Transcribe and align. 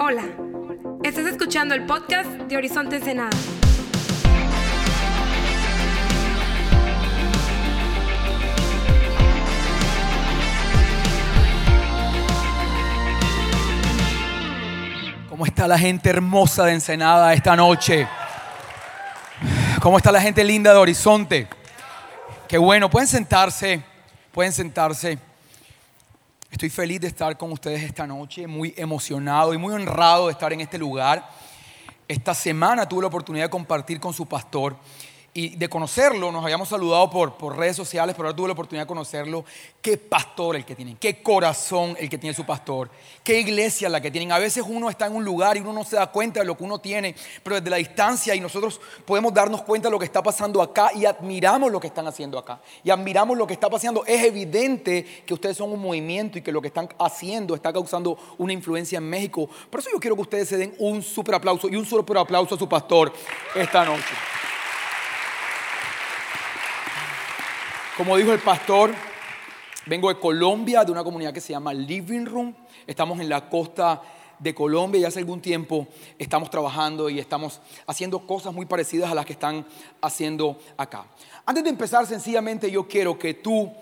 Hola, 0.00 0.22
estás 1.02 1.26
escuchando 1.26 1.74
el 1.74 1.84
podcast 1.84 2.30
de 2.30 2.56
Horizonte 2.56 2.96
Ensenada. 2.96 3.30
¿Cómo 15.28 15.44
está 15.44 15.66
la 15.66 15.76
gente 15.76 16.10
hermosa 16.10 16.66
de 16.66 16.74
Ensenada 16.74 17.34
esta 17.34 17.56
noche? 17.56 18.06
¿Cómo 19.82 19.96
está 19.96 20.12
la 20.12 20.20
gente 20.20 20.44
linda 20.44 20.72
de 20.72 20.78
Horizonte? 20.78 21.48
Qué 22.46 22.56
bueno, 22.56 22.88
pueden 22.88 23.08
sentarse, 23.08 23.82
pueden 24.30 24.52
sentarse. 24.52 25.18
Estoy 26.50 26.70
feliz 26.70 27.00
de 27.00 27.08
estar 27.08 27.36
con 27.36 27.52
ustedes 27.52 27.82
esta 27.82 28.06
noche, 28.06 28.46
muy 28.46 28.72
emocionado 28.76 29.52
y 29.52 29.58
muy 29.58 29.74
honrado 29.74 30.26
de 30.26 30.32
estar 30.32 30.50
en 30.52 30.62
este 30.62 30.78
lugar. 30.78 31.28
Esta 32.08 32.34
semana 32.34 32.88
tuve 32.88 33.02
la 33.02 33.08
oportunidad 33.08 33.44
de 33.44 33.50
compartir 33.50 34.00
con 34.00 34.14
su 34.14 34.24
pastor 34.24 34.76
y 35.38 35.50
de 35.50 35.68
conocerlo, 35.68 36.32
nos 36.32 36.42
habíamos 36.42 36.68
saludado 36.68 37.08
por, 37.08 37.34
por 37.34 37.56
redes 37.56 37.76
sociales, 37.76 38.16
pero 38.16 38.26
ahora 38.26 38.36
tuve 38.36 38.48
la 38.48 38.54
oportunidad 38.54 38.82
de 38.82 38.88
conocerlo. 38.88 39.44
Qué 39.80 39.96
pastor 39.96 40.56
el 40.56 40.64
que 40.64 40.74
tienen, 40.74 40.96
qué 40.96 41.22
corazón 41.22 41.96
el 42.00 42.08
que 42.08 42.18
tiene 42.18 42.34
su 42.34 42.44
pastor, 42.44 42.90
qué 43.22 43.38
iglesia 43.38 43.88
la 43.88 44.00
que 44.00 44.10
tienen. 44.10 44.32
A 44.32 44.40
veces 44.40 44.64
uno 44.66 44.90
está 44.90 45.06
en 45.06 45.14
un 45.14 45.24
lugar 45.24 45.56
y 45.56 45.60
uno 45.60 45.72
no 45.72 45.84
se 45.84 45.94
da 45.94 46.08
cuenta 46.08 46.40
de 46.40 46.46
lo 46.46 46.56
que 46.56 46.64
uno 46.64 46.80
tiene, 46.80 47.14
pero 47.44 47.54
desde 47.54 47.70
la 47.70 47.76
distancia 47.76 48.34
y 48.34 48.40
nosotros 48.40 48.80
podemos 49.04 49.32
darnos 49.32 49.62
cuenta 49.62 49.86
de 49.86 49.92
lo 49.92 50.00
que 50.00 50.06
está 50.06 50.24
pasando 50.24 50.60
acá 50.60 50.90
y 50.92 51.04
admiramos 51.04 51.70
lo 51.70 51.78
que 51.78 51.86
están 51.86 52.08
haciendo 52.08 52.36
acá. 52.36 52.60
Y 52.82 52.90
admiramos 52.90 53.38
lo 53.38 53.46
que 53.46 53.54
está 53.54 53.70
pasando. 53.70 54.04
Es 54.06 54.24
evidente 54.24 55.22
que 55.24 55.34
ustedes 55.34 55.56
son 55.56 55.70
un 55.70 55.80
movimiento 55.80 56.38
y 56.38 56.42
que 56.42 56.50
lo 56.50 56.60
que 56.60 56.66
están 56.66 56.88
haciendo 56.98 57.54
está 57.54 57.72
causando 57.72 58.18
una 58.38 58.52
influencia 58.52 58.98
en 58.98 59.08
México. 59.08 59.48
Por 59.70 59.78
eso 59.78 59.90
yo 59.92 60.00
quiero 60.00 60.16
que 60.16 60.22
ustedes 60.22 60.48
se 60.48 60.56
den 60.56 60.74
un 60.80 61.00
super 61.00 61.36
aplauso 61.36 61.68
y 61.68 61.76
un 61.76 61.86
super 61.86 62.18
aplauso 62.18 62.56
a 62.56 62.58
su 62.58 62.68
pastor 62.68 63.12
esta 63.54 63.84
noche. 63.84 64.02
Como 67.98 68.16
dijo 68.16 68.32
el 68.32 68.38
pastor, 68.38 68.94
vengo 69.86 70.08
de 70.08 70.20
Colombia, 70.20 70.84
de 70.84 70.92
una 70.92 71.02
comunidad 71.02 71.32
que 71.34 71.40
se 71.40 71.52
llama 71.52 71.74
Living 71.74 72.26
Room. 72.26 72.54
Estamos 72.86 73.18
en 73.18 73.28
la 73.28 73.48
costa 73.48 74.00
de 74.38 74.54
Colombia 74.54 75.00
y 75.00 75.04
hace 75.04 75.18
algún 75.18 75.40
tiempo 75.40 75.88
estamos 76.16 76.48
trabajando 76.48 77.10
y 77.10 77.18
estamos 77.18 77.60
haciendo 77.88 78.24
cosas 78.24 78.54
muy 78.54 78.66
parecidas 78.66 79.10
a 79.10 79.16
las 79.16 79.26
que 79.26 79.32
están 79.32 79.66
haciendo 80.00 80.60
acá. 80.76 81.06
Antes 81.44 81.64
de 81.64 81.70
empezar, 81.70 82.06
sencillamente 82.06 82.70
yo 82.70 82.86
quiero 82.86 83.18
que 83.18 83.34
tú, 83.34 83.72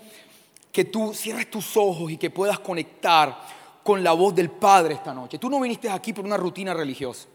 que 0.71 0.85
tú 0.85 1.13
cierres 1.13 1.51
tus 1.51 1.77
ojos 1.77 2.11
y 2.11 2.17
que 2.17 2.31
puedas 2.31 2.57
conectar 2.57 3.39
con 3.83 4.03
la 4.03 4.13
voz 4.13 4.33
del 4.33 4.49
Padre 4.49 4.95
esta 4.95 5.13
noche. 5.13 5.37
Tú 5.37 5.47
no 5.47 5.59
viniste 5.59 5.91
aquí 5.91 6.11
por 6.11 6.25
una 6.25 6.37
rutina 6.37 6.73
religiosa. 6.73 7.27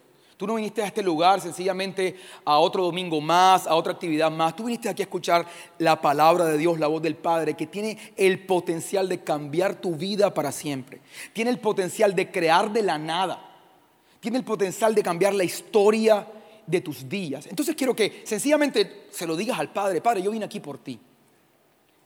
Tú 0.43 0.49
no 0.49 0.57
viniste 0.57 0.83
a 0.83 0.87
este 0.87 1.05
lugar 1.05 1.41
sencillamente 1.41 2.17
a 2.45 2.59
otro 2.59 2.83
domingo 2.83 3.21
más, 3.21 3.65
a 3.65 3.77
otra 3.77 3.93
actividad 3.93 4.29
más. 4.29 4.57
Tú 4.57 4.65
viniste 4.65 4.89
aquí 4.89 5.01
a 5.01 5.05
escuchar 5.05 5.47
la 5.79 6.01
palabra 6.01 6.47
de 6.47 6.59
Dios, 6.59 6.81
la 6.81 6.89
voz 6.89 7.01
del 7.01 7.15
Padre, 7.15 7.55
que 7.55 7.69
tiene 7.69 7.97
el 8.17 8.45
potencial 8.45 9.09
de 9.09 9.23
cambiar 9.23 9.77
tu 9.77 9.95
vida 9.95 10.35
para 10.35 10.51
siempre. 10.51 11.01
Tiene 11.33 11.53
el 11.53 11.61
potencial 11.61 12.17
de 12.17 12.33
crear 12.33 12.73
de 12.73 12.83
la 12.83 12.99
nada. 12.99 13.53
Tiene 14.19 14.37
el 14.39 14.43
potencial 14.43 14.97
de 14.97 15.05
cambiar 15.05 15.33
la 15.33 15.45
historia 15.45 16.27
de 16.67 16.81
tus 16.81 17.09
días. 17.09 17.47
Entonces 17.47 17.77
quiero 17.77 17.95
que 17.95 18.23
sencillamente 18.27 19.07
se 19.13 19.29
lo 19.29 19.37
digas 19.37 19.61
al 19.61 19.73
Padre, 19.73 20.01
Padre, 20.01 20.23
yo 20.23 20.33
vine 20.33 20.47
aquí 20.47 20.59
por 20.59 20.79
ti. 20.79 20.99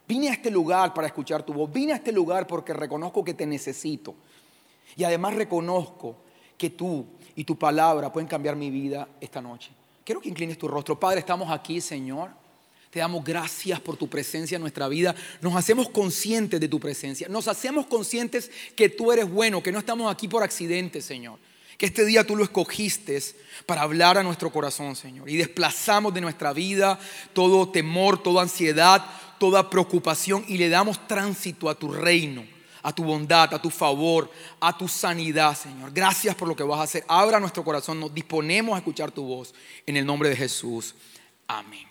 Vine 0.06 0.28
a 0.28 0.32
este 0.32 0.50
lugar 0.50 0.92
para 0.92 1.06
escuchar 1.06 1.42
tu 1.42 1.54
voz. 1.54 1.72
Vine 1.72 1.94
a 1.94 1.96
este 1.96 2.12
lugar 2.12 2.46
porque 2.46 2.74
reconozco 2.74 3.24
que 3.24 3.32
te 3.32 3.46
necesito. 3.46 4.14
Y 4.94 5.04
además 5.04 5.36
reconozco 5.36 6.16
que 6.56 6.70
tú 6.70 7.06
y 7.36 7.44
tu 7.44 7.56
palabra 7.56 8.12
pueden 8.12 8.26
cambiar 8.26 8.56
mi 8.56 8.70
vida 8.70 9.08
esta 9.20 9.40
noche. 9.40 9.70
Quiero 10.04 10.20
que 10.20 10.28
inclines 10.28 10.58
tu 10.58 10.66
rostro. 10.66 10.98
Padre, 10.98 11.20
estamos 11.20 11.50
aquí, 11.50 11.80
Señor. 11.80 12.30
Te 12.90 13.00
damos 13.00 13.22
gracias 13.22 13.78
por 13.78 13.96
tu 13.96 14.08
presencia 14.08 14.56
en 14.56 14.62
nuestra 14.62 14.88
vida. 14.88 15.14
Nos 15.42 15.54
hacemos 15.54 15.90
conscientes 15.90 16.58
de 16.58 16.68
tu 16.68 16.80
presencia. 16.80 17.28
Nos 17.28 17.46
hacemos 17.46 17.86
conscientes 17.86 18.50
que 18.74 18.88
tú 18.88 19.12
eres 19.12 19.30
bueno, 19.30 19.62
que 19.62 19.70
no 19.70 19.78
estamos 19.78 20.10
aquí 20.10 20.28
por 20.28 20.42
accidente, 20.42 21.02
Señor. 21.02 21.38
Que 21.76 21.86
este 21.86 22.06
día 22.06 22.26
tú 22.26 22.36
lo 22.36 22.44
escogiste 22.44 23.20
para 23.66 23.82
hablar 23.82 24.16
a 24.16 24.22
nuestro 24.22 24.50
corazón, 24.50 24.96
Señor. 24.96 25.28
Y 25.28 25.36
desplazamos 25.36 26.14
de 26.14 26.22
nuestra 26.22 26.54
vida 26.54 26.98
todo 27.34 27.68
temor, 27.68 28.22
toda 28.22 28.42
ansiedad, 28.42 29.04
toda 29.38 29.68
preocupación 29.68 30.42
y 30.48 30.56
le 30.56 30.70
damos 30.70 31.06
tránsito 31.06 31.68
a 31.68 31.74
tu 31.74 31.92
reino 31.92 32.55
a 32.86 32.92
tu 32.92 33.02
bondad, 33.02 33.52
a 33.52 33.60
tu 33.60 33.68
favor, 33.68 34.30
a 34.60 34.78
tu 34.78 34.86
sanidad, 34.86 35.58
Señor. 35.58 35.90
Gracias 35.92 36.36
por 36.36 36.46
lo 36.46 36.54
que 36.54 36.62
vas 36.62 36.78
a 36.78 36.82
hacer. 36.84 37.04
Abra 37.08 37.40
nuestro 37.40 37.64
corazón, 37.64 37.98
nos 37.98 38.14
disponemos 38.14 38.76
a 38.76 38.78
escuchar 38.78 39.10
tu 39.10 39.24
voz 39.24 39.52
en 39.84 39.96
el 39.96 40.06
nombre 40.06 40.28
de 40.28 40.36
Jesús. 40.36 40.94
Amén. 41.48 41.84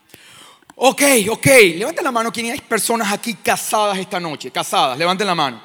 Ok, 0.77 1.01
ok, 1.29 1.47
levanten 1.75 2.03
la 2.03 2.13
mano 2.13 2.31
¿quién 2.31 2.49
hay 2.49 2.61
personas 2.61 3.11
aquí 3.11 3.33
casadas 3.33 3.97
esta 3.97 4.21
noche, 4.21 4.51
casadas, 4.51 4.97
levanten 4.97 5.27
la 5.27 5.35
mano. 5.35 5.61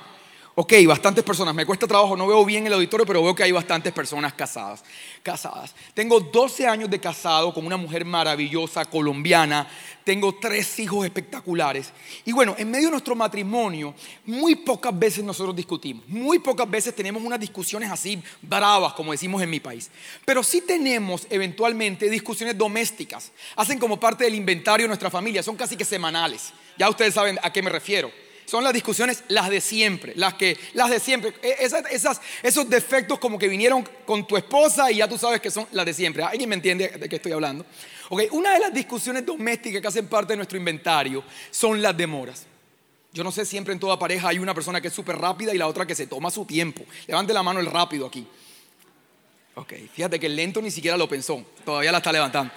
Ok, 0.57 0.73
bastantes 0.85 1.23
personas. 1.23 1.55
Me 1.55 1.65
cuesta 1.65 1.87
trabajo, 1.87 2.17
no 2.17 2.27
veo 2.27 2.45
bien 2.45 2.67
el 2.67 2.73
auditorio, 2.73 3.07
pero 3.07 3.23
veo 3.23 3.35
que 3.35 3.45
hay 3.45 3.53
bastantes 3.53 3.93
personas 3.93 4.33
casadas. 4.33 4.83
Casadas. 5.23 5.75
Tengo 5.93 6.19
12 6.19 6.67
años 6.67 6.89
de 6.89 6.99
casado 6.99 7.53
con 7.53 7.67
una 7.67 7.77
mujer 7.77 8.05
maravillosa 8.05 8.87
colombiana. 8.87 9.69
Tengo 10.03 10.35
tres 10.37 10.79
hijos 10.79 11.05
espectaculares. 11.05 11.93
Y 12.25 12.33
bueno, 12.33 12.55
en 12.57 12.71
medio 12.71 12.87
de 12.87 12.93
nuestro 12.93 13.15
matrimonio, 13.15 13.95
muy 14.25 14.57
pocas 14.57 14.99
veces 14.99 15.23
nosotros 15.23 15.55
discutimos. 15.55 16.09
Muy 16.09 16.39
pocas 16.39 16.71
veces 16.71 16.97
tenemos 16.97 17.23
unas 17.23 17.39
discusiones 17.39 17.91
así 17.91 18.23
bravas, 18.41 18.95
como 18.95 19.13
decimos 19.13 19.43
en 19.43 19.51
mi 19.51 19.61
país. 19.61 19.91
Pero 20.25 20.43
sí 20.43 20.63
tenemos 20.63 21.27
eventualmente 21.29 22.09
discusiones 22.09 22.57
domésticas. 22.57 23.31
Hacen 23.57 23.79
como 23.79 24.01
parte 24.01 24.25
del 24.25 24.35
inventario 24.35 24.85
de 24.85 24.89
nuestra 24.89 25.11
familia. 25.11 25.43
Son 25.43 25.57
casi 25.57 25.77
que 25.77 25.85
semanales. 25.85 26.53
Ya 26.79 26.89
ustedes 26.89 27.13
saben 27.13 27.39
a 27.43 27.53
qué 27.53 27.61
me 27.63 27.71
refiero 27.71 28.11
son 28.51 28.65
las 28.65 28.73
discusiones 28.73 29.23
las 29.29 29.49
de 29.49 29.61
siempre, 29.61 30.13
las 30.17 30.35
que 30.35 30.59
las 30.75 30.91
de 30.91 30.99
siempre, 30.99 31.33
e, 31.41 31.55
esas, 31.61 32.21
esos 32.43 32.69
defectos 32.69 33.21
como 33.21 33.39
que 33.39 33.47
vinieron 33.47 33.89
con 34.05 34.27
tu 34.27 34.37
esposa 34.37 34.91
y 34.91 34.97
ya 34.97 35.07
tú 35.07 35.17
sabes 35.17 35.41
que 35.41 35.53
son 35.53 35.69
las 35.71 35.87
de 35.87 35.95
siempre. 35.95 36.25
¿Alguien 36.25 36.49
me 36.49 36.57
entiende 36.57 36.89
de 36.89 37.09
qué 37.09 37.15
estoy 37.15 37.31
hablando? 37.31 37.65
Okay, 38.09 38.27
una 38.33 38.53
de 38.55 38.59
las 38.59 38.75
discusiones 38.75 39.25
domésticas 39.25 39.81
que 39.81 39.87
hacen 39.87 40.09
parte 40.09 40.33
de 40.33 40.39
nuestro 40.39 40.59
inventario 40.59 41.23
son 41.53 41.81
las 41.81 41.97
demoras. 41.97 42.45
Yo 43.13 43.23
no 43.23 43.31
sé, 43.31 43.45
siempre 43.45 43.73
en 43.73 43.79
toda 43.79 43.97
pareja 44.01 44.27
hay 44.27 44.41
una 44.41 44.53
persona 44.53 44.81
que 44.81 44.89
es 44.89 44.95
súper 44.95 45.17
rápida 45.17 45.55
y 45.55 45.59
la 45.59 45.69
otra 45.69 45.87
que 45.87 45.95
se 45.95 46.09
toma 46.09 46.29
su 46.29 46.45
tiempo. 46.45 46.83
Levante 47.07 47.33
la 47.33 47.45
mano 47.45 47.61
el 47.61 47.67
rápido 47.67 48.05
aquí. 48.05 48.27
Ok, 49.55 49.75
fíjate 49.93 50.19
que 50.19 50.27
el 50.27 50.35
lento 50.35 50.61
ni 50.61 50.73
siquiera 50.73 50.97
lo 50.97 51.09
pensó, 51.09 51.45
todavía 51.65 51.93
la 51.93 51.99
está 51.99 52.11
levantando. 52.11 52.53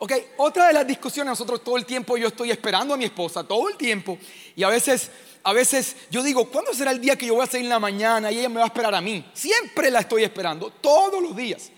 Ok, 0.00 0.12
otra 0.36 0.68
de 0.68 0.74
las 0.74 0.86
discusiones, 0.86 1.32
nosotros 1.32 1.64
todo 1.64 1.76
el 1.76 1.84
tiempo 1.84 2.16
yo 2.16 2.28
estoy 2.28 2.52
esperando 2.52 2.94
a 2.94 2.96
mi 2.96 3.04
esposa, 3.04 3.42
todo 3.42 3.68
el 3.68 3.76
tiempo, 3.76 4.16
y 4.54 4.62
a 4.62 4.68
veces, 4.68 5.10
a 5.42 5.52
veces 5.52 5.96
yo 6.08 6.22
digo, 6.22 6.48
¿cuándo 6.50 6.72
será 6.72 6.92
el 6.92 7.00
día 7.00 7.16
que 7.16 7.26
yo 7.26 7.34
voy 7.34 7.42
a 7.42 7.46
salir 7.46 7.64
en 7.64 7.70
la 7.70 7.80
mañana 7.80 8.30
y 8.30 8.38
ella 8.38 8.48
me 8.48 8.56
va 8.56 8.64
a 8.64 8.68
esperar 8.68 8.94
a 8.94 9.00
mí? 9.00 9.24
Siempre 9.34 9.90
la 9.90 10.00
estoy 10.00 10.22
esperando, 10.22 10.70
todos 10.70 11.20
los 11.20 11.34
días. 11.34 11.72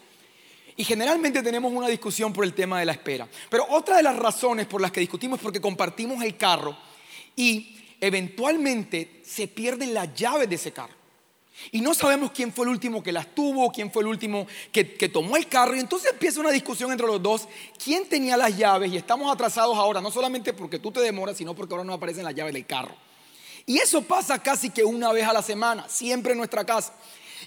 Y 0.76 0.84
generalmente 0.84 1.42
tenemos 1.42 1.72
una 1.72 1.88
discusión 1.88 2.32
por 2.32 2.44
el 2.44 2.54
tema 2.54 2.78
de 2.78 2.86
la 2.86 2.92
espera. 2.92 3.28
Pero 3.48 3.66
otra 3.70 3.96
de 3.96 4.02
las 4.02 4.16
razones 4.16 4.66
por 4.66 4.80
las 4.80 4.90
que 4.90 5.00
discutimos 5.00 5.38
es 5.38 5.42
porque 5.42 5.60
compartimos 5.60 6.22
el 6.22 6.36
carro 6.36 6.76
y 7.36 7.76
eventualmente 8.00 9.22
se 9.24 9.48
pierden 9.48 9.92
las 9.94 10.14
llaves 10.14 10.48
de 10.48 10.54
ese 10.54 10.72
carro. 10.72 10.99
Y 11.72 11.80
no 11.80 11.94
sabemos 11.94 12.30
quién 12.32 12.52
fue 12.52 12.64
el 12.64 12.70
último 12.70 13.02
que 13.02 13.12
las 13.12 13.34
tuvo, 13.34 13.70
quién 13.70 13.92
fue 13.92 14.02
el 14.02 14.08
último 14.08 14.46
que, 14.72 14.84
tomó 15.12 15.36
el 15.36 15.46
carro. 15.46 15.76
Y 15.76 15.80
entonces 15.80 16.12
empieza 16.12 16.40
una 16.40 16.50
discusión 16.50 16.90
entre 16.90 17.06
los 17.06 17.22
dos. 17.22 17.48
¿Quién 17.82 18.08
tenía 18.08 18.36
las 18.36 18.56
llaves? 18.56 18.92
Y 18.92 18.96
estamos 18.96 19.32
atrasados 19.32 19.76
ahora, 19.76 20.00
no 20.00 20.10
solamente 20.10 20.52
porque 20.52 20.78
tú 20.78 20.90
te 20.90 21.00
demoras, 21.00 21.36
sino 21.36 21.54
porque 21.54 21.74
ahora 21.74 21.84
no 21.84 21.92
aparecen 21.92 22.24
las 22.24 22.34
llaves 22.34 22.54
del 22.54 22.66
carro. 22.66 22.94
Y 23.66 23.78
eso 23.78 24.02
pasa 24.02 24.38
casi 24.38 24.70
que 24.70 24.84
una 24.84 25.12
vez 25.12 25.26
a 25.26 25.32
la 25.32 25.42
semana, 25.42 25.88
siempre 25.88 26.32
en 26.32 26.38
nuestra 26.38 26.64
casa. 26.64 26.94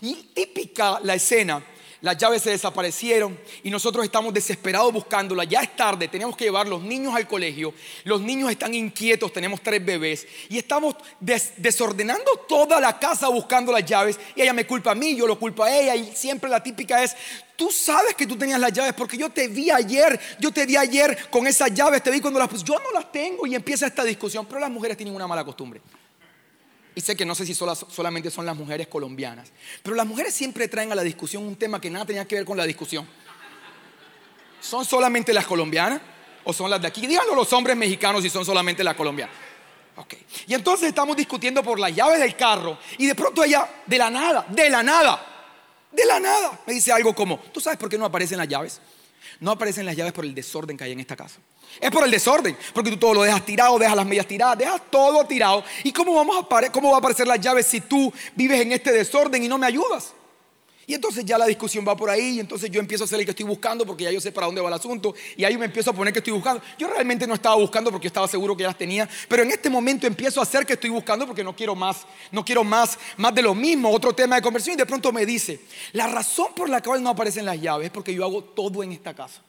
Y 0.02 0.14
típica 0.34 1.00
la 1.02 1.16
escena 1.16 1.64
las 2.03 2.17
llaves 2.17 2.41
se 2.41 2.50
desaparecieron 2.50 3.40
y 3.64 3.70
nosotros 3.70 4.03
estamos 4.03 4.34
desesperados 4.34 4.91
buscándolas. 4.91 5.47
Ya 5.47 5.61
es 5.61 5.73
tarde, 5.73 6.09
tenemos 6.09 6.35
que 6.35 6.44
llevar 6.44 6.67
los 6.67 6.82
niños 6.82 7.16
al 7.16 7.26
colegio. 7.29 7.73
Los 8.03 8.20
niños 8.20 8.52
están 8.52 8.73
inquietos, 8.73 9.32
tenemos 9.32 9.61
tres 9.61 9.84
bebés 9.84 10.28
y 10.50 10.58
estamos 10.58 10.97
desordenando 11.22 12.46
toda 12.46 12.82
la 12.82 13.00
casa 13.00 13.29
buscando 13.29 13.72
las 13.72 13.85
llaves. 13.85 14.20
Y 14.35 14.41
ella 14.41 14.52
me 14.52 14.67
culpa 14.67 14.91
a 14.91 14.96
mí, 14.96 15.16
yo 15.16 15.26
lo 15.26 15.40
culpo 15.40 15.64
a 15.64 15.73
ella 15.73 15.96
y 15.96 16.14
siempre 16.14 16.50
la 16.50 16.61
típica 16.61 17.02
es, 17.02 17.16
tú 17.55 17.72
sabes 17.72 18.16
que 18.16 18.28
tú 18.28 18.35
tenías 18.35 18.59
las 18.59 18.73
llaves 18.73 18.91
porque 18.91 19.17
yo 19.17 19.29
te 19.29 19.47
vi 19.47 19.72
ayer, 19.72 20.20
yo 20.41 20.52
te 20.52 20.66
vi 20.66 20.76
ayer 20.76 21.29
con 21.29 21.47
esas 21.47 21.73
llaves, 21.73 22.03
te 22.03 22.11
vi 22.11 22.20
cuando 22.20 22.38
las 22.38 22.49
puse. 22.49 22.66
Yo 22.66 22.76
no 22.79 22.91
las 22.94 23.14
tengo 23.14 23.47
y 23.47 23.56
empieza 23.56 23.88
esta 23.88 24.03
discusión, 24.03 24.46
pero 24.46 24.59
las 24.59 24.70
mujeres 24.70 24.97
tienen 24.97 25.16
una 25.16 25.26
mala 25.26 25.46
costumbre. 25.46 25.79
Y 26.95 27.01
sé 27.01 27.16
que 27.16 27.25
no 27.25 27.34
sé 27.34 27.45
si 27.45 27.55
solamente 27.55 28.29
son 28.29 28.45
las 28.45 28.55
mujeres 28.55 28.87
colombianas, 28.87 29.51
pero 29.81 29.95
las 29.95 30.05
mujeres 30.05 30.34
siempre 30.34 30.67
traen 30.67 30.91
a 30.91 30.95
la 30.95 31.01
discusión 31.03 31.43
un 31.43 31.55
tema 31.55 31.81
que 31.81 31.90
nada 31.90 32.05
tenía 32.05 32.25
que 32.25 32.35
ver 32.35 32.45
con 32.45 32.57
la 32.57 32.66
discusión. 32.66 33.07
¿Son 34.61 34.85
solamente 34.85 35.34
las 35.34 35.45
colombianas 35.45 36.01
o 36.43 36.53
son 36.53 36.69
las 36.69 36.81
de 36.81 36.87
aquí? 36.87 37.05
Díganlo 37.05 37.35
los 37.35 37.51
hombres 37.53 37.75
mexicanos 37.75 38.22
si 38.22 38.29
son 38.29 38.45
solamente 38.45 38.84
las 38.84 38.95
colombianas. 38.95 39.35
Ok. 39.95 40.13
Y 40.47 40.53
entonces 40.53 40.87
estamos 40.87 41.16
discutiendo 41.17 41.61
por 41.63 41.79
las 41.79 41.93
llaves 41.93 42.19
del 42.19 42.35
carro 42.35 42.78
y 42.97 43.05
de 43.05 43.16
pronto 43.16 43.43
ella, 43.43 43.67
de 43.85 43.97
la 43.97 44.09
nada, 44.09 44.46
de 44.49 44.69
la 44.69 44.81
nada, 44.81 45.29
De 45.91 46.05
la 46.05 46.19
nada. 46.19 46.59
Me 46.66 46.73
dice 46.73 46.91
algo 46.91 47.13
como, 47.13 47.39
¿tú 47.51 47.59
sabes 47.59 47.78
por 47.78 47.89
qué 47.89 47.97
no 47.97 48.05
aparecen 48.05 48.37
las 48.37 48.47
llaves? 48.47 48.81
No 49.39 49.51
aparecen 49.51 49.85
las 49.85 49.96
llaves 49.96 50.13
por 50.13 50.25
el 50.25 50.34
desorden 50.34 50.78
que 50.78 50.84
hay 50.85 50.91
en 50.91 50.99
esta 50.99 51.16
casa. 51.16 51.39
Es 51.79 51.91
por 51.91 52.03
el 52.03 52.11
desorden, 52.11 52.58
porque 52.73 52.91
tú 52.91 52.97
todo 52.97 53.14
lo 53.16 53.23
dejas 53.23 53.46
tirado, 53.46 53.78
dejas 53.78 53.96
las 53.96 54.05
medias 54.05 54.28
tiradas, 54.28 54.58
dejas 54.58 54.81
todo 54.90 55.25
tirado. 55.25 55.64
¿Y 55.84 55.91
cómo, 55.91 56.14
vamos 56.14 56.37
a 56.37 56.72
cómo 56.72 56.90
va 56.90 56.96
a 56.96 56.99
aparecer 56.99 57.28
las 57.28 57.40
llaves 57.40 57.66
si 57.66 57.81
tú 57.81 58.11
vives 58.35 58.61
en 58.61 58.72
este 58.72 58.91
desorden 58.91 59.43
y 59.43 59.47
no 59.47 59.58
me 59.58 59.67
ayudas? 59.67 60.14
Y 60.85 60.93
entonces 60.93 61.23
ya 61.23 61.37
la 61.37 61.46
discusión 61.46 61.85
va 61.87 61.96
por 61.96 62.09
ahí 62.09 62.35
y 62.35 62.40
entonces 62.41 62.70
yo 62.70 62.81
empiezo 62.81 63.03
a 63.03 63.05
hacer 63.05 63.17
el 63.20 63.25
que 63.25 63.31
estoy 63.31 63.46
buscando 63.46 63.85
porque 63.85 64.03
ya 64.03 64.11
yo 64.11 64.20
sé 64.20 64.34
para 64.34 64.47
dónde 64.47 64.59
va 64.59 64.67
el 64.67 64.73
asunto 64.73 65.16
y 65.37 65.46
ahí 65.46 65.58
me 65.58 65.66
empiezo 65.66 65.91
a 65.91 65.93
poner 65.93 66.11
que 66.11 66.20
estoy 66.20 66.34
buscando. 66.34 66.61
Yo 66.78 66.90
realmente 66.90 67.25
no 67.25 67.35
estaba 67.35 67.55
buscando 67.55 67.90
porque 67.90 68.08
estaba 68.08 68.28
seguro 68.28 68.55
que 68.58 68.64
las 68.64 68.78
tenía, 68.78 69.08
pero 69.29 69.43
en 69.43 69.52
este 69.52 69.70
momento 69.70 70.08
empiezo 70.08 70.41
a 70.41 70.43
hacer 70.43 70.66
que 70.66 70.73
estoy 70.73 70.90
buscando 70.90 71.25
porque 71.25 71.43
no 71.43 71.55
quiero 71.55 71.73
más, 71.73 72.05
no 72.31 72.43
quiero 72.43 72.66
más, 72.66 72.99
más 73.16 73.34
de 73.34 73.41
lo 73.41 73.55
mismo, 73.55 73.90
otro 73.90 74.14
tema 74.14 74.35
de 74.35 74.41
conversión 74.41 74.73
y 74.73 74.78
de 74.78 74.85
pronto 74.85 75.14
me 75.14 75.25
dice, 75.25 75.61
la 75.93 76.08
razón 76.08 76.47
por 76.53 76.67
la 76.67 76.81
cual 76.81 77.02
no 77.02 77.11
aparecen 77.11 77.46
las 77.46 77.61
llaves 77.61 77.85
es 77.85 77.91
porque 77.91 78.14
yo 78.14 78.25
hago 78.25 78.43
todo 78.43 78.84
en 78.84 78.91
esta 78.91 79.14
casa 79.14 79.41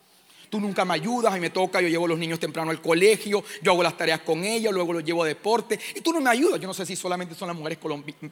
tú 0.54 0.60
nunca 0.60 0.84
me 0.84 0.94
ayudas 0.94 1.36
y 1.36 1.40
me 1.40 1.50
toca, 1.50 1.80
yo 1.80 1.88
llevo 1.88 2.06
los 2.06 2.16
niños 2.16 2.38
temprano 2.38 2.70
al 2.70 2.80
colegio, 2.80 3.42
yo 3.60 3.72
hago 3.72 3.82
las 3.82 3.96
tareas 3.96 4.20
con 4.20 4.44
ellos, 4.44 4.72
luego 4.72 4.92
los 4.92 5.04
llevo 5.04 5.24
a 5.24 5.26
deporte 5.26 5.80
y 5.96 6.00
tú 6.00 6.12
no 6.12 6.20
me 6.20 6.30
ayudas. 6.30 6.60
Yo 6.60 6.68
no 6.68 6.74
sé 6.74 6.86
si 6.86 6.94
solamente 6.94 7.34
son 7.34 7.48
las 7.48 7.56
mujeres 7.56 7.76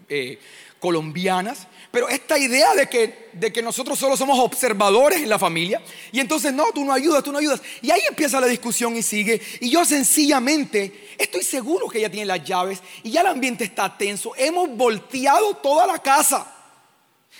eh, 0.09 0.39
colombianas, 0.79 1.67
pero 1.91 2.09
esta 2.09 2.39
idea 2.39 2.77
de 2.77 2.87
que, 2.87 3.31
de 3.33 3.53
que 3.53 3.61
nosotros 3.61 3.99
solo 3.99 4.17
somos 4.17 4.39
observadores 4.39 5.21
en 5.21 5.29
la 5.29 5.37
familia 5.37 5.83
y 6.13 6.21
entonces 6.21 6.53
no, 6.53 6.67
tú 6.73 6.85
no 6.85 6.93
ayudas, 6.93 7.25
tú 7.25 7.33
no 7.33 7.39
ayudas. 7.39 7.61
Y 7.81 7.91
ahí 7.91 8.03
empieza 8.09 8.41
la 8.41 8.47
discusión 8.47 8.97
y 8.97 9.03
sigue. 9.03 9.43
Y 9.59 9.69
yo 9.69 9.85
sencillamente 9.85 11.09
estoy 11.19 11.43
seguro 11.43 11.89
que 11.89 11.99
ella 11.99 12.09
tiene 12.09 12.27
las 12.27 12.45
llaves 12.45 12.81
y 13.03 13.11
ya 13.11 13.23
el 13.23 13.27
ambiente 13.27 13.65
está 13.65 13.99
tenso. 13.99 14.33
Hemos 14.37 14.69
volteado 14.77 15.57
toda 15.57 15.89
la 15.89 15.99
casa. 15.99 16.62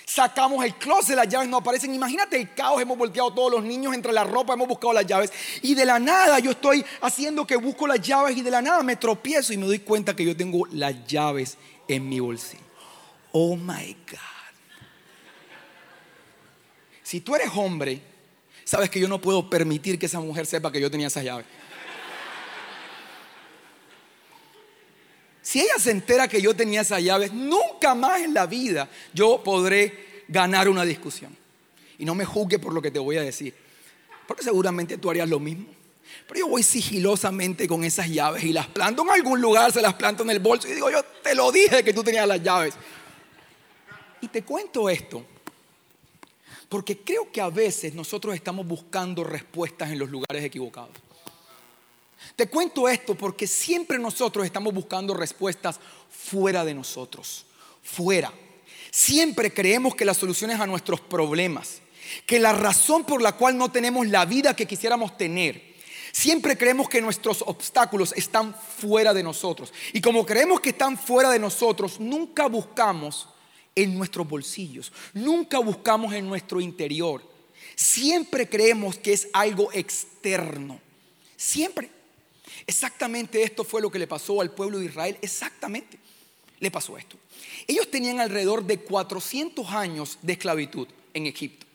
Sacamos 0.05 0.63
el 0.65 0.75
closet, 0.75 1.15
las 1.15 1.27
llaves 1.27 1.47
no 1.47 1.57
aparecen. 1.57 1.93
Imagínate 1.93 2.35
el 2.35 2.53
caos, 2.53 2.81
hemos 2.81 2.97
volteado 2.97 3.33
todos 3.33 3.51
los 3.51 3.63
niños 3.63 3.93
entre 3.93 4.11
la 4.11 4.23
ropa, 4.23 4.53
hemos 4.53 4.67
buscado 4.67 4.93
las 4.93 5.05
llaves. 5.05 5.31
Y 5.61 5.75
de 5.75 5.85
la 5.85 5.99
nada 5.99 6.39
yo 6.39 6.51
estoy 6.51 6.85
haciendo 7.01 7.47
que 7.47 7.55
busco 7.55 7.87
las 7.87 8.01
llaves 8.01 8.35
y 8.37 8.41
de 8.41 8.51
la 8.51 8.61
nada 8.61 8.83
me 8.83 8.95
tropiezo 8.95 9.53
y 9.53 9.57
me 9.57 9.65
doy 9.65 9.79
cuenta 9.79 10.15
que 10.15 10.25
yo 10.25 10.35
tengo 10.35 10.65
las 10.71 11.05
llaves 11.07 11.57
en 11.87 12.07
mi 12.07 12.19
bolsillo. 12.19 12.63
Oh 13.31 13.55
my 13.55 13.95
God. 14.09 14.19
Si 17.01 17.21
tú 17.21 17.35
eres 17.35 17.49
hombre, 17.55 18.01
sabes 18.63 18.89
que 18.89 18.99
yo 18.99 19.07
no 19.07 19.21
puedo 19.21 19.49
permitir 19.49 19.99
que 19.99 20.07
esa 20.07 20.19
mujer 20.19 20.45
sepa 20.45 20.71
que 20.71 20.81
yo 20.81 20.89
tenía 20.91 21.07
esas 21.07 21.23
llaves. 21.23 21.45
Si 25.43 25.59
ella 25.59 25.77
se 25.77 25.91
entera 25.91 26.29
que 26.29 26.41
yo 26.41 26.55
tenía 26.55 26.81
esas 26.81 27.03
llaves, 27.03 27.33
nunca 27.33 27.93
más 27.93 28.21
en 28.21 28.33
la 28.33 28.45
vida 28.45 28.89
yo 29.13 29.43
podré 29.43 30.23
ganar 30.29 30.69
una 30.69 30.85
discusión. 30.85 31.35
Y 31.99 32.05
no 32.05 32.15
me 32.15 32.23
juzgue 32.23 32.59
por 32.59 32.73
lo 32.73 32.81
que 32.81 32.89
te 32.89 32.97
voy 32.97 33.17
a 33.17 33.21
decir, 33.21 33.53
porque 34.25 34.41
seguramente 34.41 34.97
tú 34.97 35.09
harías 35.09 35.29
lo 35.29 35.41
mismo. 35.41 35.67
Pero 36.27 36.39
yo 36.39 36.47
voy 36.47 36.63
sigilosamente 36.63 37.67
con 37.67 37.83
esas 37.83 38.09
llaves 38.09 38.45
y 38.45 38.53
las 38.53 38.67
planto 38.67 39.03
en 39.03 39.09
algún 39.09 39.41
lugar, 39.41 39.73
se 39.73 39.81
las 39.81 39.95
planto 39.95 40.23
en 40.23 40.29
el 40.29 40.39
bolso 40.39 40.67
y 40.69 40.73
digo, 40.73 40.89
yo 40.89 41.03
te 41.03 41.35
lo 41.35 41.51
dije 41.51 41.83
que 41.83 41.91
tú 41.91 42.03
tenías 42.03 42.25
las 42.25 42.41
llaves. 42.41 42.75
Y 44.21 44.29
te 44.29 44.43
cuento 44.43 44.89
esto, 44.89 45.25
porque 46.69 46.99
creo 46.99 47.29
que 47.29 47.41
a 47.41 47.49
veces 47.49 47.93
nosotros 47.93 48.33
estamos 48.33 48.65
buscando 48.65 49.25
respuestas 49.25 49.91
en 49.91 49.99
los 49.99 50.09
lugares 50.09 50.41
equivocados. 50.41 50.91
Te 52.35 52.47
cuento 52.47 52.89
esto 52.89 53.15
porque 53.15 53.47
siempre 53.47 53.97
nosotros 53.99 54.45
estamos 54.45 54.73
buscando 54.73 55.13
respuestas 55.13 55.79
fuera 56.09 56.65
de 56.65 56.73
nosotros, 56.73 57.45
fuera. 57.81 58.33
Siempre 58.91 59.53
creemos 59.53 59.95
que 59.95 60.05
las 60.05 60.17
soluciones 60.17 60.59
a 60.59 60.67
nuestros 60.67 60.99
problemas, 61.01 61.81
que 62.25 62.39
la 62.39 62.53
razón 62.53 63.05
por 63.05 63.21
la 63.21 63.33
cual 63.33 63.57
no 63.57 63.71
tenemos 63.71 64.07
la 64.07 64.25
vida 64.25 64.55
que 64.55 64.67
quisiéramos 64.67 65.17
tener, 65.17 65.73
Siempre 66.13 66.55
creemos 66.55 66.87
que 66.87 67.01
nuestros 67.01 67.41
obstáculos 67.41 68.13
están 68.15 68.53
fuera 68.53 69.15
de 69.15 69.23
nosotros. 69.23 69.73
Y 69.93 69.99
como 69.99 70.27
creemos 70.27 70.61
que 70.61 70.69
están 70.69 70.95
fuera 70.95 71.31
de 71.31 71.39
nosotros, 71.39 71.99
nunca 71.99 72.45
buscamos 72.45 73.27
en 73.73 73.97
nuestros 73.97 74.29
bolsillos, 74.29 74.93
nunca 75.15 75.57
buscamos 75.57 76.13
en 76.13 76.27
nuestro 76.27 76.61
interior. 76.61 77.27
Siempre 77.75 78.47
creemos 78.47 78.99
que 78.99 79.13
es 79.13 79.27
algo 79.33 79.71
externo. 79.73 80.79
Siempre. 81.35 81.89
Exactamente 82.67 83.43
esto 83.43 83.63
fue 83.63 83.81
lo 83.81 83.91
que 83.91 83.99
le 83.99 84.07
pasó 84.07 84.41
al 84.41 84.51
pueblo 84.51 84.79
de 84.79 84.85
Israel. 84.85 85.17
Exactamente 85.21 85.97
le 86.59 86.71
pasó 86.71 86.97
esto. 86.97 87.17
Ellos 87.67 87.91
tenían 87.91 88.19
alrededor 88.19 88.63
de 88.63 88.79
400 88.79 89.69
años 89.71 90.17
de 90.21 90.33
esclavitud 90.33 90.87
en 91.13 91.27
Egipto. 91.27 91.65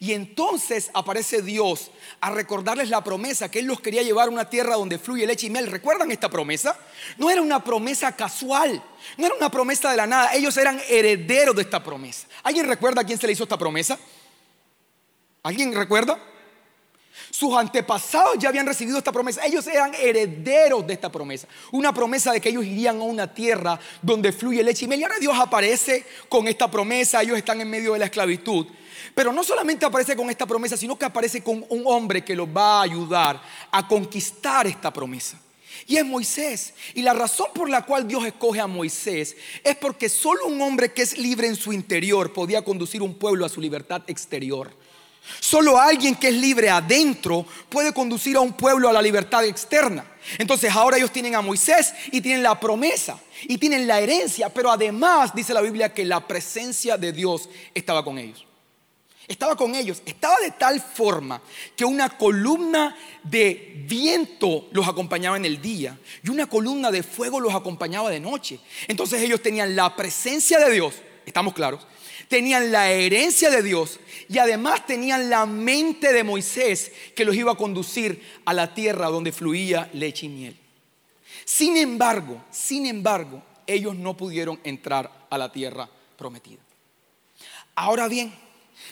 Y 0.00 0.12
entonces 0.12 0.90
aparece 0.94 1.42
Dios 1.42 1.90
a 2.20 2.30
recordarles 2.30 2.88
la 2.88 3.04
promesa 3.04 3.50
que 3.50 3.58
Él 3.58 3.66
los 3.66 3.80
quería 3.80 4.02
llevar 4.02 4.28
a 4.28 4.30
una 4.30 4.48
tierra 4.48 4.74
donde 4.74 4.98
fluye 4.98 5.26
leche 5.26 5.46
y 5.46 5.50
miel. 5.50 5.66
¿Recuerdan 5.66 6.10
esta 6.10 6.28
promesa? 6.28 6.78
No 7.18 7.30
era 7.30 7.42
una 7.42 7.62
promesa 7.62 8.16
casual, 8.16 8.82
no 9.18 9.26
era 9.26 9.34
una 9.34 9.50
promesa 9.50 9.90
de 9.90 9.96
la 9.98 10.06
nada. 10.06 10.34
Ellos 10.34 10.56
eran 10.56 10.80
herederos 10.88 11.54
de 11.54 11.62
esta 11.62 11.82
promesa. 11.84 12.26
¿Alguien 12.42 12.66
recuerda 12.66 13.02
a 13.02 13.04
quién 13.04 13.18
se 13.18 13.26
le 13.26 13.34
hizo 13.34 13.42
esta 13.42 13.58
promesa? 13.58 13.98
¿Alguien 15.42 15.74
recuerda? 15.74 16.18
Sus 17.30 17.54
antepasados 17.54 18.36
ya 18.38 18.48
habían 18.48 18.66
recibido 18.66 18.98
esta 18.98 19.12
promesa. 19.12 19.44
Ellos 19.44 19.66
eran 19.66 19.94
herederos 19.94 20.86
de 20.86 20.94
esta 20.94 21.10
promesa. 21.10 21.48
Una 21.72 21.92
promesa 21.92 22.32
de 22.32 22.40
que 22.40 22.48
ellos 22.48 22.64
irían 22.64 22.98
a 22.98 23.04
una 23.04 23.32
tierra 23.32 23.78
donde 24.02 24.32
fluye 24.32 24.62
leche 24.62 24.84
y 24.84 24.88
miel. 24.88 25.00
Y 25.00 25.04
ahora 25.04 25.18
Dios 25.18 25.36
aparece 25.38 26.04
con 26.28 26.48
esta 26.48 26.70
promesa. 26.70 27.22
Ellos 27.22 27.36
están 27.36 27.60
en 27.60 27.70
medio 27.70 27.92
de 27.92 27.98
la 27.98 28.06
esclavitud. 28.06 28.66
Pero 29.14 29.32
no 29.32 29.42
solamente 29.44 29.86
aparece 29.86 30.16
con 30.16 30.30
esta 30.30 30.46
promesa, 30.46 30.76
sino 30.76 30.98
que 30.98 31.04
aparece 31.04 31.42
con 31.42 31.64
un 31.68 31.82
hombre 31.86 32.24
que 32.24 32.36
los 32.36 32.48
va 32.48 32.80
a 32.80 32.82
ayudar 32.82 33.40
a 33.70 33.86
conquistar 33.86 34.66
esta 34.66 34.92
promesa. 34.92 35.40
Y 35.86 35.96
es 35.96 36.04
Moisés. 36.04 36.74
Y 36.94 37.02
la 37.02 37.14
razón 37.14 37.48
por 37.54 37.68
la 37.68 37.84
cual 37.84 38.08
Dios 38.08 38.24
escoge 38.24 38.60
a 38.60 38.66
Moisés 38.66 39.36
es 39.62 39.76
porque 39.76 40.08
solo 40.08 40.46
un 40.46 40.60
hombre 40.60 40.92
que 40.92 41.02
es 41.02 41.18
libre 41.18 41.46
en 41.46 41.56
su 41.56 41.72
interior 41.72 42.32
podía 42.32 42.62
conducir 42.62 43.02
un 43.02 43.14
pueblo 43.14 43.44
a 43.44 43.48
su 43.48 43.60
libertad 43.60 44.02
exterior. 44.06 44.72
Solo 45.40 45.78
alguien 45.78 46.14
que 46.14 46.28
es 46.28 46.34
libre 46.34 46.70
adentro 46.70 47.46
puede 47.68 47.92
conducir 47.92 48.36
a 48.36 48.40
un 48.40 48.52
pueblo 48.52 48.88
a 48.88 48.92
la 48.92 49.02
libertad 49.02 49.44
externa. 49.44 50.04
Entonces 50.38 50.74
ahora 50.74 50.96
ellos 50.96 51.12
tienen 51.12 51.34
a 51.34 51.40
Moisés 51.40 51.94
y 52.10 52.20
tienen 52.20 52.42
la 52.42 52.58
promesa 52.58 53.18
y 53.42 53.58
tienen 53.58 53.86
la 53.86 54.00
herencia, 54.00 54.48
pero 54.48 54.70
además 54.70 55.34
dice 55.34 55.54
la 55.54 55.60
Biblia 55.60 55.92
que 55.92 56.04
la 56.04 56.26
presencia 56.26 56.96
de 56.96 57.12
Dios 57.12 57.48
estaba 57.74 58.04
con 58.04 58.18
ellos. 58.18 58.44
Estaba 59.28 59.56
con 59.56 59.74
ellos, 59.74 60.02
estaba 60.06 60.38
de 60.38 60.52
tal 60.52 60.80
forma 60.80 61.42
que 61.74 61.84
una 61.84 62.16
columna 62.16 62.96
de 63.24 63.82
viento 63.86 64.68
los 64.70 64.86
acompañaba 64.86 65.36
en 65.36 65.44
el 65.44 65.60
día 65.60 65.98
y 66.22 66.30
una 66.30 66.46
columna 66.46 66.92
de 66.92 67.02
fuego 67.02 67.40
los 67.40 67.52
acompañaba 67.52 68.08
de 68.08 68.20
noche. 68.20 68.60
Entonces 68.86 69.20
ellos 69.20 69.42
tenían 69.42 69.74
la 69.74 69.96
presencia 69.96 70.60
de 70.60 70.70
Dios, 70.70 70.94
estamos 71.24 71.54
claros, 71.54 71.84
tenían 72.28 72.72
la 72.72 72.90
herencia 72.90 73.50
de 73.50 73.62
Dios 73.62 74.00
y 74.28 74.38
además 74.38 74.86
tenían 74.86 75.30
la 75.30 75.46
mente 75.46 76.12
de 76.12 76.24
Moisés 76.24 76.92
que 77.14 77.24
los 77.24 77.36
iba 77.36 77.52
a 77.52 77.56
conducir 77.56 78.22
a 78.44 78.52
la 78.52 78.74
tierra 78.74 79.08
donde 79.08 79.32
fluía 79.32 79.88
leche 79.92 80.26
y 80.26 80.30
miel. 80.30 80.56
Sin 81.44 81.76
embargo, 81.76 82.42
sin 82.50 82.86
embargo, 82.86 83.42
ellos 83.66 83.94
no 83.94 84.16
pudieron 84.16 84.58
entrar 84.64 85.26
a 85.30 85.38
la 85.38 85.50
tierra 85.52 85.88
prometida. 86.16 86.60
Ahora 87.74 88.08
bien, 88.08 88.32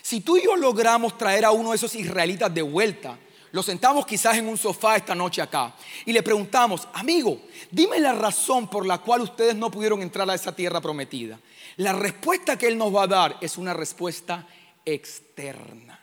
si 0.03 0.21
tú 0.21 0.37
y 0.37 0.45
yo 0.45 0.57
logramos 0.57 1.17
traer 1.17 1.45
a 1.45 1.51
uno 1.51 1.71
de 1.71 1.77
esos 1.77 1.95
israelitas 1.95 2.53
de 2.53 2.63
vuelta, 2.63 3.19
lo 3.53 3.63
sentamos 3.63 4.05
quizás 4.05 4.37
en 4.37 4.49
un 4.49 4.59
sofá 4.59 4.97
esta 4.97 5.15
noche 5.15 5.41
acá 5.41 5.73
y 6.05 6.13
le 6.13 6.23
preguntamos, 6.23 6.89
amigo, 6.93 7.41
dime 7.71 8.01
la 8.01 8.13
razón 8.13 8.69
por 8.69 8.85
la 8.85 8.99
cual 8.99 9.21
ustedes 9.21 9.55
no 9.55 9.71
pudieron 9.71 10.03
entrar 10.03 10.29
a 10.29 10.35
esa 10.35 10.55
tierra 10.55 10.81
prometida. 10.81 11.39
La 11.77 11.93
respuesta 11.93 12.57
que 12.57 12.67
Él 12.67 12.79
nos 12.79 12.95
va 12.95 13.05
a 13.05 13.09
dar 13.09 13.39
es 13.41 13.59
una 13.59 13.75
respuesta 13.75 14.47
externa. 14.85 16.01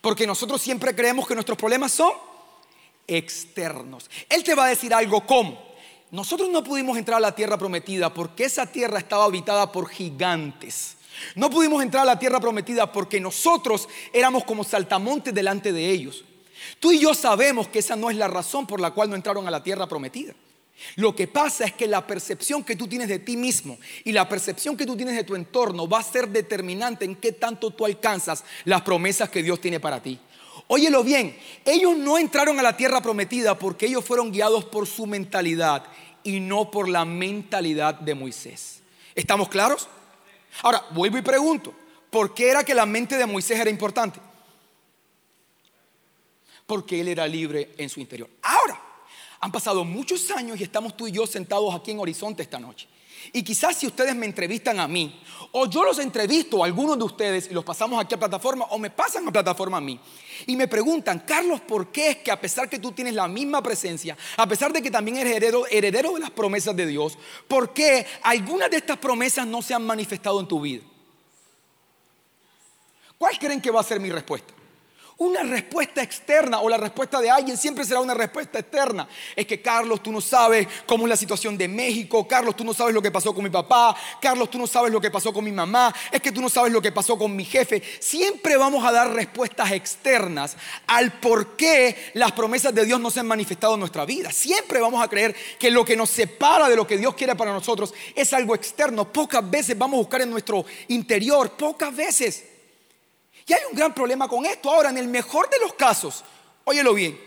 Porque 0.00 0.26
nosotros 0.26 0.60
siempre 0.60 0.94
creemos 0.94 1.26
que 1.26 1.34
nuestros 1.34 1.58
problemas 1.58 1.92
son 1.92 2.12
externos. 3.06 4.10
Él 4.28 4.42
te 4.44 4.54
va 4.54 4.66
a 4.66 4.68
decir 4.68 4.92
algo 4.92 5.26
como, 5.26 5.74
nosotros 6.10 6.48
no 6.48 6.62
pudimos 6.62 6.96
entrar 6.96 7.18
a 7.18 7.20
la 7.20 7.34
tierra 7.34 7.58
prometida 7.58 8.12
porque 8.12 8.44
esa 8.44 8.66
tierra 8.66 8.98
estaba 8.98 9.24
habitada 9.24 9.70
por 9.72 9.88
gigantes. 9.88 10.96
No 11.34 11.50
pudimos 11.50 11.82
entrar 11.82 12.02
a 12.02 12.06
la 12.06 12.18
tierra 12.18 12.40
prometida 12.40 12.90
porque 12.90 13.20
nosotros 13.20 13.88
éramos 14.12 14.44
como 14.44 14.64
saltamontes 14.64 15.34
delante 15.34 15.72
de 15.72 15.90
ellos. 15.90 16.24
Tú 16.80 16.92
y 16.92 17.00
yo 17.00 17.14
sabemos 17.14 17.68
que 17.68 17.78
esa 17.78 17.96
no 17.96 18.10
es 18.10 18.16
la 18.16 18.28
razón 18.28 18.66
por 18.66 18.80
la 18.80 18.92
cual 18.92 19.10
no 19.10 19.16
entraron 19.16 19.46
a 19.46 19.50
la 19.50 19.62
tierra 19.62 19.86
prometida. 19.86 20.34
Lo 20.96 21.14
que 21.14 21.26
pasa 21.28 21.64
es 21.64 21.72
que 21.72 21.86
la 21.86 22.06
percepción 22.06 22.64
que 22.64 22.76
tú 22.76 22.86
tienes 22.86 23.08
de 23.08 23.18
ti 23.18 23.36
mismo 23.36 23.78
y 24.04 24.12
la 24.12 24.28
percepción 24.28 24.76
que 24.76 24.86
tú 24.86 24.96
tienes 24.96 25.16
de 25.16 25.24
tu 25.24 25.34
entorno 25.34 25.88
va 25.88 26.00
a 26.00 26.02
ser 26.02 26.28
determinante 26.28 27.04
en 27.04 27.16
qué 27.16 27.32
tanto 27.32 27.70
tú 27.70 27.86
alcanzas 27.86 28.44
las 28.64 28.82
promesas 28.82 29.30
que 29.30 29.42
Dios 29.42 29.60
tiene 29.60 29.80
para 29.80 30.02
ti. 30.02 30.18
Óyelo 30.66 31.02
bien, 31.04 31.36
ellos 31.64 31.96
no 31.96 32.18
entraron 32.18 32.58
a 32.58 32.62
la 32.62 32.76
tierra 32.76 33.00
prometida 33.02 33.58
porque 33.58 33.86
ellos 33.86 34.04
fueron 34.04 34.32
guiados 34.32 34.64
por 34.64 34.86
su 34.86 35.06
mentalidad 35.06 35.84
y 36.22 36.40
no 36.40 36.70
por 36.70 36.88
la 36.88 37.04
mentalidad 37.04 37.94
de 37.94 38.14
Moisés. 38.14 38.80
¿Estamos 39.14 39.48
claros? 39.48 39.88
Ahora, 40.62 40.84
vuelvo 40.90 41.18
y 41.18 41.22
pregunto, 41.22 41.74
¿por 42.10 42.34
qué 42.34 42.48
era 42.48 42.64
que 42.64 42.74
la 42.74 42.86
mente 42.86 43.16
de 43.16 43.26
Moisés 43.26 43.58
era 43.58 43.70
importante? 43.70 44.20
Porque 46.66 47.00
él 47.00 47.08
era 47.08 47.26
libre 47.26 47.74
en 47.76 47.88
su 47.88 48.00
interior. 48.00 48.30
Ahora, 48.42 48.80
han 49.44 49.52
pasado 49.52 49.84
muchos 49.84 50.30
años 50.30 50.58
y 50.58 50.62
estamos 50.62 50.96
tú 50.96 51.06
y 51.06 51.12
yo 51.12 51.26
sentados 51.26 51.74
aquí 51.74 51.90
en 51.90 52.00
Horizonte 52.00 52.42
esta 52.42 52.58
noche. 52.58 52.88
Y 53.30 53.42
quizás 53.42 53.76
si 53.76 53.86
ustedes 53.86 54.16
me 54.16 54.24
entrevistan 54.24 54.80
a 54.80 54.88
mí, 54.88 55.20
o 55.52 55.66
yo 55.66 55.84
los 55.84 55.98
entrevisto 55.98 56.62
a 56.62 56.66
algunos 56.66 56.96
de 56.96 57.04
ustedes 57.04 57.48
y 57.50 57.52
los 57.52 57.62
pasamos 57.62 58.02
aquí 58.02 58.14
a 58.14 58.18
plataforma, 58.18 58.64
o 58.70 58.78
me 58.78 58.88
pasan 58.88 59.28
a 59.28 59.30
plataforma 59.30 59.76
a 59.76 59.82
mí, 59.82 60.00
y 60.46 60.56
me 60.56 60.66
preguntan, 60.66 61.24
Carlos, 61.26 61.60
¿por 61.60 61.92
qué 61.92 62.12
es 62.12 62.16
que 62.18 62.30
a 62.30 62.40
pesar 62.40 62.70
que 62.70 62.78
tú 62.78 62.92
tienes 62.92 63.12
la 63.12 63.28
misma 63.28 63.62
presencia, 63.62 64.16
a 64.38 64.46
pesar 64.46 64.72
de 64.72 64.80
que 64.80 64.90
también 64.90 65.18
eres 65.18 65.36
heredero, 65.36 65.66
heredero 65.66 66.14
de 66.14 66.20
las 66.20 66.30
promesas 66.30 66.74
de 66.74 66.86
Dios, 66.86 67.18
¿por 67.46 67.74
qué 67.74 68.06
algunas 68.22 68.70
de 68.70 68.78
estas 68.78 68.96
promesas 68.96 69.46
no 69.46 69.60
se 69.60 69.74
han 69.74 69.84
manifestado 69.84 70.40
en 70.40 70.48
tu 70.48 70.58
vida? 70.58 70.84
¿Cuál 73.18 73.38
creen 73.38 73.60
que 73.60 73.70
va 73.70 73.82
a 73.82 73.84
ser 73.84 74.00
mi 74.00 74.10
respuesta? 74.10 74.54
Una 75.16 75.44
respuesta 75.44 76.02
externa 76.02 76.60
o 76.60 76.68
la 76.68 76.76
respuesta 76.76 77.20
de 77.20 77.30
alguien 77.30 77.56
siempre 77.56 77.84
será 77.84 78.00
una 78.00 78.14
respuesta 78.14 78.58
externa. 78.58 79.06
Es 79.36 79.46
que 79.46 79.62
Carlos, 79.62 80.02
tú 80.02 80.10
no 80.10 80.20
sabes 80.20 80.66
cómo 80.86 81.04
es 81.04 81.10
la 81.10 81.16
situación 81.16 81.56
de 81.56 81.68
México. 81.68 82.26
Carlos, 82.26 82.56
tú 82.56 82.64
no 82.64 82.74
sabes 82.74 82.92
lo 82.92 83.00
que 83.00 83.12
pasó 83.12 83.32
con 83.32 83.44
mi 83.44 83.50
papá. 83.50 83.94
Carlos, 84.20 84.50
tú 84.50 84.58
no 84.58 84.66
sabes 84.66 84.90
lo 84.90 85.00
que 85.00 85.12
pasó 85.12 85.32
con 85.32 85.44
mi 85.44 85.52
mamá. 85.52 85.94
Es 86.10 86.20
que 86.20 86.32
tú 86.32 86.40
no 86.40 86.48
sabes 86.48 86.72
lo 86.72 86.82
que 86.82 86.90
pasó 86.90 87.16
con 87.16 87.36
mi 87.36 87.44
jefe. 87.44 87.80
Siempre 88.00 88.56
vamos 88.56 88.84
a 88.84 88.90
dar 88.90 89.12
respuestas 89.12 89.70
externas 89.70 90.56
al 90.88 91.12
por 91.20 91.54
qué 91.54 92.10
las 92.14 92.32
promesas 92.32 92.74
de 92.74 92.84
Dios 92.84 92.98
no 92.98 93.08
se 93.08 93.20
han 93.20 93.28
manifestado 93.28 93.74
en 93.74 93.80
nuestra 93.80 94.04
vida. 94.04 94.32
Siempre 94.32 94.80
vamos 94.80 95.00
a 95.00 95.06
creer 95.06 95.32
que 95.60 95.70
lo 95.70 95.84
que 95.84 95.96
nos 95.96 96.10
separa 96.10 96.68
de 96.68 96.74
lo 96.74 96.88
que 96.88 96.98
Dios 96.98 97.14
quiere 97.14 97.36
para 97.36 97.52
nosotros 97.52 97.94
es 98.16 98.32
algo 98.32 98.56
externo. 98.56 99.12
Pocas 99.12 99.48
veces 99.48 99.78
vamos 99.78 99.98
a 99.98 100.00
buscar 100.00 100.22
en 100.22 100.30
nuestro 100.30 100.64
interior. 100.88 101.52
Pocas 101.52 101.94
veces. 101.94 102.53
Y 103.46 103.52
hay 103.52 103.60
un 103.70 103.76
gran 103.76 103.94
problema 103.94 104.28
con 104.28 104.46
esto. 104.46 104.70
Ahora, 104.70 104.90
en 104.90 104.98
el 104.98 105.08
mejor 105.08 105.48
de 105.50 105.58
los 105.58 105.74
casos, 105.74 106.24
óyelo 106.64 106.94
bien, 106.94 107.18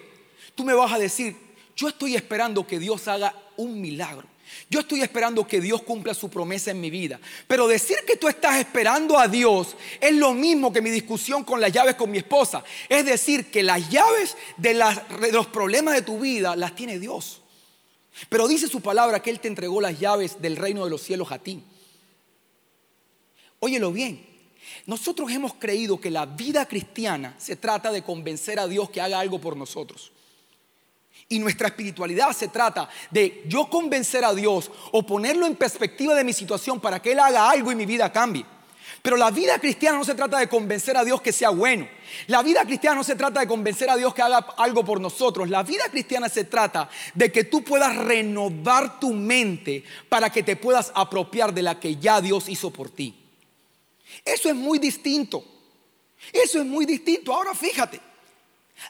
tú 0.56 0.64
me 0.64 0.74
vas 0.74 0.92
a 0.92 1.00
decir, 1.00 1.36
yo 1.76 1.88
estoy 1.88 2.16
esperando 2.16 2.66
que 2.66 2.80
Dios 2.80 3.08
haga 3.08 3.34
un 3.56 3.80
milagro. 3.80 4.28
Yo 4.70 4.80
estoy 4.80 5.02
esperando 5.02 5.48
que 5.48 5.62
Dios 5.62 5.82
cumpla 5.84 6.14
su 6.14 6.30
promesa 6.30 6.72
en 6.72 6.82
mi 6.82 6.90
vida. 6.90 7.20
Pero 7.48 7.68
decir 7.68 7.98
que 8.06 8.18
tú 8.18 8.28
estás 8.28 8.58
esperando 8.58 9.18
a 9.18 9.28
Dios 9.28 9.76
es 10.00 10.14
lo 10.14 10.34
mismo 10.34 10.72
que 10.72 10.82
mi 10.82 10.90
discusión 10.90 11.44
con 11.44 11.62
las 11.62 11.72
llaves 11.72 11.96
con 11.96 12.10
mi 12.10 12.18
esposa. 12.18 12.64
Es 12.90 13.06
decir, 13.06 13.52
que 13.52 13.64
las 13.64 13.90
llaves 13.90 14.36
de, 14.58 14.74
los 15.32 15.48
problemas 15.48 15.94
de 15.94 16.02
tu 16.02 16.20
vida 16.20 16.56
las 16.56 16.76
tiene 16.76 17.00
Dios. 17.00 17.42
Pero 18.30 18.48
dice 18.48 18.68
su 18.68 18.82
palabra 18.82 19.22
que 19.22 19.30
Él 19.30 19.40
te 19.40 19.48
entregó 19.48 19.80
las 19.80 20.00
llaves 20.00 20.42
del 20.42 20.56
reino 20.56 20.84
de 20.84 20.90
los 20.90 21.02
cielos 21.02 21.32
a 21.32 21.40
ti. 21.40 21.64
Óyelo 23.60 23.92
bien, 23.92 24.27
nosotros 24.88 25.30
hemos 25.32 25.54
creído 25.54 26.00
que 26.00 26.10
la 26.10 26.26
vida 26.26 26.66
cristiana 26.66 27.36
se 27.38 27.58
trata 27.58 27.92
de 27.92 28.04
convencer 28.04 28.58
a 28.58 28.68
Dios 28.68 28.90
que 28.90 29.02
haga 29.02 29.20
algo 29.20 29.40
por 29.40 29.58
nosotros. 29.58 30.14
Y 31.28 31.40
nuestra 31.40 31.68
espiritualidad 31.68 32.32
se 32.32 32.48
trata 32.48 32.88
de 33.12 33.44
yo 33.48 33.70
convencer 33.70 34.24
a 34.24 34.34
Dios 34.34 34.72
o 34.94 35.06
ponerlo 35.06 35.46
en 35.46 35.58
perspectiva 35.58 36.16
de 36.16 36.24
mi 36.24 36.32
situación 36.32 36.80
para 36.80 37.02
que 37.02 37.12
Él 37.12 37.20
haga 37.20 37.50
algo 37.50 37.70
y 37.70 37.76
mi 37.76 37.86
vida 37.86 38.14
cambie. 38.14 38.46
Pero 39.02 39.18
la 39.18 39.30
vida 39.30 39.60
cristiana 39.60 39.98
no 39.98 40.06
se 40.06 40.16
trata 40.16 40.40
de 40.40 40.48
convencer 40.48 40.96
a 40.96 41.04
Dios 41.04 41.22
que 41.22 41.34
sea 41.34 41.50
bueno. 41.50 41.86
La 42.28 42.42
vida 42.42 42.64
cristiana 42.64 42.96
no 42.96 43.04
se 43.04 43.18
trata 43.18 43.42
de 43.42 43.48
convencer 43.48 43.90
a 43.90 43.98
Dios 43.98 44.14
que 44.14 44.22
haga 44.22 44.38
algo 44.56 44.86
por 44.86 45.02
nosotros. 45.02 45.50
La 45.50 45.64
vida 45.64 45.84
cristiana 45.92 46.30
se 46.30 46.46
trata 46.46 46.90
de 47.14 47.30
que 47.30 47.44
tú 47.44 47.62
puedas 47.62 47.94
renovar 47.94 49.02
tu 49.02 49.14
mente 49.14 49.84
para 50.08 50.30
que 50.30 50.44
te 50.44 50.56
puedas 50.56 50.94
apropiar 50.96 51.54
de 51.54 51.64
la 51.64 51.78
que 51.78 51.98
ya 51.98 52.22
Dios 52.22 52.48
hizo 52.48 52.72
por 52.72 52.90
ti. 52.90 53.27
Eso 54.24 54.50
es 54.50 54.56
muy 54.56 54.80
distinto. 54.80 55.44
Eso 56.32 56.60
es 56.60 56.66
muy 56.66 56.86
distinto. 56.86 57.34
Ahora 57.34 57.54
fíjate, 57.54 58.00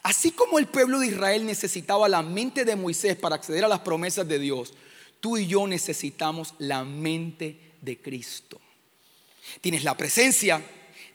así 0.02 0.30
como 0.30 0.58
el 0.58 0.66
pueblo 0.66 0.98
de 0.98 1.08
Israel 1.08 1.46
necesitaba 1.46 2.08
la 2.08 2.22
mente 2.22 2.64
de 2.64 2.76
Moisés 2.76 3.16
para 3.16 3.36
acceder 3.36 3.64
a 3.64 3.68
las 3.68 3.80
promesas 3.80 4.26
de 4.26 4.38
Dios, 4.38 4.74
tú 5.20 5.36
y 5.36 5.46
yo 5.46 5.66
necesitamos 5.66 6.54
la 6.58 6.84
mente 6.84 7.58
de 7.80 7.98
Cristo. 7.98 8.60
Tienes 9.60 9.84
la 9.84 9.96
presencia, 9.96 10.62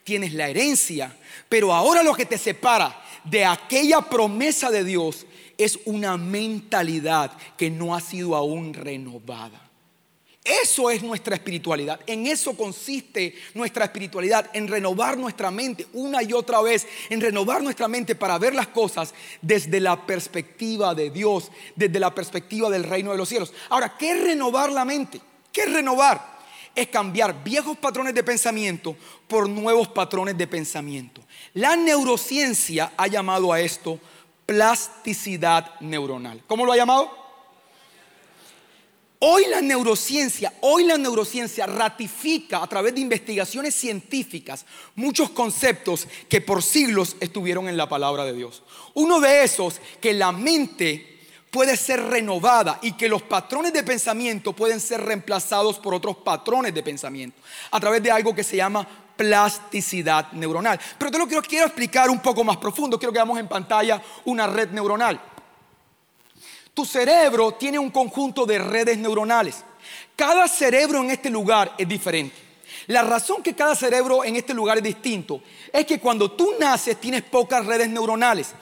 tienes 0.04 0.34
la 0.34 0.50
herencia, 0.50 1.16
pero 1.50 1.74
ahora 1.74 2.04
lo 2.04 2.14
que 2.14 2.26
te 2.26 2.38
separa 2.38 3.04
de 3.24 3.46
aquella 3.46 4.02
promesa 4.02 4.70
de 4.70 4.84
Dios 4.84 5.26
es 5.58 5.80
una 5.86 6.18
mentalidad 6.18 7.32
que 7.58 7.70
no 7.70 7.96
ha 7.96 8.02
sido 8.02 8.36
aún 8.36 8.74
renovada. 8.74 9.70
Eso 10.44 10.90
es 10.90 11.02
nuestra 11.02 11.36
espiritualidad. 11.36 12.02
En 12.06 12.28
eso 12.28 12.58
consiste 12.58 13.34
nuestra 13.54 13.86
espiritualidad, 13.86 14.50
en 14.54 14.68
renovar 14.68 15.18
nuestra 15.18 15.52
mente 15.52 15.88
una 15.94 16.22
y 16.22 16.34
otra 16.34 16.62
vez, 16.62 16.86
en 17.10 17.22
renovar 17.22 17.64
nuestra 17.64 17.88
mente 17.88 18.14
para 18.14 18.38
ver 18.38 18.54
las 18.54 18.68
cosas 18.68 19.14
desde 19.42 19.80
la 19.80 20.06
perspectiva 20.06 20.94
de 20.94 21.12
Dios, 21.12 21.50
desde 21.78 21.98
la 21.98 22.14
perspectiva 22.14 22.70
del 22.70 22.84
reino 22.84 23.12
de 23.12 23.18
los 23.18 23.30
cielos. 23.30 23.54
Ahora, 23.70 23.96
¿qué 23.98 24.12
es 24.12 24.22
renovar 24.22 24.70
la 24.70 24.84
mente? 24.84 25.22
¿Qué 25.54 25.62
es 25.62 25.72
renovar? 25.72 26.34
Es 26.76 26.88
cambiar 26.90 27.42
viejos 27.42 27.78
patrones 27.78 28.14
de 28.14 28.24
pensamiento 28.24 28.98
por 29.30 29.48
nuevos 29.48 29.88
patrones 29.88 30.38
de 30.38 30.48
pensamiento. 30.48 31.22
La 31.54 31.78
neurociencia 31.78 32.92
ha 32.98 33.08
llamado 33.08 33.54
a 33.54 33.62
esto 33.62 33.98
plasticidad 34.46 35.80
neuronal. 35.80 36.44
¿Cómo 36.48 36.66
lo 36.66 36.74
ha 36.74 36.78
llamado? 36.78 37.23
Hoy 39.26 39.46
la 39.50 39.62
neurociencia, 39.62 40.52
hoy 40.60 40.84
la 40.84 40.98
neurociencia 40.98 41.66
ratifica 41.66 42.62
a 42.62 42.68
través 42.68 42.94
de 42.94 43.00
investigaciones 43.00 43.74
científicas 43.74 44.66
muchos 44.96 45.30
conceptos 45.30 46.10
que 46.28 46.42
por 46.42 46.62
siglos 46.62 47.16
estuvieron 47.22 47.70
en 47.70 47.78
la 47.78 47.88
palabra 47.88 48.26
de 48.26 48.34
Dios. 48.34 48.64
Uno 48.96 49.22
de 49.22 49.46
esos, 49.46 49.80
que 50.02 50.12
la 50.14 50.34
mente 50.34 51.22
puede 51.52 51.78
ser 51.78 52.04
renovada 52.04 52.80
y 52.82 52.98
que 52.98 53.08
los 53.08 53.22
patrones 53.22 53.72
de 53.72 53.84
pensamiento 53.84 54.52
pueden 54.52 54.82
ser 54.82 55.00
reemplazados 55.00 55.80
por 55.80 55.94
otros 55.94 56.18
patrones 56.18 56.74
de 56.74 56.84
pensamiento 56.84 57.42
a 57.72 57.80
través 57.80 58.04
de 58.04 58.12
algo 58.12 58.36
que 58.36 58.44
se 58.44 58.58
llama 58.58 58.86
plasticidad 59.16 60.34
neuronal. 60.34 60.78
Pero 60.98 61.12
te 61.12 61.18
lo 61.18 61.28
quiero, 61.28 61.44
quiero 61.44 61.68
explicar 61.68 62.10
un 62.10 62.20
poco 62.20 62.44
más 62.44 62.58
profundo. 62.58 63.00
Quiero 63.00 63.14
que 63.14 63.20
veamos 63.20 63.40
en 63.40 63.48
pantalla 63.48 64.04
una 64.26 64.48
red 64.48 64.72
neuronal. 64.72 65.18
Tu 66.74 66.86
cerebro 66.86 67.54
tiene 67.54 67.78
un 67.78 67.92
conjunto 67.92 68.46
de 68.46 68.58
redes 68.58 68.98
neuronales. 68.98 69.64
Cada 70.16 70.48
cerebro 70.48 71.04
en 71.04 71.12
este 71.12 71.30
lugar 71.30 71.76
es 71.78 71.88
diferente. 71.88 72.36
La 72.88 73.02
razón 73.02 73.44
que 73.44 73.54
cada 73.54 73.76
cerebro 73.76 74.24
en 74.26 74.36
este 74.36 74.54
lugar 74.54 74.78
es 74.78 74.84
distinto 74.84 75.42
es 75.72 75.86
que 75.86 76.00
cuando 76.00 76.32
tú 76.32 76.54
naces 76.60 77.00
tienes 77.00 77.22
pocas 77.24 77.66
redes 77.66 77.90
neuronales. 77.90 78.54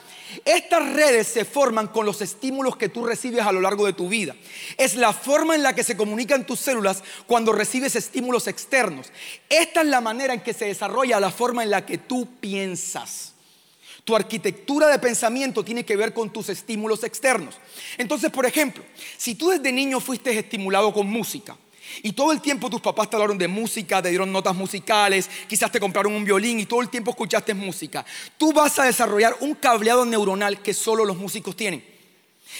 Estas 0.44 0.94
redes 0.94 1.26
se 1.26 1.44
forman 1.44 1.88
con 1.88 2.06
los 2.06 2.22
estímulos 2.22 2.76
que 2.76 2.88
tú 2.88 3.04
recibes 3.04 3.44
a 3.44 3.52
lo 3.52 3.60
largo 3.60 3.84
de 3.84 3.92
tu 3.92 4.08
vida. 4.08 4.34
Es 4.78 4.94
la 4.94 5.12
forma 5.12 5.54
en 5.54 5.62
la 5.62 5.74
que 5.74 5.84
se 5.84 5.96
comunican 5.96 6.46
tus 6.46 6.60
células 6.60 7.02
cuando 7.26 7.52
recibes 7.52 7.96
estímulos 7.96 8.46
externos. 8.46 9.08
Esta 9.48 9.82
es 9.82 9.86
la 9.88 10.00
manera 10.00 10.32
en 10.32 10.40
que 10.40 10.54
se 10.54 10.66
desarrolla 10.66 11.20
la 11.20 11.30
forma 11.30 11.62
en 11.62 11.70
la 11.70 11.84
que 11.84 11.98
tú 11.98 12.28
piensas. 12.40 13.31
Tu 14.04 14.16
arquitectura 14.16 14.88
de 14.88 14.98
pensamiento 14.98 15.64
tiene 15.64 15.84
que 15.84 15.96
ver 15.96 16.12
con 16.12 16.32
tus 16.32 16.48
estímulos 16.48 17.04
externos. 17.04 17.56
Entonces, 17.98 18.30
por 18.30 18.46
ejemplo, 18.46 18.82
si 19.16 19.34
tú 19.34 19.50
desde 19.50 19.70
niño 19.70 20.00
fuiste 20.00 20.36
estimulado 20.36 20.92
con 20.92 21.06
música, 21.06 21.56
y 22.02 22.12
todo 22.12 22.32
el 22.32 22.40
tiempo 22.40 22.70
tus 22.70 22.80
papás 22.80 23.10
te 23.10 23.16
hablaron 23.16 23.36
de 23.36 23.48
música, 23.48 24.00
te 24.00 24.08
dieron 24.08 24.32
notas 24.32 24.54
musicales, 24.54 25.28
quizás 25.48 25.70
te 25.70 25.80
compraron 25.80 26.14
un 26.14 26.24
violín 26.24 26.60
y 26.60 26.66
todo 26.66 26.80
el 26.80 26.88
tiempo 26.88 27.10
escuchaste 27.10 27.54
música. 27.54 28.04
Tú 28.38 28.52
vas 28.52 28.78
a 28.78 28.84
desarrollar 28.84 29.36
un 29.40 29.54
cableado 29.54 30.04
neuronal 30.04 30.62
que 30.62 30.74
solo 30.74 31.04
los 31.04 31.16
músicos 31.16 31.56
tienen. 31.56 31.91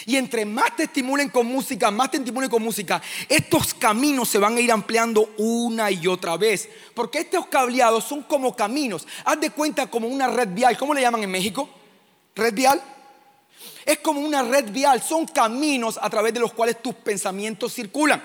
Y 0.06 0.16
entre 0.16 0.44
más 0.44 0.76
te 0.76 0.84
estimulen 0.84 1.28
con 1.28 1.46
música, 1.46 1.90
más 1.90 2.10
te 2.10 2.16
estimulen 2.16 2.50
con 2.50 2.62
música, 2.62 3.00
estos 3.28 3.74
caminos 3.74 4.28
se 4.28 4.38
van 4.38 4.56
a 4.56 4.60
ir 4.60 4.72
ampliando 4.72 5.30
una 5.38 5.90
y 5.90 6.06
otra 6.06 6.36
vez. 6.36 6.68
Porque 6.94 7.20
estos 7.20 7.46
cableados 7.46 8.04
son 8.04 8.22
como 8.22 8.54
caminos. 8.56 9.06
Haz 9.24 9.40
de 9.40 9.50
cuenta 9.50 9.88
como 9.88 10.08
una 10.08 10.28
red 10.28 10.48
vial. 10.48 10.76
¿Cómo 10.76 10.94
le 10.94 11.00
llaman 11.00 11.22
en 11.22 11.30
México? 11.30 11.68
¿Red 12.34 12.54
vial? 12.54 12.82
Es 13.84 13.98
como 13.98 14.20
una 14.20 14.42
red 14.42 14.70
vial. 14.70 15.02
Son 15.02 15.26
caminos 15.26 15.98
a 16.00 16.08
través 16.10 16.34
de 16.34 16.40
los 16.40 16.52
cuales 16.52 16.82
tus 16.82 16.94
pensamientos 16.94 17.72
circulan. 17.72 18.22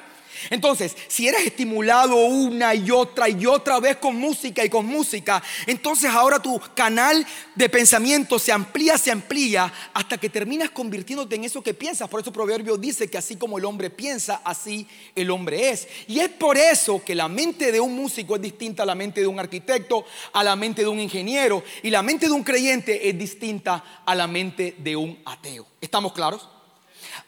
Entonces, 0.50 0.96
si 1.08 1.28
eres 1.28 1.46
estimulado 1.46 2.16
una 2.16 2.74
y 2.76 2.92
otra 2.92 3.30
y 3.30 3.46
otra 3.46 3.80
vez 3.80 3.98
con 3.98 4.16
música 4.16 4.64
y 4.64 4.70
con 4.70 4.86
música, 4.86 5.42
entonces 5.66 6.10
ahora 6.10 6.40
tu 6.40 6.60
canal 6.76 7.26
de 7.56 7.70
pensamiento 7.70 8.40
se 8.40 8.52
amplía, 8.52 8.98
se 8.98 9.12
amplía 9.12 9.72
hasta 9.94 10.18
que 10.18 10.30
terminas 10.30 10.70
convirtiéndote 10.70 11.36
en 11.36 11.44
eso 11.44 11.62
que 11.62 11.74
piensas. 11.74 12.10
Por 12.10 12.22
eso 12.22 12.30
el 12.30 12.34
proverbio 12.34 12.78
dice 12.78 13.10
que 13.10 13.18
así 13.18 13.36
como 13.36 13.58
el 13.58 13.66
hombre 13.66 13.90
piensa, 13.90 14.42
así 14.44 14.88
el 15.16 15.30
hombre 15.32 15.70
es. 15.70 15.88
Y 16.08 16.20
es 16.20 16.30
por 16.30 16.58
eso 16.58 17.04
que 17.04 17.16
la 17.16 17.28
mente 17.28 17.72
de 17.72 17.80
un 17.80 17.96
músico 17.96 18.36
es 18.36 18.42
distinta 18.42 18.84
a 18.84 18.86
la 18.86 18.96
mente 18.96 19.22
de 19.22 19.28
un 19.28 19.40
arquitecto, 19.40 20.06
a 20.34 20.44
la 20.44 20.56
mente 20.56 20.82
de 20.82 20.88
un 20.88 21.00
ingeniero 21.00 21.64
y 21.84 21.90
la 21.90 22.02
mente 22.02 22.28
de 22.28 22.32
un 22.32 22.44
creyente 22.44 23.10
es 23.10 23.18
distinta 23.18 24.02
a 24.06 24.16
la 24.16 24.28
mente 24.28 24.76
de 24.78 24.96
un 24.96 25.20
ateo. 25.26 25.66
¿Estamos 25.82 26.14
claros? 26.14 26.57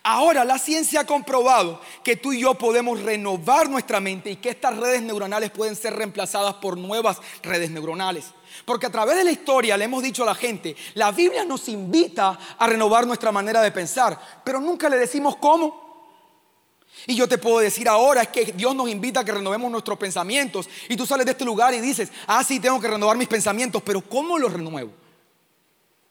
Ahora 0.04 0.46
la 0.46 0.58
ciencia 0.58 1.02
ha 1.02 1.06
comprobado 1.06 1.82
que 2.04 2.16
tú 2.16 2.32
y 2.32 2.42
yo 2.42 2.54
podemos 2.56 3.02
renovar 3.02 3.70
nuestra 3.70 4.00
mente 4.00 4.32
y 4.32 4.38
que 4.38 4.50
estas 4.50 4.78
redes 4.78 5.02
neuronales 5.02 5.52
pueden 5.52 5.76
ser 5.76 5.96
reemplazadas 5.96 6.56
por 6.56 6.78
nuevas 6.78 7.18
redes 7.44 7.70
neuronales. 7.70 8.26
Porque 8.66 8.86
a 8.86 8.92
través 8.92 9.18
de 9.18 9.26
la 9.26 9.32
historia 9.32 9.76
le 9.76 9.86
hemos 9.86 10.02
dicho 10.02 10.24
a 10.24 10.28
la 10.28 10.36
gente, 10.36 10.76
la 10.94 11.12
Biblia 11.12 11.44
nos 11.44 11.68
invita 11.68 12.40
a 12.58 12.68
renovar 12.68 13.06
nuestra 13.06 13.32
manera 13.32 13.62
de 13.62 13.72
pensar, 13.72 14.18
pero 14.44 14.62
nunca 14.62 14.90
le 14.90 14.98
decimos 14.98 15.36
cómo. 15.36 15.90
Y 17.06 17.16
yo 17.16 17.28
te 17.28 17.38
puedo 17.38 17.60
decir 17.60 17.88
ahora 17.88 18.24
es 18.24 18.30
que 18.30 18.46
Dios 18.54 18.76
nos 18.76 18.90
invita 18.90 19.22
a 19.22 19.26
que 19.26 19.32
renovemos 19.32 19.70
nuestros 19.70 19.98
pensamientos. 19.98 20.70
Y 20.88 20.96
tú 20.96 21.06
sales 21.06 21.26
de 21.26 21.34
este 21.34 21.46
lugar 21.46 21.74
y 21.74 21.82
dices, 21.82 22.12
ah, 22.28 22.44
sí, 22.44 22.60
tengo 22.60 22.80
que 22.80 22.88
renovar 22.88 23.18
mis 23.18 23.28
pensamientos, 23.28 23.82
pero 23.84 24.02
¿cómo 24.02 24.38
los 24.38 24.52
renuevo? 24.52 24.92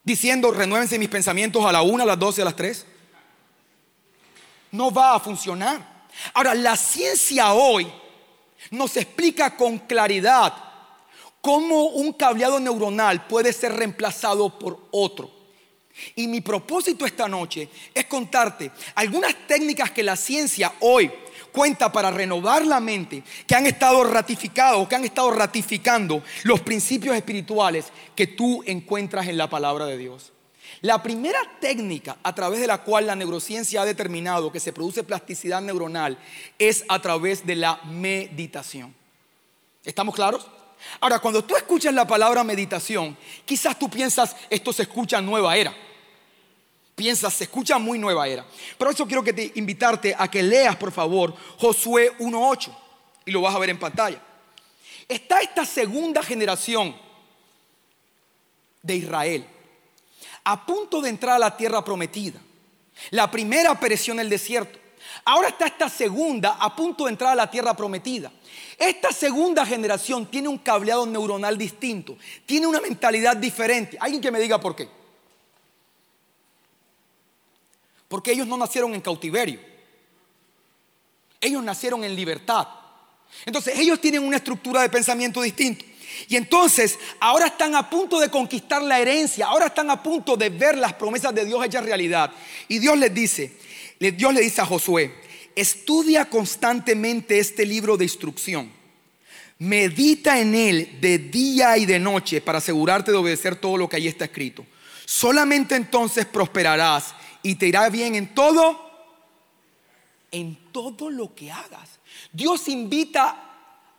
Diciendo, 0.05 0.51
renuévense 0.51 0.99
mis 0.99 1.09
pensamientos 1.09 1.65
a 1.65 1.73
la 1.73 1.83
una, 1.83 2.05
a 2.05 2.07
las 2.07 2.19
doce, 2.19 2.43
a 2.43 2.45
las 2.45 2.57
tres. 2.57 2.87
No 4.73 4.91
va 4.91 5.15
a 5.15 5.21
funcionar. 5.21 6.07
Ahora, 6.35 6.55
la 6.55 6.77
ciencia 6.77 7.53
hoy 7.53 7.91
nos 8.71 8.97
explica 8.97 9.57
con 9.57 9.79
claridad 9.79 10.55
cómo 11.41 11.85
un 11.91 12.13
cableado 12.13 12.61
neuronal 12.61 13.27
puede 13.27 13.53
ser 13.53 13.75
reemplazado 13.75 14.59
por 14.59 14.89
otro. 14.91 15.31
Y 16.15 16.29
mi 16.29 16.41
propósito 16.41 17.07
esta 17.07 17.29
noche 17.29 17.69
es 17.93 18.05
contarte 18.05 18.71
algunas 18.95 19.35
técnicas 19.47 19.91
que 19.91 20.03
la 20.03 20.17
ciencia 20.17 20.73
hoy 20.81 21.11
cuenta 21.51 21.91
para 21.91 22.11
renovar 22.11 22.65
la 22.65 22.79
mente, 22.79 23.25
que 23.47 23.55
han 23.55 23.67
estado 23.67 24.05
ratificados, 24.05 24.87
que 24.87 24.95
han 24.95 25.05
estado 25.05 25.31
ratificando 25.31 26.23
los 26.45 26.61
principios 26.61 27.17
espirituales 27.17 27.87
que 28.15 28.29
tú 28.29 28.63
encuentras 28.67 29.27
en 29.27 29.39
la 29.39 29.51
palabra 29.51 29.87
de 29.87 29.99
Dios. 29.99 30.33
La 30.81 31.03
primera 31.03 31.41
técnica 31.61 32.19
a 32.23 32.35
través 32.35 32.61
de 32.61 32.67
la 32.67 32.83
cual 32.83 33.07
la 33.07 33.17
neurociencia 33.17 33.83
ha 33.83 33.85
determinado 33.85 34.53
que 34.53 34.61
se 34.61 34.73
produce 34.73 35.03
plasticidad 35.03 35.61
neuronal 35.61 36.19
es 36.59 36.85
a 36.89 37.01
través 37.01 37.47
de 37.47 37.57
la 37.57 37.81
meditación. 37.85 38.95
¿Estamos 39.85 40.15
claros? 40.15 40.47
Ahora, 41.01 41.19
cuando 41.19 41.43
tú 41.43 41.57
escuchas 41.57 41.93
la 41.93 42.07
palabra 42.07 42.45
meditación, 42.45 43.17
quizás 43.45 43.79
tú 43.79 43.91
piensas, 43.91 44.37
esto 44.49 44.73
se 44.73 44.83
escucha 44.83 45.21
nueva 45.21 45.57
era 45.57 45.75
piensas, 46.99 47.33
se 47.33 47.45
escucha 47.45 47.79
muy 47.79 47.97
nueva 47.97 48.27
era. 48.27 48.45
Pero 48.77 48.91
eso 48.91 49.07
quiero 49.07 49.23
que 49.23 49.33
te 49.33 49.53
invitarte 49.55 50.15
a 50.19 50.29
que 50.29 50.43
leas, 50.43 50.77
por 50.77 50.91
favor, 50.91 51.33
Josué 51.57 52.19
1.8 52.19 52.77
y 53.25 53.31
lo 53.31 53.41
vas 53.41 53.55
a 53.55 53.59
ver 53.61 53.71
en 53.71 53.79
pantalla. 53.79 54.21
Está 55.07 55.41
esta 55.41 55.65
segunda 55.65 56.23
generación 56.23 56.95
de 58.83 58.97
Israel 58.97 59.47
a 60.51 60.65
punto 60.65 61.03
de 61.03 61.11
entrar 61.11 61.37
a 61.37 61.39
la 61.39 61.55
tierra 61.55 61.85
prometida. 61.85 62.41
La 63.11 63.31
primera 63.31 63.79
pereció 63.79 64.15
en 64.15 64.21
el 64.21 64.31
desierto. 64.31 64.79
Ahora 65.27 65.49
está 65.49 65.67
esta 65.67 65.91
segunda 65.91 66.57
a 66.59 66.75
punto 66.75 67.05
de 67.05 67.11
entrar 67.11 67.33
a 67.33 67.35
la 67.35 67.51
tierra 67.51 67.77
prometida. 67.77 68.33
Esta 68.79 69.13
segunda 69.13 69.67
generación 69.67 70.25
tiene 70.25 70.49
un 70.49 70.57
cableado 70.57 71.05
neuronal 71.05 71.59
distinto, 71.59 72.17
tiene 72.47 72.67
una 72.67 72.81
mentalidad 72.81 73.37
diferente. 73.37 73.99
Alguien 74.01 74.23
que 74.23 74.31
me 74.31 74.41
diga 74.41 74.59
por 74.59 74.75
qué. 74.75 74.89
Porque 78.09 78.33
ellos 78.33 78.47
no 78.47 78.57
nacieron 78.57 78.95
en 78.95 79.03
cautiverio. 79.03 79.61
Ellos 81.43 81.63
nacieron 81.63 82.05
en 82.05 82.17
libertad. 82.17 82.67
Entonces 83.45 83.79
ellos 83.79 84.01
tienen 84.01 84.25
una 84.25 84.39
estructura 84.39 84.81
de 84.81 84.89
pensamiento 84.89 85.43
distinta. 85.43 85.85
Y 86.27 86.37
entonces 86.37 86.99
ahora 87.21 87.47
están 87.47 87.75
a 87.75 87.89
punto 87.89 88.19
de 88.19 88.31
conquistar 88.31 88.83
la 88.83 88.99
herencia, 88.99 89.47
ahora 89.47 89.67
están 89.67 89.91
a 89.91 90.03
punto 90.03 90.37
de 90.37 90.51
ver 90.51 90.77
las 90.77 90.95
promesas 90.95 91.35
de 91.35 91.45
Dios 91.45 91.65
hechas 91.65 91.85
realidad. 91.85 92.33
Y 92.67 92.79
Dios 92.79 92.99
les 92.99 93.15
dice, 93.15 93.53
Dios 93.99 94.35
le 94.35 94.41
dice 94.41 94.61
a 94.61 94.67
Josué, 94.67 95.15
estudia 95.55 96.25
constantemente 96.27 97.39
este 97.39 97.65
libro 97.65 97.97
de 97.97 98.05
instrucción. 98.05 98.71
Medita 99.59 100.39
en 100.39 100.55
él 100.55 100.99
de 101.01 101.19
día 101.19 101.77
y 101.79 101.87
de 101.87 101.99
noche 101.99 102.41
para 102.41 102.59
asegurarte 102.59 103.11
de 103.11 103.17
obedecer 103.17 103.57
todo 103.57 103.77
lo 103.77 103.89
que 103.89 103.97
ahí 103.97 104.07
está 104.07 104.25
escrito. 104.27 104.65
Solamente 105.05 105.75
entonces 105.75 106.27
prosperarás 106.27 107.15
y 107.43 107.55
te 107.57 107.67
irá 107.67 107.89
bien 107.89 108.15
en 108.15 108.35
todo, 108.35 108.89
en 110.31 110.57
todo 110.71 111.11
lo 111.11 111.35
que 111.35 111.51
hagas. 111.51 111.99
Dios 112.33 112.69
invita 112.69 113.49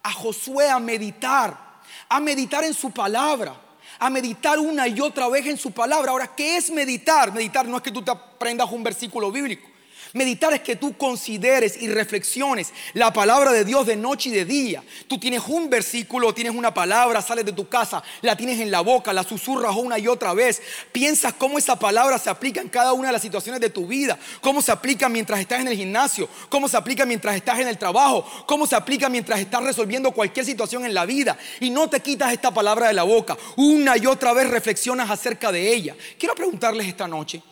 a 0.02 0.13
Josué 0.13 0.70
a 0.70 0.80
meditar, 0.80 1.68
a 2.10 2.19
meditar 2.19 2.63
en 2.63 2.74
su 2.74 2.91
palabra, 2.91 3.56
a 4.00 4.10
meditar 4.10 4.60
una 4.60 4.88
y 4.88 5.00
otra 5.00 5.30
vez 5.30 5.45
en 5.45 5.58
su 5.58 5.72
palabra. 5.72 6.12
Ahora, 6.12 6.36
¿qué 6.36 6.58
es 6.58 6.72
meditar? 6.72 7.32
Meditar 7.32 7.67
no 7.67 7.78
es 7.78 7.84
que 7.84 7.91
tú 7.91 8.02
te 8.02 8.12
aprendas 8.12 8.69
un 8.72 8.84
versículo 8.84 9.32
bíblico. 9.32 9.69
Meditar 10.13 10.54
es 10.54 10.62
que 10.62 10.76
tú 10.76 10.98
consideres 10.98 11.80
y 11.80 11.88
reflexiones 11.88 12.74
la 12.93 13.13
palabra 13.13 13.52
de 13.52 13.63
Dios 13.63 13.86
de 13.86 13.95
noche 13.95 14.30
y 14.30 14.32
de 14.32 14.43
día. 14.43 14.84
Tú 15.08 15.19
tienes 15.19 15.43
un 15.48 15.69
versículo, 15.69 16.34
tienes 16.34 16.56
una 16.56 16.74
palabra, 16.74 17.22
sales 17.22 17.45
de 17.45 17.54
tu 17.54 17.67
casa, 17.67 18.02
la 18.22 18.36
tienes 18.36 18.60
en 18.60 18.72
la 18.72 18.82
boca, 18.82 19.13
la 19.13 19.24
susurras 19.24 19.76
una 19.76 20.00
y 20.00 20.08
otra 20.08 20.34
vez. 20.34 20.62
Piensas 20.91 21.34
cómo 21.34 21.60
esa 21.60 21.78
palabra 21.78 22.17
se 22.17 22.30
aplica 22.30 22.60
en 22.60 22.69
cada 22.69 22.93
una 22.93 23.10
de 23.10 23.13
las 23.13 23.22
situaciones 23.22 23.62
de 23.62 23.69
tu 23.69 23.86
vida. 23.86 24.17
Cómo 24.41 24.63
se 24.63 24.72
aplica 24.72 25.10
mientras 25.10 25.39
estás 25.39 25.62
en 25.62 25.67
el 25.67 25.78
gimnasio, 25.78 26.28
cómo 26.50 26.67
se 26.67 26.78
aplica 26.78 27.06
mientras 27.06 27.36
estás 27.36 27.60
en 27.60 27.67
el 27.67 27.78
trabajo, 27.78 28.26
cómo 28.48 28.65
se 28.65 28.76
aplica 28.76 29.10
mientras 29.10 29.39
estás 29.39 29.63
resolviendo 29.63 30.12
cualquier 30.12 30.45
situación 30.45 30.86
en 30.86 30.93
la 30.95 31.06
vida. 31.06 31.38
Y 31.60 31.69
no 31.69 31.88
te 31.88 32.00
quitas 32.00 32.34
esta 32.34 32.52
palabra 32.52 32.88
de 32.88 32.93
la 32.93 33.04
boca. 33.04 33.38
Una 33.58 33.95
y 33.95 34.08
otra 34.08 34.34
vez 34.34 34.50
reflexionas 34.50 35.10
acerca 35.12 35.52
de 35.52 35.72
ella. 35.72 35.95
Quiero 36.17 36.34
preguntarles 36.34 36.88
esta 36.88 37.08
noche. 37.08 37.43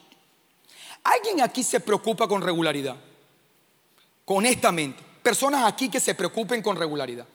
¿Alguien 1.07 1.41
aquí 1.41 1.63
se 1.63 1.79
preocupa 1.79 2.27
con 2.27 2.41
regularidad? 2.41 2.97
Honestamente, 4.25 5.01
personas 5.23 5.65
aquí 5.65 5.89
que 5.89 6.01
se 6.01 6.13
preocupen 6.13 6.61
con 6.61 6.75
regularidad. 6.75 7.25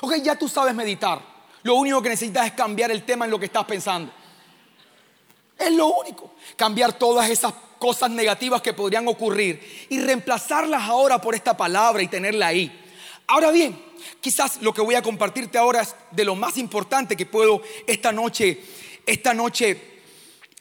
Ok, 0.00 0.14
ya 0.16 0.36
tú 0.36 0.48
sabes 0.48 0.74
meditar. 0.74 1.20
Lo 1.62 1.76
único 1.76 2.02
que 2.02 2.08
necesitas 2.08 2.46
es 2.46 2.52
cambiar 2.54 2.90
el 2.90 3.04
tema 3.04 3.24
en 3.24 3.30
lo 3.30 3.38
que 3.38 3.46
estás 3.46 3.64
pensando. 3.64 4.12
Es 5.56 5.70
lo 5.70 5.86
único. 5.86 6.32
Cambiar 6.56 6.94
todas 6.94 7.30
esas 7.30 7.54
cosas 7.78 8.10
negativas 8.10 8.60
que 8.60 8.72
podrían 8.72 9.06
ocurrir 9.06 9.86
y 9.88 10.00
reemplazarlas 10.00 10.82
ahora 10.82 11.20
por 11.20 11.36
esta 11.36 11.56
palabra 11.56 12.02
y 12.02 12.08
tenerla 12.08 12.48
ahí. 12.48 12.84
Ahora 13.28 13.52
bien, 13.52 13.80
quizás 14.20 14.60
lo 14.62 14.74
que 14.74 14.80
voy 14.80 14.96
a 14.96 15.02
compartirte 15.02 15.58
ahora 15.58 15.82
es 15.82 15.94
de 16.10 16.24
lo 16.24 16.34
más 16.34 16.56
importante 16.56 17.16
que 17.16 17.26
puedo 17.26 17.62
esta 17.86 18.10
noche, 18.10 18.60
esta 19.06 19.32
noche 19.32 20.00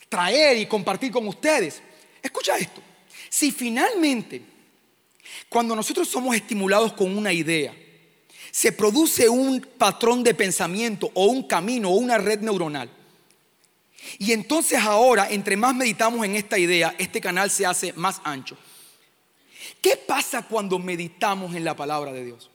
traer 0.10 0.58
y 0.58 0.68
compartir 0.68 1.12
con 1.12 1.28
ustedes. 1.28 1.82
Escucha 2.26 2.58
esto. 2.58 2.82
Si 3.30 3.52
finalmente, 3.52 4.42
cuando 5.48 5.76
nosotros 5.76 6.08
somos 6.08 6.36
estimulados 6.36 6.94
con 6.94 7.16
una 7.16 7.32
idea, 7.32 7.72
se 8.50 8.72
produce 8.72 9.30
un 9.30 9.62
patrón 9.62 10.24
de 10.24 10.34
pensamiento 10.34 11.12
o 11.14 11.26
un 11.26 11.44
camino 11.44 11.92
o 11.92 11.98
una 11.98 12.18
red 12.18 12.40
neuronal, 12.40 12.90
y 14.18 14.32
entonces 14.32 14.80
ahora, 14.80 15.30
entre 15.30 15.56
más 15.56 15.76
meditamos 15.76 16.26
en 16.26 16.36
esta 16.36 16.58
idea, 16.58 16.96
este 16.98 17.22
canal 17.22 17.52
se 17.52 17.66
hace 17.66 17.94
más 17.94 18.22
ancho. 18.24 18.58
¿Qué 19.80 19.96
pasa 19.96 20.42
cuando 20.48 20.80
meditamos 20.80 21.54
en 21.54 21.64
la 21.64 21.76
palabra 21.76 22.12
de 22.12 22.26
Dios? 22.26 22.50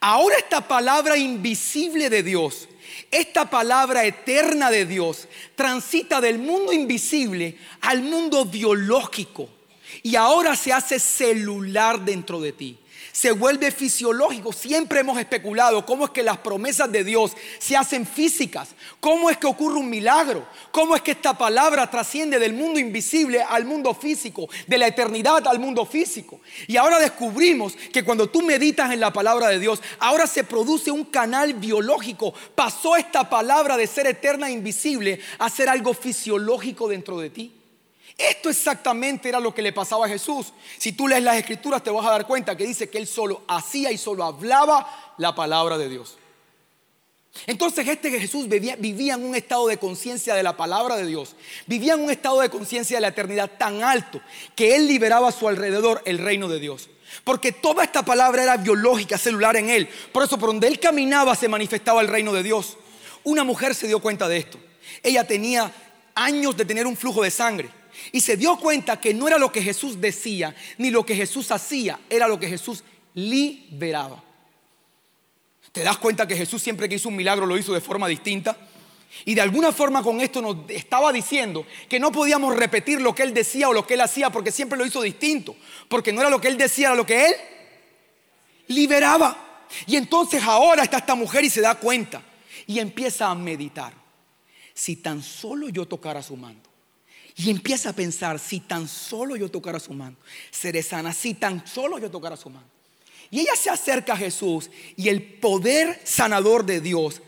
Ahora 0.00 0.36
esta 0.36 0.68
palabra 0.68 1.16
invisible 1.16 2.10
de 2.10 2.22
Dios 2.22 2.68
esta 3.10 3.48
palabra 3.48 4.04
eterna 4.04 4.70
de 4.70 4.86
Dios 4.86 5.28
transita 5.54 6.20
del 6.20 6.38
mundo 6.38 6.72
invisible 6.72 7.58
al 7.80 8.02
mundo 8.02 8.44
biológico 8.44 9.48
y 10.02 10.16
ahora 10.16 10.56
se 10.56 10.72
hace 10.72 10.98
celular 10.98 12.04
dentro 12.04 12.40
de 12.40 12.52
ti 12.52 12.78
se 13.16 13.32
vuelve 13.32 13.70
fisiológico. 13.70 14.52
Siempre 14.52 15.00
hemos 15.00 15.18
especulado 15.18 15.86
cómo 15.86 16.04
es 16.04 16.10
que 16.10 16.22
las 16.22 16.36
promesas 16.36 16.92
de 16.92 17.02
Dios 17.02 17.32
se 17.58 17.74
hacen 17.74 18.06
físicas, 18.06 18.68
cómo 19.00 19.30
es 19.30 19.38
que 19.38 19.46
ocurre 19.46 19.78
un 19.78 19.88
milagro, 19.88 20.46
cómo 20.70 20.94
es 20.94 21.00
que 21.00 21.12
esta 21.12 21.32
palabra 21.32 21.90
trasciende 21.90 22.38
del 22.38 22.52
mundo 22.52 22.78
invisible 22.78 23.40
al 23.40 23.64
mundo 23.64 23.94
físico, 23.94 24.50
de 24.66 24.76
la 24.76 24.88
eternidad 24.88 25.48
al 25.48 25.58
mundo 25.58 25.86
físico. 25.86 26.42
Y 26.66 26.76
ahora 26.76 26.98
descubrimos 26.98 27.74
que 27.90 28.04
cuando 28.04 28.28
tú 28.28 28.42
meditas 28.42 28.92
en 28.92 29.00
la 29.00 29.14
palabra 29.14 29.48
de 29.48 29.60
Dios, 29.60 29.80
ahora 29.98 30.26
se 30.26 30.44
produce 30.44 30.90
un 30.90 31.06
canal 31.06 31.54
biológico. 31.54 32.34
Pasó 32.54 32.96
esta 32.96 33.30
palabra 33.30 33.78
de 33.78 33.86
ser 33.86 34.06
eterna 34.08 34.50
e 34.50 34.52
invisible 34.52 35.20
a 35.38 35.48
ser 35.48 35.70
algo 35.70 35.94
fisiológico 35.94 36.86
dentro 36.86 37.18
de 37.18 37.30
ti. 37.30 37.52
Esto 38.18 38.48
exactamente 38.48 39.28
era 39.28 39.40
lo 39.40 39.54
que 39.54 39.60
le 39.60 39.72
pasaba 39.72 40.06
a 40.06 40.08
Jesús. 40.08 40.52
Si 40.78 40.92
tú 40.92 41.06
lees 41.06 41.22
las 41.22 41.36
escrituras 41.36 41.82
te 41.82 41.90
vas 41.90 42.06
a 42.06 42.10
dar 42.10 42.26
cuenta 42.26 42.56
que 42.56 42.66
dice 42.66 42.88
que 42.88 42.98
él 42.98 43.06
solo 43.06 43.42
hacía 43.46 43.92
y 43.92 43.98
solo 43.98 44.24
hablaba 44.24 45.14
la 45.18 45.34
palabra 45.34 45.76
de 45.76 45.88
Dios. 45.88 46.16
Entonces 47.46 47.86
este 47.86 48.10
Jesús 48.18 48.48
vivía, 48.48 48.76
vivía 48.76 49.14
en 49.14 49.24
un 49.24 49.34
estado 49.34 49.66
de 49.66 49.76
conciencia 49.76 50.34
de 50.34 50.42
la 50.42 50.56
palabra 50.56 50.96
de 50.96 51.04
Dios, 51.04 51.36
vivía 51.66 51.92
en 51.92 52.04
un 52.04 52.10
estado 52.10 52.40
de 52.40 52.48
conciencia 52.48 52.96
de 52.96 53.02
la 53.02 53.08
eternidad 53.08 53.50
tan 53.58 53.82
alto 53.82 54.22
que 54.54 54.74
él 54.74 54.86
liberaba 54.86 55.28
a 55.28 55.32
su 55.32 55.46
alrededor 55.46 56.00
el 56.06 56.16
reino 56.16 56.48
de 56.48 56.58
Dios. 56.58 56.88
Porque 57.22 57.52
toda 57.52 57.84
esta 57.84 58.02
palabra 58.02 58.42
era 58.42 58.56
biológica, 58.56 59.18
celular 59.18 59.56
en 59.56 59.68
él. 59.68 59.88
Por 60.12 60.22
eso 60.22 60.38
por 60.38 60.48
donde 60.48 60.68
él 60.68 60.80
caminaba 60.80 61.34
se 61.34 61.48
manifestaba 61.48 62.00
el 62.00 62.08
reino 62.08 62.32
de 62.32 62.42
Dios. 62.42 62.78
Una 63.24 63.44
mujer 63.44 63.74
se 63.74 63.86
dio 63.86 64.00
cuenta 64.00 64.26
de 64.26 64.38
esto. 64.38 64.58
Ella 65.02 65.26
tenía 65.26 65.70
años 66.14 66.56
de 66.56 66.64
tener 66.64 66.86
un 66.86 66.96
flujo 66.96 67.22
de 67.22 67.30
sangre 67.30 67.70
y 68.12 68.20
se 68.20 68.36
dio 68.36 68.56
cuenta 68.56 69.00
que 69.00 69.14
no 69.14 69.26
era 69.26 69.38
lo 69.38 69.50
que 69.52 69.62
Jesús 69.62 70.00
decía 70.00 70.54
ni 70.78 70.90
lo 70.90 71.04
que 71.04 71.14
Jesús 71.14 71.50
hacía, 71.50 72.00
era 72.08 72.28
lo 72.28 72.38
que 72.38 72.48
Jesús 72.48 72.84
liberaba. 73.14 74.22
¿Te 75.72 75.82
das 75.82 75.98
cuenta 75.98 76.26
que 76.26 76.36
Jesús 76.36 76.62
siempre 76.62 76.88
que 76.88 76.94
hizo 76.94 77.08
un 77.08 77.16
milagro 77.16 77.44
lo 77.46 77.58
hizo 77.58 77.74
de 77.74 77.80
forma 77.80 78.08
distinta? 78.08 78.56
Y 79.24 79.34
de 79.34 79.40
alguna 79.40 79.72
forma 79.72 80.02
con 80.02 80.20
esto 80.20 80.42
nos 80.42 80.56
estaba 80.68 81.12
diciendo 81.12 81.66
que 81.88 81.98
no 81.98 82.12
podíamos 82.12 82.56
repetir 82.56 83.00
lo 83.00 83.14
que 83.14 83.22
él 83.22 83.34
decía 83.34 83.68
o 83.68 83.72
lo 83.72 83.86
que 83.86 83.94
él 83.94 84.00
hacía 84.00 84.30
porque 84.30 84.52
siempre 84.52 84.78
lo 84.78 84.86
hizo 84.86 85.02
distinto. 85.02 85.56
Porque 85.88 86.12
no 86.12 86.20
era 86.20 86.30
lo 86.30 86.40
que 86.40 86.48
él 86.48 86.56
decía, 86.56 86.88
era 86.88 86.96
lo 86.96 87.06
que 87.06 87.26
él 87.26 87.34
liberaba. 88.68 89.64
Y 89.86 89.96
entonces 89.96 90.42
ahora 90.42 90.82
está 90.82 90.98
esta 90.98 91.14
mujer 91.14 91.44
y 91.44 91.50
se 91.50 91.60
da 91.60 91.74
cuenta 91.74 92.22
y 92.66 92.78
empieza 92.78 93.30
a 93.30 93.34
meditar. 93.34 93.92
Si 94.74 94.96
tan 94.96 95.22
solo 95.22 95.68
yo 95.68 95.86
tocara 95.86 96.22
su 96.22 96.36
mando. 96.36 96.68
Y 97.36 97.50
empieza 97.50 97.90
a 97.90 97.92
pensar, 97.92 98.38
si 98.38 98.60
tan 98.60 98.88
solo 98.88 99.36
yo 99.36 99.50
tocara 99.50 99.78
su 99.78 99.92
mano, 99.92 100.16
seré 100.50 100.82
sana, 100.82 101.12
si 101.12 101.34
tan 101.34 101.66
solo 101.66 101.98
yo 101.98 102.10
tocara 102.10 102.36
su 102.36 102.48
mano. 102.48 102.66
Y 103.30 103.40
ella 103.40 103.54
se 103.56 103.68
acerca 103.68 104.14
a 104.14 104.16
Jesús 104.16 104.70
y 104.96 105.08
el 105.08 105.22
poder 105.22 106.00
sanador 106.04 106.64
de 106.64 106.80
Dios 106.80 107.20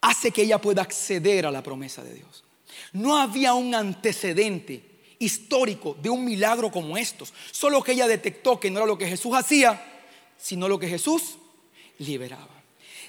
hace 0.00 0.30
que 0.30 0.42
ella 0.42 0.60
pueda 0.60 0.82
acceder 0.82 1.46
a 1.46 1.50
la 1.50 1.62
promesa 1.62 2.02
de 2.02 2.14
Dios. 2.14 2.44
No 2.92 3.16
había 3.16 3.54
un 3.54 3.74
antecedente 3.74 4.84
histórico 5.18 5.96
de 6.00 6.10
un 6.10 6.24
milagro 6.24 6.70
como 6.70 6.96
estos, 6.96 7.32
solo 7.50 7.82
que 7.82 7.92
ella 7.92 8.06
detectó 8.06 8.60
que 8.60 8.70
no 8.70 8.78
era 8.78 8.86
lo 8.86 8.98
que 8.98 9.08
Jesús 9.08 9.34
hacía, 9.34 9.82
sino 10.36 10.68
lo 10.68 10.78
que 10.78 10.88
Jesús 10.88 11.36
liberaba. 11.98 12.61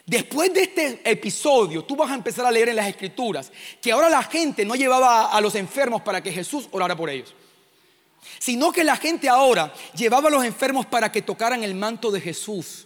Después 0.05 0.53
de 0.53 0.63
este 0.63 1.01
episodio, 1.09 1.85
tú 1.85 1.95
vas 1.95 2.11
a 2.11 2.15
empezar 2.15 2.45
a 2.45 2.51
leer 2.51 2.69
en 2.69 2.75
las 2.75 2.87
escrituras 2.87 3.51
que 3.81 3.91
ahora 3.91 4.09
la 4.09 4.23
gente 4.23 4.65
no 4.65 4.75
llevaba 4.75 5.31
a 5.31 5.39
los 5.39 5.55
enfermos 5.55 6.01
para 6.01 6.21
que 6.21 6.31
Jesús 6.31 6.67
orara 6.71 6.95
por 6.95 7.09
ellos, 7.09 7.33
sino 8.37 8.73
que 8.73 8.83
la 8.83 8.97
gente 8.97 9.29
ahora 9.29 9.73
llevaba 9.95 10.27
a 10.27 10.31
los 10.31 10.43
enfermos 10.43 10.85
para 10.85 11.09
que 11.09 11.21
tocaran 11.21 11.63
el 11.63 11.73
manto 11.73 12.11
de 12.11 12.19
Jesús. 12.19 12.85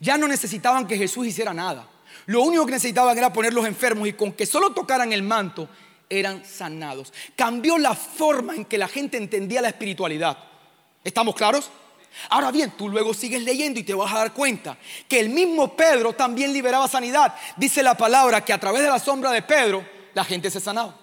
Ya 0.00 0.18
no 0.18 0.28
necesitaban 0.28 0.86
que 0.86 0.98
Jesús 0.98 1.26
hiciera 1.26 1.54
nada. 1.54 1.88
Lo 2.26 2.42
único 2.42 2.66
que 2.66 2.72
necesitaban 2.72 3.16
era 3.16 3.32
poner 3.32 3.54
los 3.54 3.66
enfermos 3.66 4.06
y 4.08 4.12
con 4.12 4.32
que 4.32 4.44
solo 4.44 4.72
tocaran 4.72 5.14
el 5.14 5.22
manto 5.22 5.68
eran 6.10 6.44
sanados. 6.44 7.12
Cambió 7.36 7.78
la 7.78 7.94
forma 7.94 8.54
en 8.54 8.66
que 8.66 8.76
la 8.76 8.88
gente 8.88 9.16
entendía 9.16 9.62
la 9.62 9.68
espiritualidad. 9.68 10.36
¿Estamos 11.02 11.34
claros? 11.34 11.70
Ahora 12.30 12.50
bien, 12.50 12.72
tú 12.72 12.88
luego 12.88 13.12
sigues 13.14 13.42
leyendo 13.42 13.80
y 13.80 13.82
te 13.82 13.94
vas 13.94 14.12
a 14.12 14.18
dar 14.18 14.32
cuenta 14.32 14.76
que 15.08 15.20
el 15.20 15.28
mismo 15.28 15.76
Pedro 15.76 16.12
también 16.12 16.52
liberaba 16.52 16.88
sanidad. 16.88 17.34
Dice 17.56 17.82
la 17.82 17.96
palabra 17.96 18.44
que 18.44 18.52
a 18.52 18.60
través 18.60 18.82
de 18.82 18.88
la 18.88 18.98
sombra 18.98 19.30
de 19.30 19.42
Pedro 19.42 19.84
la 20.14 20.24
gente 20.24 20.50
se 20.50 20.60
sanaba. 20.60 20.96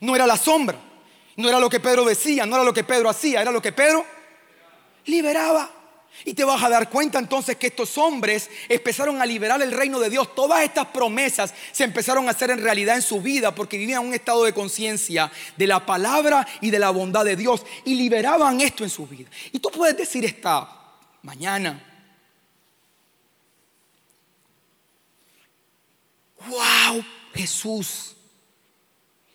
No 0.00 0.14
era 0.14 0.26
la 0.26 0.36
sombra, 0.36 0.78
no 1.36 1.48
era 1.48 1.60
lo 1.60 1.68
que 1.68 1.80
Pedro 1.80 2.04
decía, 2.04 2.46
no 2.46 2.56
era 2.56 2.64
lo 2.64 2.72
que 2.72 2.84
Pedro 2.84 3.08
hacía, 3.08 3.42
era 3.42 3.50
lo 3.50 3.62
que 3.62 3.72
Pedro 3.72 4.04
liberaba. 5.04 5.70
Y 6.24 6.34
te 6.34 6.44
vas 6.44 6.62
a 6.62 6.68
dar 6.68 6.90
cuenta 6.90 7.18
entonces 7.18 7.56
que 7.56 7.68
estos 7.68 7.98
hombres 7.98 8.50
empezaron 8.68 9.20
a 9.20 9.26
liberar 9.26 9.60
el 9.62 9.72
reino 9.72 10.00
de 10.00 10.10
Dios. 10.10 10.34
Todas 10.34 10.62
estas 10.62 10.86
promesas 10.86 11.52
se 11.72 11.84
empezaron 11.84 12.26
a 12.26 12.30
hacer 12.30 12.50
en 12.50 12.62
realidad 12.62 12.96
en 12.96 13.02
su 13.02 13.20
vida 13.20 13.54
porque 13.54 13.78
vivían 13.78 14.04
un 14.04 14.14
estado 14.14 14.44
de 14.44 14.52
conciencia 14.52 15.30
de 15.56 15.66
la 15.66 15.84
palabra 15.84 16.46
y 16.60 16.70
de 16.70 16.78
la 16.78 16.90
bondad 16.90 17.24
de 17.24 17.36
Dios 17.36 17.64
y 17.84 17.94
liberaban 17.94 18.60
esto 18.60 18.82
en 18.82 18.90
su 18.90 19.06
vida. 19.06 19.28
Y 19.52 19.58
tú 19.58 19.70
puedes 19.70 19.96
decir 19.96 20.24
esta 20.24 20.68
mañana, 21.22 21.82
wow, 26.48 27.04
Jesús, 27.34 28.16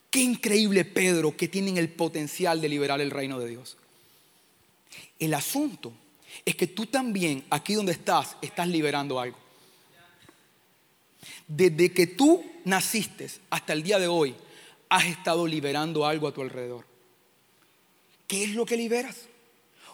qué 0.09 0.19
increíble 0.19 0.83
Pedro 0.83 1.35
que 1.35 1.47
tienen 1.47 1.77
el 1.77 1.89
potencial 1.89 2.59
de 2.59 2.69
liberar 2.69 3.01
el 3.01 3.11
reino 3.11 3.39
de 3.39 3.49
Dios. 3.49 3.77
El 5.19 5.33
asunto 5.33 5.93
es 6.45 6.55
que 6.55 6.67
tú 6.67 6.85
también, 6.85 7.45
aquí 7.49 7.73
donde 7.73 7.91
estás, 7.91 8.37
estás 8.41 8.67
liberando 8.67 9.19
algo. 9.19 9.37
Desde 11.47 11.91
que 11.91 12.07
tú 12.07 12.43
naciste 12.65 13.29
hasta 13.49 13.73
el 13.73 13.83
día 13.83 13.99
de 13.99 14.07
hoy, 14.07 14.35
has 14.89 15.05
estado 15.05 15.45
liberando 15.45 16.05
algo 16.05 16.27
a 16.27 16.33
tu 16.33 16.41
alrededor. 16.41 16.85
¿Qué 18.27 18.43
es 18.43 18.51
lo 18.51 18.65
que 18.65 18.77
liberas? 18.77 19.27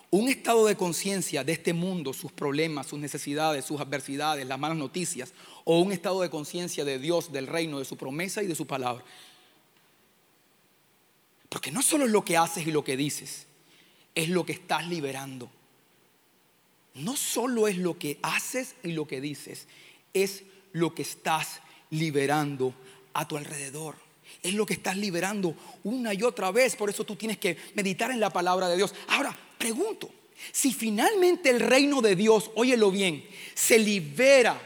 Un 0.10 0.30
estado 0.30 0.66
de 0.68 0.78
conciencia 0.78 1.44
de 1.44 1.52
este 1.52 1.74
mundo, 1.74 2.14
sus 2.14 2.32
problemas, 2.32 2.88
sus 2.88 3.00
necesidades, 3.00 3.66
sus 3.66 3.82
adversidades, 3.82 4.48
las 4.48 4.60
malas 4.60 4.78
noticias, 4.78 5.34
o 5.66 5.80
un 5.80 5.92
estado 5.92 6.22
de 6.22 6.30
conciencia 6.30 6.86
de 6.86 6.98
Dios, 6.98 7.32
del 7.32 7.48
reino, 7.48 7.80
de 7.80 7.86
su 7.86 7.98
promesa 7.98 8.42
y 8.42 8.48
de 8.48 8.56
su 8.56 8.66
palabra. 8.66 9.04
Porque 11.50 11.72
no 11.72 11.82
solo 11.82 12.06
es 12.06 12.12
lo 12.12 12.24
que 12.24 12.38
haces 12.38 12.66
y 12.66 12.72
lo 12.72 12.84
que 12.84 12.96
dices, 12.96 13.48
es 14.16 14.30
lo 14.30 14.46
que 14.46 14.54
estás 14.54 14.88
liberando 14.88 15.50
no 16.98 17.16
solo 17.16 17.68
es 17.68 17.78
lo 17.78 17.98
que 17.98 18.20
haces 18.22 18.76
y 18.84 18.92
lo 18.92 19.08
que 19.08 19.22
dices, 19.22 19.68
es 20.14 20.44
lo 20.74 20.94
que 20.94 21.04
estás 21.04 21.62
liberando 21.90 22.74
a 23.14 23.28
tu 23.28 23.38
alrededor. 23.38 23.96
Es 24.44 24.54
lo 24.54 24.66
que 24.66 24.74
estás 24.74 24.98
liberando 24.98 25.56
una 25.84 26.14
y 26.14 26.24
otra 26.24 26.52
vez. 26.52 26.76
Por 26.76 26.90
eso 26.90 27.04
tú 27.04 27.16
tienes 27.16 27.38
que 27.38 27.58
meditar 27.76 28.12
en 28.12 28.20
la 28.20 28.30
palabra 28.30 28.68
de 28.70 28.78
Dios. 28.78 28.94
Ahora, 29.08 29.36
pregunto, 29.58 30.10
si 30.52 30.74
finalmente 30.74 31.50
el 31.50 31.60
reino 31.60 32.02
de 32.02 32.16
Dios, 32.16 32.52
óyelo 32.56 32.92
bien, 32.92 33.26
se 33.56 33.80
libera 33.80 34.62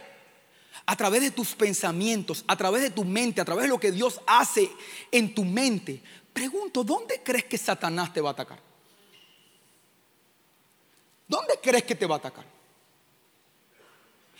a 0.85 0.95
través 0.95 1.21
de 1.21 1.31
tus 1.31 1.53
pensamientos, 1.53 2.43
a 2.47 2.57
través 2.57 2.81
de 2.81 2.89
tu 2.89 3.05
mente, 3.05 3.39
a 3.39 3.45
través 3.45 3.63
de 3.63 3.69
lo 3.69 3.79
que 3.79 3.91
Dios 3.91 4.19
hace 4.27 4.69
en 5.11 5.33
tu 5.33 5.45
mente, 5.45 6.01
pregunto, 6.33 6.83
¿dónde 6.83 7.21
crees 7.23 7.45
que 7.45 7.57
Satanás 7.57 8.13
te 8.13 8.21
va 8.21 8.29
a 8.29 8.33
atacar? 8.33 8.70
¿Dónde 11.31 11.53
crees 11.63 11.85
que 11.85 11.95
te 11.95 12.05
va 12.05 12.15
a 12.15 12.17
atacar? 12.17 12.43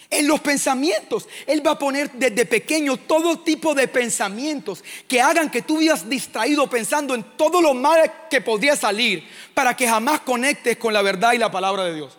En 0.10 0.27
los 0.27 0.41
pensamientos. 0.41 1.25
Él 1.47 1.65
va 1.65 1.71
a 1.71 1.80
poner 1.80 2.12
desde 2.12 2.45
pequeño 2.45 2.97
todo 2.97 3.39
tipo 3.39 3.73
de 3.73 3.88
pensamientos 3.88 4.84
que 5.08 5.21
hagan 5.21 5.49
que 5.49 5.62
tú 5.62 5.77
vivas 5.77 6.10
distraído 6.10 6.69
pensando 6.69 7.15
en 7.15 7.23
todo 7.38 7.62
lo 7.62 7.73
mal 7.73 8.27
que 8.30 8.41
podría 8.41 8.75
salir 8.75 9.25
para 9.54 9.73
que 9.73 9.88
jamás 9.88 10.19
conectes 10.19 10.75
con 10.75 10.91
la 10.91 11.01
verdad 11.01 11.32
y 11.32 11.38
la 11.38 11.49
palabra 11.49 11.86
de 11.86 11.95
Dios. 11.95 12.17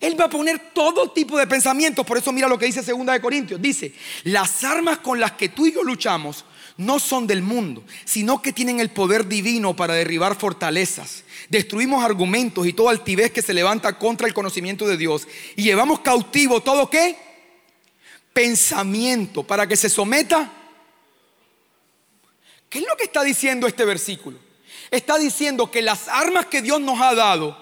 Él 0.00 0.20
va 0.20 0.24
a 0.24 0.30
poner 0.30 0.72
todo 0.74 1.12
tipo 1.12 1.38
de 1.38 1.46
pensamientos. 1.46 2.04
Por 2.04 2.18
eso 2.18 2.32
mira 2.32 2.48
lo 2.48 2.58
que 2.58 2.66
dice 2.66 2.82
2 2.82 3.06
de 3.06 3.20
Corintios. 3.20 3.62
Dice, 3.62 3.94
las 4.24 4.64
armas 4.64 4.98
con 4.98 5.20
las 5.20 5.32
que 5.32 5.50
tú 5.50 5.68
y 5.68 5.72
yo 5.72 5.84
luchamos 5.84 6.44
no 6.78 6.98
son 6.98 7.28
del 7.28 7.42
mundo, 7.42 7.84
sino 8.04 8.42
que 8.42 8.52
tienen 8.52 8.80
el 8.80 8.90
poder 8.90 9.28
divino 9.28 9.76
para 9.76 9.94
derribar 9.94 10.34
fortalezas. 10.34 11.22
Destruimos 11.52 12.02
argumentos 12.02 12.66
y 12.66 12.72
toda 12.72 12.92
altivez 12.92 13.30
que 13.30 13.42
se 13.42 13.52
levanta 13.52 13.98
contra 13.98 14.26
el 14.26 14.32
conocimiento 14.32 14.88
de 14.88 14.96
Dios. 14.96 15.28
Y 15.54 15.64
llevamos 15.64 16.00
cautivo 16.00 16.62
todo 16.62 16.88
qué? 16.88 17.14
Pensamiento 18.32 19.42
para 19.42 19.66
que 19.66 19.76
se 19.76 19.90
someta. 19.90 20.50
¿Qué 22.70 22.78
es 22.78 22.86
lo 22.88 22.96
que 22.96 23.04
está 23.04 23.22
diciendo 23.22 23.66
este 23.66 23.84
versículo? 23.84 24.38
Está 24.90 25.18
diciendo 25.18 25.70
que 25.70 25.82
las 25.82 26.08
armas 26.08 26.46
que 26.46 26.62
Dios 26.62 26.80
nos 26.80 26.98
ha 27.02 27.14
dado 27.14 27.54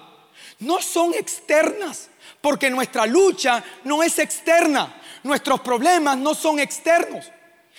no 0.61 0.81
son 0.81 1.13
externas, 1.15 2.11
porque 2.41 2.71
nuestra 2.71 3.07
lucha 3.07 3.65
no 3.83 4.05
es 4.05 4.21
externa, 4.21 5.03
nuestros 5.25 5.63
problemas 5.63 6.17
no 6.17 6.37
son 6.37 6.61
externos. 6.61 7.27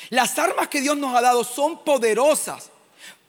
Las 0.09 0.37
armas 0.37 0.67
que 0.67 0.81
Dios 0.81 0.97
nos 0.97 1.15
ha 1.15 1.21
dado 1.21 1.45
son 1.45 1.85
poderosas 1.85 2.70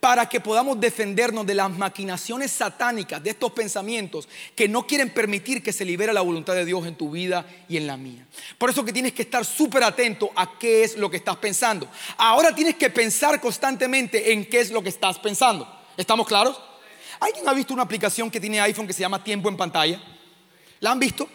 para 0.02 0.28
que 0.28 0.40
podamos 0.40 0.80
defendernos 0.80 1.46
de 1.46 1.54
las 1.54 1.70
maquinaciones 1.70 2.50
satánicas, 2.50 3.22
de 3.22 3.30
estos 3.30 3.52
pensamientos 3.52 4.28
que 4.56 4.66
no 4.66 4.84
quieren 4.84 5.10
permitir 5.14 5.62
que 5.62 5.72
se 5.72 5.84
libere 5.84 6.12
la 6.12 6.22
voluntad 6.22 6.54
de 6.54 6.64
Dios 6.64 6.84
en 6.88 6.96
tu 6.96 7.12
vida 7.12 7.46
y 7.68 7.76
en 7.76 7.86
la 7.86 7.96
mía. 7.96 8.26
Por 8.58 8.68
eso 8.68 8.84
que 8.84 8.92
tienes 8.92 9.12
que 9.12 9.22
estar 9.22 9.44
súper 9.44 9.84
atento 9.84 10.32
a 10.34 10.58
qué 10.58 10.82
es 10.82 10.96
lo 10.96 11.08
que 11.08 11.18
estás 11.18 11.36
pensando. 11.36 11.86
Ahora 12.16 12.52
tienes 12.52 12.74
que 12.74 12.90
pensar 12.90 13.40
constantemente 13.40 14.32
en 14.32 14.44
qué 14.44 14.58
es 14.58 14.72
lo 14.72 14.82
que 14.82 14.88
estás 14.88 15.20
pensando. 15.20 15.72
¿Estamos 15.96 16.26
claros? 16.26 16.60
¿Alguien 17.20 17.48
ha 17.48 17.52
visto 17.52 17.72
una 17.72 17.84
aplicación 17.84 18.28
que 18.28 18.40
tiene 18.40 18.60
iPhone 18.60 18.88
que 18.88 18.92
se 18.92 19.02
llama 19.02 19.22
Tiempo 19.22 19.48
en 19.48 19.56
pantalla? 19.56 20.02
¿La 20.80 20.90
han 20.90 20.98
visto? 20.98 21.28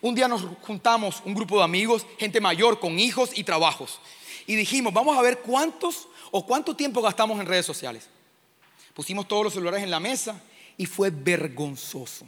Un 0.00 0.14
día 0.14 0.28
nos 0.28 0.46
juntamos 0.60 1.22
un 1.24 1.34
grupo 1.34 1.58
de 1.58 1.64
amigos, 1.64 2.06
gente 2.20 2.40
mayor 2.40 2.78
con 2.78 3.00
hijos 3.00 3.30
y 3.34 3.42
trabajos 3.42 3.98
y 4.46 4.56
dijimos, 4.56 4.92
vamos 4.92 5.16
a 5.16 5.22
ver 5.22 5.40
cuántos 5.40 6.08
o 6.30 6.46
cuánto 6.46 6.74
tiempo 6.74 7.02
gastamos 7.02 7.38
en 7.40 7.46
redes 7.46 7.66
sociales. 7.66 8.08
Pusimos 8.94 9.26
todos 9.26 9.44
los 9.44 9.54
celulares 9.54 9.82
en 9.82 9.90
la 9.90 10.00
mesa 10.00 10.40
y 10.76 10.86
fue 10.86 11.10
vergonzoso. 11.10 12.26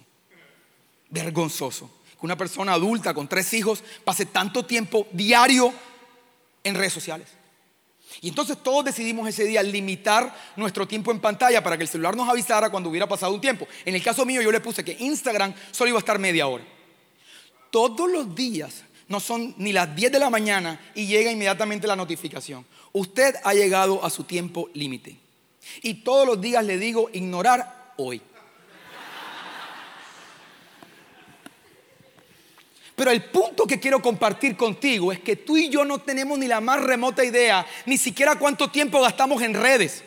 Vergonzoso. 1.10 1.90
Que 2.18 2.26
una 2.26 2.36
persona 2.36 2.72
adulta 2.72 3.12
con 3.12 3.28
tres 3.28 3.52
hijos 3.54 3.82
pase 4.04 4.26
tanto 4.26 4.64
tiempo 4.64 5.06
diario 5.12 5.72
en 6.62 6.74
redes 6.74 6.92
sociales. 6.92 7.28
Y 8.20 8.28
entonces 8.28 8.56
todos 8.62 8.84
decidimos 8.84 9.28
ese 9.28 9.44
día 9.44 9.62
limitar 9.62 10.34
nuestro 10.56 10.86
tiempo 10.86 11.10
en 11.10 11.20
pantalla 11.20 11.62
para 11.62 11.76
que 11.76 11.82
el 11.82 11.88
celular 11.88 12.16
nos 12.16 12.28
avisara 12.28 12.70
cuando 12.70 12.88
hubiera 12.88 13.08
pasado 13.08 13.34
un 13.34 13.40
tiempo. 13.40 13.66
En 13.84 13.94
el 13.94 14.02
caso 14.02 14.24
mío 14.24 14.40
yo 14.40 14.52
le 14.52 14.60
puse 14.60 14.84
que 14.84 14.96
Instagram 14.98 15.54
solo 15.70 15.88
iba 15.88 15.98
a 15.98 16.00
estar 16.00 16.18
media 16.18 16.46
hora. 16.46 16.64
Todos 17.70 18.10
los 18.10 18.34
días 18.34 18.84
no 19.08 19.20
son 19.20 19.54
ni 19.58 19.72
las 19.72 19.94
10 19.94 20.12
de 20.12 20.18
la 20.18 20.30
mañana 20.30 20.80
y 20.94 21.06
llega 21.06 21.32
inmediatamente 21.32 21.86
la 21.86 21.96
notificación. 21.96 22.64
Usted 22.92 23.34
ha 23.42 23.52
llegado 23.52 24.04
a 24.04 24.10
su 24.10 24.24
tiempo 24.24 24.70
límite. 24.74 25.23
Y 25.82 25.94
todos 26.02 26.26
los 26.26 26.40
días 26.40 26.64
le 26.64 26.78
digo 26.78 27.10
ignorar 27.12 27.92
hoy. 27.96 28.20
Pero 32.96 33.10
el 33.10 33.24
punto 33.24 33.66
que 33.66 33.80
quiero 33.80 34.00
compartir 34.00 34.56
contigo 34.56 35.10
es 35.10 35.18
que 35.18 35.36
tú 35.36 35.56
y 35.56 35.68
yo 35.68 35.84
no 35.84 35.98
tenemos 35.98 36.38
ni 36.38 36.46
la 36.46 36.60
más 36.60 36.80
remota 36.80 37.24
idea, 37.24 37.66
ni 37.86 37.98
siquiera 37.98 38.36
cuánto 38.36 38.70
tiempo 38.70 39.00
gastamos 39.00 39.42
en 39.42 39.54
redes. 39.54 40.04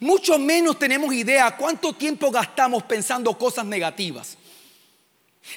Mucho 0.00 0.38
menos 0.38 0.78
tenemos 0.78 1.12
idea 1.14 1.56
cuánto 1.56 1.94
tiempo 1.94 2.30
gastamos 2.30 2.82
pensando 2.82 3.36
cosas 3.38 3.64
negativas. 3.64 4.36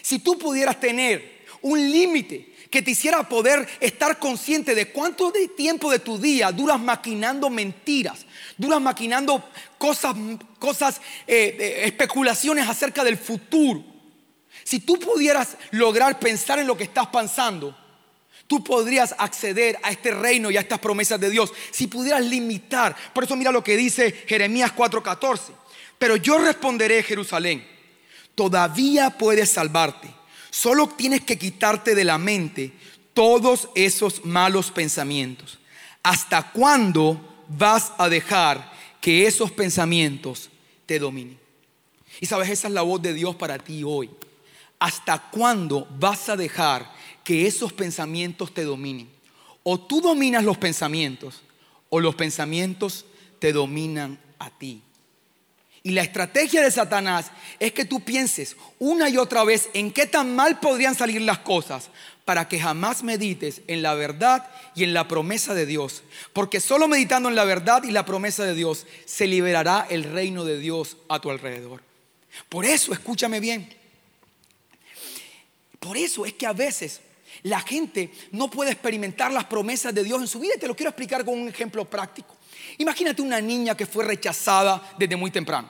Si 0.02 0.20
tú 0.20 0.38
pudieras 0.38 0.80
tener 0.80 1.46
un 1.62 1.80
límite 1.92 2.51
que 2.72 2.82
te 2.82 2.92
hiciera 2.92 3.28
poder 3.28 3.68
estar 3.82 4.18
consciente 4.18 4.74
de 4.74 4.88
cuánto 4.88 5.30
de 5.30 5.50
tiempo 5.50 5.92
de 5.92 6.00
tu 6.00 6.18
día 6.18 6.54
duras 6.54 6.80
maquinando 6.80 7.50
mentiras, 7.50 8.26
duras 8.58 8.80
maquinando 8.80 9.44
cosas, 9.78 10.16
cosas 10.58 11.02
eh, 11.28 11.58
eh, 11.60 11.82
especulaciones 11.86 12.68
acerca 12.68 13.04
del 13.04 13.18
futuro. 13.18 13.84
Si 14.64 14.80
tú 14.80 14.98
pudieras 14.98 15.58
lograr 15.72 16.18
pensar 16.18 16.60
en 16.60 16.68
lo 16.68 16.78
que 16.78 16.86
estás 16.86 17.08
pensando, 17.08 17.78
tú 18.48 18.64
podrías 18.64 19.14
acceder 19.18 19.78
a 19.84 19.92
este 19.92 20.12
reino 20.12 20.50
y 20.50 20.56
a 20.56 20.62
estas 20.62 20.80
promesas 20.80 21.20
de 21.20 21.30
Dios. 21.30 21.52
Si 21.72 21.88
pudieras 21.88 22.26
limitar, 22.26 22.96
por 23.14 23.26
eso 23.26 23.36
mira 23.36 23.52
lo 23.52 23.66
que 23.66 23.76
dice 23.76 24.24
Jeremías 24.28 24.72
4:14. 24.74 25.52
Pero 26.00 26.16
yo 26.16 26.38
responderé, 26.38 27.04
Jerusalén, 27.04 27.68
todavía 28.34 29.10
puedes 29.10 29.52
salvarte 29.52 30.21
Solo 30.52 30.88
tienes 30.90 31.22
que 31.22 31.40
quitarte 31.40 31.96
de 31.96 32.04
la 32.04 32.18
mente 32.18 32.74
todos 33.14 33.70
esos 33.74 34.26
malos 34.26 34.70
pensamientos. 34.70 35.58
¿Hasta 36.04 36.52
cuándo 36.52 37.20
vas 37.48 37.94
a 37.98 38.10
dejar 38.10 38.72
que 39.00 39.26
esos 39.26 39.50
pensamientos 39.50 40.50
te 40.86 41.00
dominen? 41.00 41.40
Y 42.20 42.26
sabes, 42.26 42.50
esa 42.50 42.68
es 42.68 42.74
la 42.74 42.82
voz 42.82 43.02
de 43.02 43.14
Dios 43.14 43.36
para 43.38 43.58
ti 43.58 43.84
hoy. 43.84 44.10
¿Hasta 44.78 45.30
cuándo 45.32 45.88
vas 45.98 46.28
a 46.28 46.36
dejar 46.36 46.92
que 47.24 47.48
esos 47.48 47.72
pensamientos 47.72 48.54
te 48.54 48.66
dominen? 48.66 49.10
O 49.64 49.80
tú 49.80 50.02
dominas 50.02 50.44
los 50.44 50.58
pensamientos 50.58 51.42
o 51.90 52.00
los 52.02 52.16
pensamientos 52.16 53.06
te 53.40 53.54
dominan 53.54 54.20
a 54.38 54.50
ti. 54.50 54.82
Y 55.84 55.92
la 55.92 56.04
estrategia 56.04 56.62
de 56.62 56.70
Satanás 56.70 57.32
es 57.60 57.72
que 57.72 57.86
tú 57.86 58.02
pienses 58.02 58.56
una 58.78 59.10
y 59.10 59.18
otra 59.18 59.44
vez 59.44 59.70
en 59.74 59.92
qué 59.92 60.06
tan 60.06 60.36
mal 60.36 60.60
podrían 60.60 60.94
salir 60.94 61.22
las 61.22 61.40
cosas 61.40 61.90
para 62.24 62.48
que 62.48 62.60
jamás 62.60 63.02
medites 63.02 63.62
en 63.68 63.82
la 63.82 63.96
verdad 63.96 64.48
y 64.76 64.84
en 64.84 64.94
la 64.94 65.08
promesa 65.08 65.56
de 65.56 65.66
Dios. 65.66 66.04
Porque 66.34 66.60
solo 66.60 66.88
meditando 66.88 67.30
en 67.30 67.36
la 67.36 67.46
verdad 67.46 67.84
y 67.84 67.92
la 67.92 68.06
promesa 68.06 68.44
de 68.44 68.54
Dios 68.54 68.86
se 69.06 69.26
liberará 69.26 69.88
el 69.90 70.04
reino 70.04 70.46
de 70.46 70.60
Dios 70.60 70.98
a 71.10 71.20
tu 71.20 71.32
alrededor. 71.32 71.82
Por 72.48 72.64
eso, 72.64 72.94
escúchame 72.94 73.40
bien, 73.40 73.68
por 75.80 75.98
eso 75.98 76.28
es 76.28 76.34
que 76.34 76.46
a 76.46 76.54
veces 76.54 77.02
la 77.42 77.60
gente 77.60 78.12
no 78.32 78.52
puede 78.52 78.72
experimentar 78.72 79.32
las 79.32 79.46
promesas 79.46 79.94
de 79.96 80.04
Dios 80.04 80.22
en 80.22 80.28
su 80.28 80.40
vida. 80.40 80.54
Y 80.56 80.60
te 80.60 80.68
lo 80.68 80.76
quiero 80.76 80.92
explicar 80.92 81.26
con 81.26 81.40
un 81.40 81.50
ejemplo 81.50 81.86
práctico. 81.86 82.38
Imagínate 82.78 83.22
una 83.22 83.42
niña 83.42 83.76
que 83.76 83.86
fue 83.86 84.06
rechazada 84.06 84.94
desde 84.98 85.16
muy 85.16 85.32
temprano. 85.32 85.70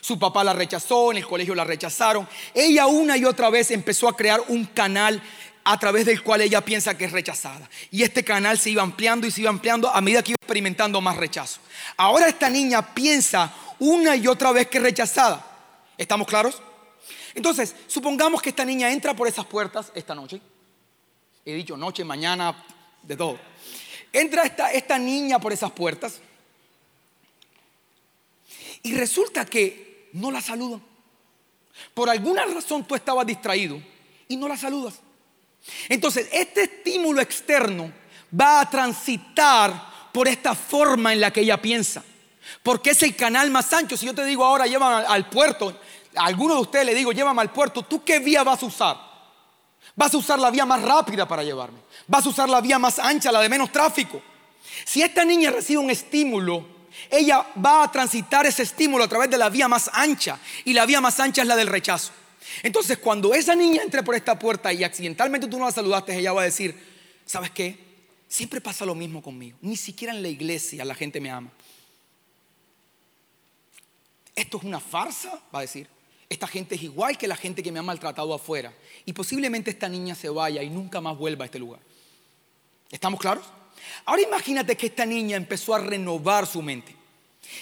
Su 0.00 0.18
papá 0.18 0.42
la 0.42 0.52
rechazó, 0.52 1.12
en 1.12 1.18
el 1.18 1.26
colegio 1.26 1.54
la 1.54 1.64
rechazaron. 1.64 2.28
Ella 2.52 2.86
una 2.86 3.16
y 3.16 3.24
otra 3.24 3.50
vez 3.50 3.70
empezó 3.70 4.08
a 4.08 4.16
crear 4.16 4.42
un 4.48 4.64
canal 4.66 5.22
a 5.64 5.78
través 5.78 6.06
del 6.06 6.22
cual 6.22 6.40
ella 6.40 6.60
piensa 6.60 6.96
que 6.96 7.04
es 7.04 7.12
rechazada. 7.12 7.68
Y 7.90 8.02
este 8.02 8.24
canal 8.24 8.58
se 8.58 8.70
iba 8.70 8.82
ampliando 8.82 9.26
y 9.26 9.30
se 9.30 9.42
iba 9.42 9.50
ampliando 9.50 9.88
a 9.88 10.00
medida 10.00 10.22
que 10.22 10.32
iba 10.32 10.38
experimentando 10.40 11.00
más 11.00 11.16
rechazo. 11.16 11.60
Ahora 11.96 12.28
esta 12.28 12.50
niña 12.50 12.94
piensa 12.94 13.54
una 13.78 14.16
y 14.16 14.26
otra 14.26 14.50
vez 14.50 14.66
que 14.66 14.78
es 14.78 14.84
rechazada. 14.84 15.46
¿Estamos 15.96 16.26
claros? 16.26 16.60
Entonces, 17.34 17.74
supongamos 17.86 18.42
que 18.42 18.48
esta 18.50 18.64
niña 18.64 18.90
entra 18.90 19.14
por 19.14 19.28
esas 19.28 19.46
puertas 19.46 19.92
esta 19.94 20.14
noche. 20.14 20.40
He 21.44 21.54
dicho 21.54 21.76
noche, 21.76 22.04
mañana, 22.04 22.64
de 23.02 23.16
todo. 23.16 23.38
Entra 24.12 24.42
esta, 24.42 24.72
esta 24.72 24.98
niña 24.98 25.38
por 25.38 25.52
esas 25.52 25.70
puertas 25.70 26.20
y 28.82 28.94
resulta 28.94 29.44
que 29.44 30.10
no 30.14 30.30
la 30.30 30.40
saludan. 30.40 30.82
Por 31.94 32.10
alguna 32.10 32.44
razón 32.44 32.84
tú 32.84 32.94
estabas 32.94 33.26
distraído 33.26 33.80
y 34.28 34.36
no 34.36 34.48
la 34.48 34.56
saludas. 34.56 35.00
Entonces, 35.88 36.28
este 36.32 36.64
estímulo 36.64 37.20
externo 37.20 37.92
va 38.38 38.60
a 38.60 38.70
transitar 38.70 40.10
por 40.12 40.28
esta 40.28 40.54
forma 40.54 41.12
en 41.12 41.20
la 41.20 41.30
que 41.30 41.40
ella 41.40 41.60
piensa. 41.60 42.02
Porque 42.62 42.90
es 42.90 43.02
el 43.02 43.14
canal 43.14 43.50
más 43.50 43.72
ancho. 43.72 43.96
Si 43.96 44.06
yo 44.06 44.14
te 44.14 44.24
digo 44.24 44.44
ahora, 44.44 44.66
llévame 44.66 45.06
al 45.06 45.28
puerto, 45.28 45.80
a 46.16 46.26
alguno 46.26 46.54
de 46.54 46.60
ustedes 46.60 46.86
le 46.86 46.94
digo, 46.94 47.12
llévame 47.12 47.40
al 47.40 47.52
puerto, 47.52 47.82
¿tú 47.82 48.04
qué 48.04 48.18
vía 48.18 48.42
vas 48.42 48.62
a 48.62 48.66
usar? 48.66 49.12
Vas 49.94 50.12
a 50.14 50.16
usar 50.16 50.38
la 50.38 50.50
vía 50.50 50.66
más 50.66 50.82
rápida 50.82 51.26
para 51.26 51.42
llevarme. 51.42 51.78
Vas 52.06 52.26
a 52.26 52.28
usar 52.28 52.48
la 52.48 52.60
vía 52.60 52.78
más 52.78 52.98
ancha, 52.98 53.30
la 53.30 53.40
de 53.40 53.48
menos 53.48 53.70
tráfico. 53.70 54.20
Si 54.84 55.02
esta 55.02 55.24
niña 55.24 55.50
recibe 55.50 55.78
un 55.78 55.90
estímulo 55.90 56.66
ella 57.10 57.46
va 57.64 57.84
a 57.84 57.90
transitar 57.90 58.46
ese 58.46 58.62
estímulo 58.62 59.04
a 59.04 59.08
través 59.08 59.30
de 59.30 59.38
la 59.38 59.48
vía 59.48 59.68
más 59.68 59.90
ancha 59.92 60.38
y 60.64 60.72
la 60.72 60.86
vía 60.86 61.00
más 61.00 61.18
ancha 61.20 61.42
es 61.42 61.48
la 61.48 61.56
del 61.56 61.68
rechazo. 61.68 62.12
Entonces, 62.62 62.98
cuando 62.98 63.34
esa 63.34 63.54
niña 63.54 63.82
entre 63.82 64.02
por 64.02 64.14
esta 64.14 64.38
puerta 64.38 64.72
y 64.72 64.84
accidentalmente 64.84 65.46
tú 65.46 65.58
no 65.58 65.64
la 65.66 65.72
saludaste, 65.72 66.16
ella 66.18 66.32
va 66.32 66.42
a 66.42 66.44
decir, 66.44 66.76
¿sabes 67.24 67.50
qué? 67.50 67.78
Siempre 68.28 68.60
pasa 68.60 68.84
lo 68.84 68.94
mismo 68.94 69.22
conmigo. 69.22 69.58
Ni 69.60 69.76
siquiera 69.76 70.14
en 70.14 70.22
la 70.22 70.28
iglesia 70.28 70.84
la 70.84 70.94
gente 70.94 71.20
me 71.20 71.30
ama. 71.30 71.50
Esto 74.34 74.56
es 74.56 74.64
una 74.64 74.80
farsa, 74.80 75.30
va 75.54 75.58
a 75.58 75.62
decir. 75.62 75.86
Esta 76.28 76.46
gente 76.46 76.74
es 76.76 76.82
igual 76.82 77.18
que 77.18 77.28
la 77.28 77.36
gente 77.36 77.62
que 77.62 77.70
me 77.70 77.78
ha 77.78 77.82
maltratado 77.82 78.32
afuera. 78.32 78.72
Y 79.04 79.12
posiblemente 79.12 79.70
esta 79.70 79.88
niña 79.88 80.14
se 80.14 80.30
vaya 80.30 80.62
y 80.62 80.70
nunca 80.70 81.00
más 81.00 81.16
vuelva 81.16 81.44
a 81.44 81.46
este 81.46 81.58
lugar. 81.58 81.80
¿Estamos 82.90 83.20
claros? 83.20 83.44
Ahora 84.04 84.22
imagínate 84.22 84.76
que 84.76 84.86
esta 84.86 85.06
niña 85.06 85.36
empezó 85.36 85.74
a 85.74 85.78
renovar 85.78 86.46
su 86.46 86.62
mente. 86.62 86.94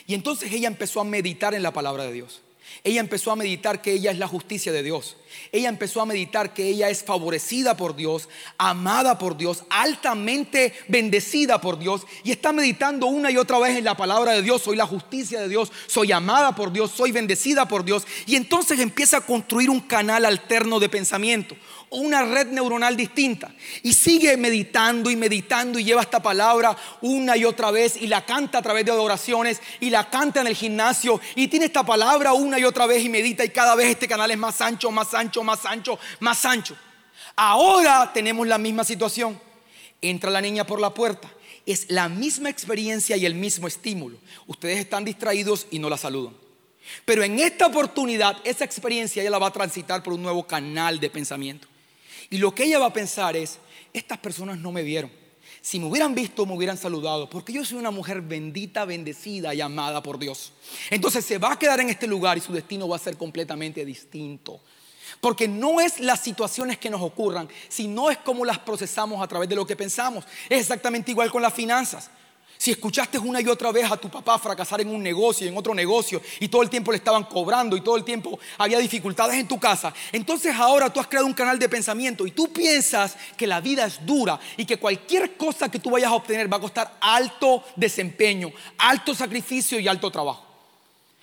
Y 0.07 0.15
entonces 0.15 0.53
ella 0.53 0.69
empezó 0.69 1.01
a 1.01 1.05
meditar 1.05 1.55
en 1.55 1.63
la 1.63 1.73
palabra 1.73 2.05
de 2.05 2.13
Dios. 2.13 2.41
Ella 2.83 3.01
empezó 3.01 3.31
a 3.31 3.37
meditar 3.37 3.83
que 3.83 3.93
ella 3.93 4.11
es 4.11 4.19
la 4.19 4.29
justicia 4.29 4.73
de 4.73 4.83
Dios. 4.83 5.17
Ella 5.53 5.69
empezó 5.69 6.01
a 6.01 6.07
meditar 6.07 6.55
que 6.55 6.69
ella 6.69 6.89
es 6.89 7.05
favorecida 7.05 7.77
por 7.77 7.95
Dios, 7.95 8.29
amada 8.59 9.19
por 9.19 9.37
Dios, 9.37 9.65
altamente 9.69 10.73
bendecida 10.89 11.61
por 11.61 11.79
Dios. 11.79 12.03
Y 12.25 12.31
está 12.31 12.53
meditando 12.53 13.07
una 13.07 13.31
y 13.31 13.37
otra 13.37 13.59
vez 13.59 13.77
en 13.77 13.85
la 13.85 13.97
palabra 13.97 14.33
de 14.33 14.43
Dios. 14.43 14.63
Soy 14.63 14.77
la 14.77 14.87
justicia 14.87 15.41
de 15.41 15.49
Dios, 15.49 15.71
soy 15.89 16.13
amada 16.13 16.55
por 16.55 16.73
Dios, 16.73 16.91
soy 16.91 17.13
bendecida 17.13 17.67
por 17.67 17.85
Dios. 17.85 18.07
Y 18.27 18.37
entonces 18.37 18.79
empieza 18.79 19.19
a 19.19 19.27
construir 19.27 19.69
un 19.69 19.81
canal 19.81 20.25
alterno 20.25 20.81
de 20.81 20.89
pensamiento 20.89 21.57
una 21.91 22.23
red 22.25 22.49
neuronal 22.49 22.97
distinta. 22.97 23.53
Y 23.83 23.93
sigue 23.93 24.37
meditando 24.37 25.11
y 25.11 25.17
meditando 25.17 25.79
y 25.79 25.85
lleva 25.85 26.03
esta 26.03 26.23
palabra 26.23 26.77
una 27.03 27.37
y 27.37 27.45
otra 27.45 27.71
vez 27.71 27.97
y 27.97 28.07
la 28.07 28.25
canta 28.25 28.59
a 28.59 28.63
través 28.63 28.85
de 28.85 28.93
oraciones 28.93 29.61
y 29.81 29.91
la 29.91 30.09
canta 30.09 30.41
en 30.41 30.47
el 30.47 30.55
gimnasio 30.55 31.21
y 31.35 31.49
tiene 31.49 31.67
esta 31.67 31.85
palabra 31.85 32.33
una 32.33 32.59
y 32.59 32.65
otra 32.65 32.87
vez 32.87 33.05
y 33.05 33.09
medita 33.09 33.45
y 33.45 33.51
cada 33.51 33.75
vez 33.75 33.89
este 33.89 34.09
canal 34.09 34.31
es 34.31 34.39
más 34.39 34.61
ancho, 34.61 34.91
más 34.91 35.13
ancho, 35.15 35.43
más 35.43 35.65
ancho, 35.65 35.99
más 36.21 36.45
ancho. 36.45 36.77
Ahora 37.37 38.11
tenemos 38.13 38.47
la 38.47 38.59
misma 38.59 38.85
situación. 38.85 39.41
Entra 40.03 40.31
la 40.31 40.41
niña 40.41 40.67
por 40.67 40.81
la 40.81 40.95
puerta. 40.95 41.31
Es 41.67 41.91
la 41.91 42.09
misma 42.09 42.49
experiencia 42.49 43.17
y 43.17 43.27
el 43.27 43.35
mismo 43.35 43.67
estímulo. 43.69 44.17
Ustedes 44.47 44.79
están 44.79 45.05
distraídos 45.05 45.67
y 45.71 45.79
no 45.79 45.91
la 45.91 45.99
saludan. 45.99 46.35
Pero 47.05 47.23
en 47.23 47.39
esta 47.39 47.67
oportunidad, 47.67 48.39
esa 48.45 48.65
experiencia 48.65 49.23
ella 49.23 49.31
la 49.31 49.39
va 49.39 49.49
a 49.49 49.53
transitar 49.53 50.03
por 50.03 50.15
un 50.15 50.23
nuevo 50.23 50.47
canal 50.47 50.99
de 50.99 51.11
pensamiento. 51.11 51.70
Y 52.29 52.39
lo 52.39 52.55
que 52.55 52.65
ella 52.65 52.79
va 52.79 52.87
a 52.87 52.93
pensar 52.93 53.37
es, 53.37 53.59
estas 53.93 54.19
personas 54.19 54.59
no 54.59 54.73
me 54.73 54.83
vieron. 54.83 55.11
Si 55.63 55.79
me 55.79 55.87
hubieran 55.87 56.15
visto, 56.15 56.47
me 56.47 56.55
hubieran 56.55 56.79
saludado, 56.79 57.29
porque 57.29 57.53
yo 57.53 57.65
soy 57.65 57.79
una 57.79 57.91
mujer 57.91 58.23
bendita, 58.23 58.85
bendecida 58.85 59.53
y 59.55 59.61
amada 59.61 60.03
por 60.03 60.19
Dios. 60.19 60.53
Entonces 60.89 61.25
se 61.25 61.39
va 61.39 61.53
a 61.53 61.59
quedar 61.59 61.81
en 61.81 61.91
este 61.91 62.07
lugar 62.07 62.39
y 62.39 62.41
su 62.41 62.53
destino 62.53 62.89
va 62.89 62.97
a 62.97 63.01
ser 63.01 63.17
completamente 63.17 63.85
distinto. 63.85 64.61
Porque 65.21 65.49
no 65.49 65.81
es 65.81 66.01
las 66.01 66.21
situaciones 66.21 66.79
que 66.79 66.89
nos 66.89 67.03
ocurran, 67.03 67.49
sino 67.69 68.11
es 68.11 68.19
cómo 68.19 68.45
las 68.45 68.59
procesamos 68.59 69.23
a 69.23 69.29
través 69.29 69.49
de 69.49 69.57
lo 69.57 69.67
que 69.67 69.77
pensamos. 69.77 70.25
Es 70.49 70.61
exactamente 70.61 71.11
igual 71.11 71.31
con 71.31 71.43
las 71.43 71.53
finanzas. 71.53 72.11
Si 72.61 72.71
escuchaste 72.71 73.19
una 73.19 73.41
y 73.41 73.47
otra 73.47 73.73
vez 73.73 73.91
a 73.91 73.97
tu 73.97 74.11
papá 74.11 74.39
fracasar 74.39 74.83
en 74.83 74.91
un 74.95 75.03
negocio 75.03 75.47
y 75.47 75.49
en 75.49 75.57
otro 75.57 75.75
negocio 75.75 76.21
y 76.41 76.49
todo 76.49 76.61
el 76.61 76.69
tiempo 76.69 76.91
le 76.91 76.99
estaban 76.99 77.25
cobrando 77.25 77.75
y 77.75 77.81
todo 77.81 77.97
el 77.97 78.05
tiempo 78.05 78.39
había 78.59 78.79
dificultades 78.79 79.37
en 79.37 79.49
tu 79.49 79.59
casa, 79.59 79.95
entonces 80.13 80.55
ahora 80.55 80.93
tú 80.93 81.01
has 81.01 81.07
creado 81.07 81.27
un 81.27 81.33
canal 81.33 81.59
de 81.59 81.71
pensamiento 81.71 82.27
y 82.27 82.33
tú 82.33 82.53
piensas 82.53 83.17
que 83.35 83.47
la 83.47 83.63
vida 83.63 83.87
es 83.87 84.05
dura 84.05 84.39
y 84.59 84.67
que 84.67 84.77
cualquier 84.77 85.39
cosa 85.39 85.71
que 85.71 85.79
tú 85.79 85.89
vayas 85.89 86.11
a 86.11 86.15
obtener 86.15 86.53
va 86.53 86.59
a 86.59 86.61
costar 86.61 86.99
alto 87.01 87.65
desempeño, 87.77 88.53
alto 88.77 89.15
sacrificio 89.15 89.81
y 89.81 89.89
alto 89.89 90.11
trabajo. 90.11 90.45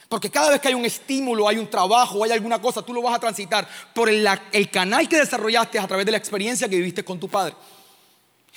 Porque 0.09 0.31
cada 0.31 0.49
vez 0.49 0.59
que 0.59 0.69
hay 0.69 0.73
un 0.73 0.85
estímulo, 0.85 1.47
hay 1.47 1.59
un 1.59 1.69
trabajo, 1.69 2.23
hay 2.23 2.31
alguna 2.31 2.59
cosa, 2.59 2.81
tú 2.81 2.95
lo 2.95 3.03
vas 3.03 3.13
a 3.13 3.19
transitar 3.19 3.69
por 3.93 4.09
el, 4.09 4.27
el 4.51 4.71
canal 4.71 5.07
que 5.07 5.17
desarrollaste 5.17 5.77
a 5.77 5.85
través 5.85 6.03
de 6.03 6.13
la 6.13 6.17
experiencia 6.17 6.67
que 6.67 6.77
viviste 6.77 7.05
con 7.05 7.19
tu 7.19 7.29
padre. 7.29 7.53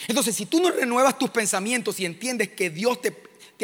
Entonces, 0.08 0.34
si 0.34 0.46
tú 0.46 0.60
no 0.60 0.70
renuevas 0.70 1.18
tus 1.18 1.30
pensamientos 1.30 2.00
y 2.00 2.04
entiendes 2.04 2.50
que 2.50 2.70
Dios 2.70 3.00
te, 3.00 3.14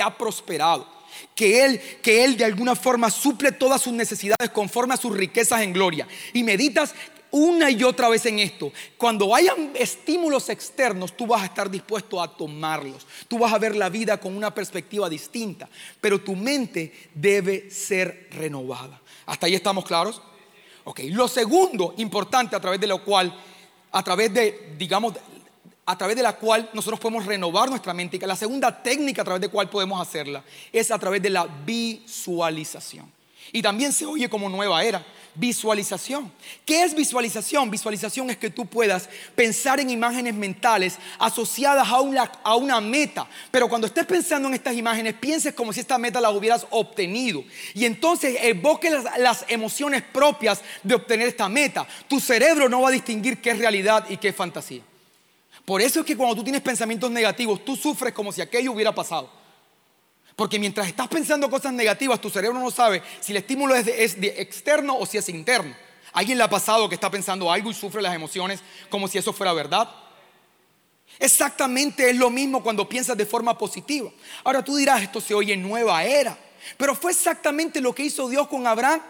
ha 0.03 0.17
prosperado, 0.17 0.87
que 1.35 1.65
él, 1.65 1.81
que 2.03 2.25
él 2.25 2.37
de 2.37 2.45
alguna 2.45 2.77
forma 2.77 3.11
suple 3.11 3.53
todas 3.53 3.81
sus 3.81 3.93
necesidades 3.93 4.51
conforme 4.51 4.95
a 4.95 4.99
sus 4.99 5.17
riquezas 5.17 5.63
en 5.63 5.73
gloria. 5.73 6.07
Y 6.33 6.43
meditas 6.43 6.95
una 7.31 7.71
y 7.71 7.83
otra 7.83 8.09
vez 8.09 8.25
en 8.27 8.39
esto. 8.39 8.73
Cuando 8.97 9.35
hayan 9.35 9.73
estímulos 9.75 10.49
externos, 10.49 11.17
tú 11.17 11.27
vas 11.27 11.43
a 11.43 11.47
estar 11.47 11.71
dispuesto 11.71 12.23
a 12.23 12.35
tomarlos. 12.35 13.07
Tú 13.29 13.39
vas 13.39 13.53
a 13.53 13.59
ver 13.59 13.77
la 13.77 13.89
vida 13.89 14.19
con 14.19 14.37
una 14.37 14.55
perspectiva 14.55 15.09
distinta. 15.09 15.69
Pero 16.01 16.21
tu 16.21 16.35
mente 16.35 17.11
debe 17.15 17.71
ser 17.71 18.29
renovada. 18.33 19.01
¿Hasta 19.27 19.47
ahí 19.47 19.55
estamos 19.55 19.85
claros? 19.85 20.23
Ok, 20.85 21.01
lo 21.11 21.27
segundo 21.27 21.95
importante 21.99 22.55
a 22.55 22.61
través 22.61 22.81
de 22.81 22.87
lo 22.87 23.05
cual, 23.05 23.35
a 23.91 24.03
través 24.05 24.33
de, 24.33 24.75
digamos, 24.79 25.15
a 25.87 25.97
través 25.97 26.17
de 26.17 26.23
la 26.23 26.35
cual 26.35 26.69
nosotros 26.73 27.01
podemos 27.01 27.25
renovar 27.25 27.71
nuestra 27.71 27.95
mente, 27.95 28.17
y 28.17 28.21
la 28.21 28.37
segunda 28.37 28.83
técnica 28.83 29.23
a 29.23 29.25
través 29.25 29.41
de 29.41 29.47
la 29.47 29.53
cual 29.53 29.71
podemos 29.71 30.01
hacerla 30.01 30.43
es 30.73 30.91
a 30.91 30.99
través 30.99 31.23
de 31.23 31.31
la 31.31 31.47
visualización. 31.47 33.11
Y 33.53 33.63
también 33.63 33.93
se 33.93 34.05
oye 34.05 34.29
como 34.29 34.49
nueva 34.49 34.83
era 34.83 35.05
visualización. 35.37 36.33
¿Qué 36.65 36.83
es 36.83 36.95
visualización? 36.95 37.71
Visualización 37.71 38.31
es 38.31 38.37
que 38.37 38.51
tú 38.51 38.67
puedas 38.67 39.09
pensar 39.35 39.79
en 39.79 39.91
imágenes 39.91 40.35
mentales 40.35 40.99
asociadas 41.19 41.87
a 41.89 42.01
una, 42.01 42.31
a 42.43 42.57
una 42.57 42.81
meta. 42.81 43.29
Pero 43.51 43.69
cuando 43.69 43.87
estés 43.87 44.07
pensando 44.07 44.49
en 44.49 44.55
estas 44.55 44.75
imágenes, 44.75 45.15
pienses 45.15 45.55
como 45.55 45.73
si 45.73 45.81
esta 45.81 45.99
meta 45.99 46.21
la 46.21 46.31
hubieras 46.31 46.67
obtenido. 46.71 47.45
Y 47.75 47.85
entonces 47.85 48.39
evoque 48.43 48.91
las, 48.91 49.19
las 49.19 49.45
emociones 49.49 50.03
propias 50.03 50.63
de 50.83 50.95
obtener 50.95 51.29
esta 51.29 51.49
meta. 51.49 51.87
Tu 52.09 52.19
cerebro 52.19 52.69
no 52.69 52.81
va 52.81 52.89
a 52.89 52.93
distinguir 52.93 53.41
qué 53.41 53.51
es 53.51 53.59
realidad 53.59 54.07
y 54.09 54.17
qué 54.17 54.29
es 54.29 54.37
fantasía. 54.37 54.83
Por 55.67 55.83
eso 55.83 56.01
es 56.01 56.07
que 56.07 56.17
cuando 56.17 56.37
tú 56.37 56.45
tienes 56.45 56.63
pensamientos 56.63 57.11
negativos, 57.11 57.65
tú 57.65 57.75
sufres 57.75 58.15
como 58.15 58.31
si 58.31 58.41
aquello 58.41 58.71
hubiera 58.71 58.95
pasado. 58.95 59.29
Porque 60.37 60.61
mientras 60.61 60.87
estás 60.87 61.09
pensando 61.09 61.51
cosas 61.51 61.73
negativas, 61.73 62.21
tu 62.21 62.31
cerebro 62.31 62.61
no 62.61 62.71
sabe 62.71 63.03
si 63.21 63.33
el 63.33 63.39
estímulo 63.39 63.75
es, 63.75 63.85
de, 64.21 64.35
externo 64.39 64.97
o 64.97 65.05
si 65.05 65.19
es 65.19 65.29
interno. 65.29 65.75
¿Alguien 66.13 66.39
le 66.39 66.45
ha 66.45 66.49
pasado 66.49 66.89
que 66.89 66.95
está 66.95 67.11
pensando 67.11 67.51
algo 67.51 67.71
y 67.71 67.75
sufre 67.75 68.01
las 68.01 68.15
emociones 68.15 68.61
como 68.89 69.09
si 69.09 69.19
eso 69.19 69.33
fuera 69.33 69.53
verdad? 69.53 69.91
Exactamente 71.19 72.11
es 72.11 72.17
lo 72.17 72.31
mismo 72.31 72.63
cuando 72.63 72.89
piensas 72.89 73.17
de 73.17 73.27
forma 73.27 73.59
positiva. 73.59 74.11
Ahora 74.45 74.63
tú 74.63 74.77
dirás, 74.77 75.03
esto 75.03 75.21
se 75.21 75.35
oye 75.35 75.57
nueva 75.57 76.05
era. 76.05 76.39
Pero 76.77 76.95
fue 76.95 77.11
exactamente 77.11 77.81
lo 77.81 77.93
que 77.93 78.05
hizo 78.05 78.29
Dios 78.29 78.47
con 78.47 78.69
Abraham. 78.69 79.01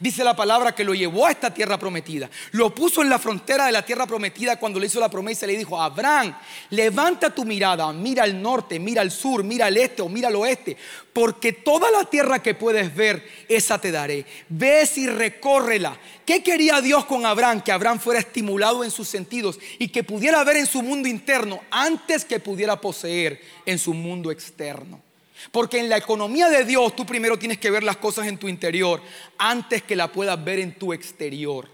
Dice 0.00 0.24
la 0.24 0.36
palabra 0.36 0.74
que 0.74 0.84
lo 0.84 0.94
llevó 0.94 1.26
a 1.26 1.30
esta 1.30 1.52
tierra 1.52 1.78
prometida. 1.78 2.30
Lo 2.52 2.74
puso 2.74 3.02
en 3.02 3.10
la 3.10 3.18
frontera 3.18 3.66
de 3.66 3.72
la 3.72 3.84
tierra 3.84 4.06
prometida 4.06 4.58
cuando 4.58 4.78
le 4.78 4.86
hizo 4.86 5.00
la 5.00 5.10
promesa. 5.10 5.46
Le 5.46 5.56
dijo, 5.56 5.80
Abraham, 5.80 6.36
levanta 6.70 7.34
tu 7.34 7.44
mirada, 7.44 7.92
mira 7.92 8.24
al 8.24 8.40
norte, 8.40 8.78
mira 8.78 9.02
al 9.02 9.10
sur, 9.10 9.44
mira 9.44 9.66
al 9.66 9.76
este 9.76 10.02
o 10.02 10.08
mira 10.08 10.28
al 10.28 10.36
oeste. 10.36 10.76
Porque 11.12 11.52
toda 11.52 11.90
la 11.90 12.04
tierra 12.04 12.42
que 12.42 12.54
puedes 12.54 12.94
ver, 12.94 13.26
esa 13.48 13.78
te 13.78 13.90
daré. 13.90 14.24
Ves 14.48 14.98
y 14.98 15.06
recórrela. 15.06 15.98
¿Qué 16.24 16.42
quería 16.42 16.80
Dios 16.80 17.04
con 17.04 17.26
Abraham? 17.26 17.62
Que 17.62 17.72
Abraham 17.72 18.00
fuera 18.00 18.20
estimulado 18.20 18.84
en 18.84 18.90
sus 18.90 19.08
sentidos 19.08 19.58
y 19.78 19.88
que 19.88 20.04
pudiera 20.04 20.42
ver 20.44 20.56
en 20.56 20.66
su 20.66 20.82
mundo 20.82 21.08
interno 21.08 21.60
antes 21.70 22.24
que 22.24 22.40
pudiera 22.40 22.80
poseer 22.80 23.40
en 23.66 23.78
su 23.78 23.92
mundo 23.92 24.30
externo. 24.30 25.00
Porque 25.50 25.78
en 25.78 25.88
la 25.88 25.96
economía 25.96 26.48
de 26.48 26.64
Dios 26.64 26.94
tú 26.94 27.04
primero 27.04 27.38
tienes 27.38 27.58
que 27.58 27.70
ver 27.70 27.82
las 27.82 27.96
cosas 27.96 28.26
en 28.26 28.38
tu 28.38 28.48
interior 28.48 29.02
antes 29.38 29.82
que 29.82 29.96
la 29.96 30.12
puedas 30.12 30.42
ver 30.42 30.58
en 30.58 30.74
tu 30.78 30.92
exterior. 30.92 31.68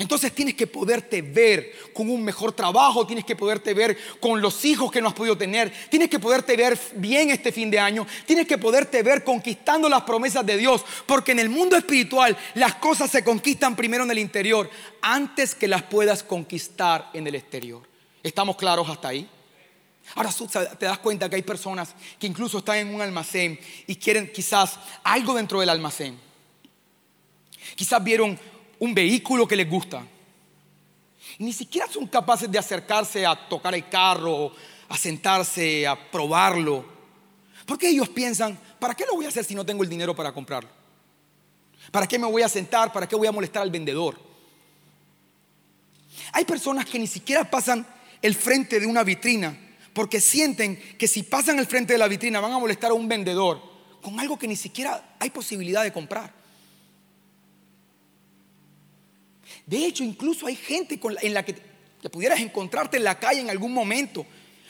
Entonces 0.00 0.32
tienes 0.32 0.54
que 0.54 0.66
poderte 0.66 1.20
ver 1.20 1.74
con 1.92 2.08
un 2.08 2.24
mejor 2.24 2.52
trabajo, 2.52 3.06
tienes 3.06 3.22
que 3.22 3.36
poderte 3.36 3.74
ver 3.74 3.98
con 4.18 4.40
los 4.40 4.64
hijos 4.64 4.90
que 4.90 5.02
no 5.02 5.08
has 5.08 5.14
podido 5.14 5.36
tener, 5.36 5.70
tienes 5.90 6.08
que 6.08 6.18
poderte 6.18 6.56
ver 6.56 6.78
bien 6.94 7.28
este 7.28 7.52
fin 7.52 7.70
de 7.70 7.78
año, 7.78 8.06
tienes 8.24 8.46
que 8.46 8.56
poderte 8.56 9.02
ver 9.02 9.22
conquistando 9.22 9.90
las 9.90 10.00
promesas 10.04 10.46
de 10.46 10.56
Dios, 10.56 10.82
porque 11.04 11.32
en 11.32 11.38
el 11.40 11.50
mundo 11.50 11.76
espiritual 11.76 12.34
las 12.54 12.76
cosas 12.76 13.10
se 13.10 13.22
conquistan 13.22 13.76
primero 13.76 14.04
en 14.04 14.10
el 14.10 14.18
interior 14.18 14.70
antes 15.02 15.54
que 15.54 15.68
las 15.68 15.82
puedas 15.82 16.22
conquistar 16.22 17.10
en 17.12 17.26
el 17.26 17.34
exterior. 17.34 17.82
¿Estamos 18.22 18.56
claros 18.56 18.88
hasta 18.88 19.08
ahí? 19.08 19.28
Ahora 20.14 20.30
te 20.78 20.86
das 20.86 20.98
cuenta 20.98 21.28
que 21.28 21.36
hay 21.36 21.42
personas 21.42 21.94
que 22.18 22.26
incluso 22.26 22.58
están 22.58 22.78
en 22.78 22.94
un 22.94 23.00
almacén 23.00 23.58
y 23.86 23.94
quieren 23.96 24.30
quizás 24.32 24.78
algo 25.04 25.34
dentro 25.34 25.60
del 25.60 25.68
almacén. 25.68 26.18
Quizás 27.76 28.02
vieron 28.02 28.38
un 28.78 28.94
vehículo 28.94 29.46
que 29.46 29.56
les 29.56 29.68
gusta. 29.68 30.04
Y 31.38 31.44
ni 31.44 31.52
siquiera 31.52 31.86
son 31.86 32.06
capaces 32.06 32.50
de 32.50 32.58
acercarse 32.58 33.24
a 33.24 33.36
tocar 33.48 33.74
el 33.74 33.88
carro, 33.88 34.52
a 34.88 34.96
sentarse, 34.96 35.86
a 35.86 36.10
probarlo. 36.10 36.84
Porque 37.64 37.88
ellos 37.88 38.08
piensan, 38.08 38.58
¿para 38.80 38.94
qué 38.94 39.04
lo 39.06 39.14
voy 39.14 39.26
a 39.26 39.28
hacer 39.28 39.44
si 39.44 39.54
no 39.54 39.64
tengo 39.64 39.84
el 39.84 39.88
dinero 39.88 40.14
para 40.14 40.32
comprarlo? 40.32 40.70
¿Para 41.92 42.06
qué 42.08 42.18
me 42.18 42.26
voy 42.26 42.42
a 42.42 42.48
sentar? 42.48 42.92
¿Para 42.92 43.08
qué 43.08 43.14
voy 43.14 43.28
a 43.28 43.32
molestar 43.32 43.62
al 43.62 43.70
vendedor? 43.70 44.18
Hay 46.32 46.44
personas 46.44 46.84
que 46.86 46.98
ni 46.98 47.06
siquiera 47.06 47.48
pasan 47.48 47.86
el 48.20 48.34
frente 48.34 48.80
de 48.80 48.86
una 48.86 49.04
vitrina 49.04 49.56
porque 49.92 50.20
sienten 50.20 50.76
que 50.96 51.08
si 51.08 51.22
pasan 51.22 51.58
al 51.58 51.66
frente 51.66 51.92
de 51.92 51.98
la 51.98 52.08
vitrina 52.08 52.40
van 52.40 52.52
a 52.52 52.58
molestar 52.58 52.90
a 52.90 52.94
un 52.94 53.08
vendedor 53.08 53.60
con 54.02 54.18
algo 54.18 54.38
que 54.38 54.48
ni 54.48 54.56
siquiera 54.56 55.16
hay 55.18 55.30
posibilidad 55.30 55.82
de 55.82 55.92
comprar. 55.92 56.32
De 59.66 59.84
hecho, 59.84 60.04
incluso 60.04 60.46
hay 60.46 60.56
gente 60.56 60.98
en 61.22 61.34
la 61.34 61.44
que, 61.44 61.54
pudieras 62.10 62.40
encontrarte 62.40 62.96
en 62.96 63.04
la 63.04 63.18
calle 63.18 63.40
en 63.40 63.50
algún 63.50 63.72
momento, 63.72 64.26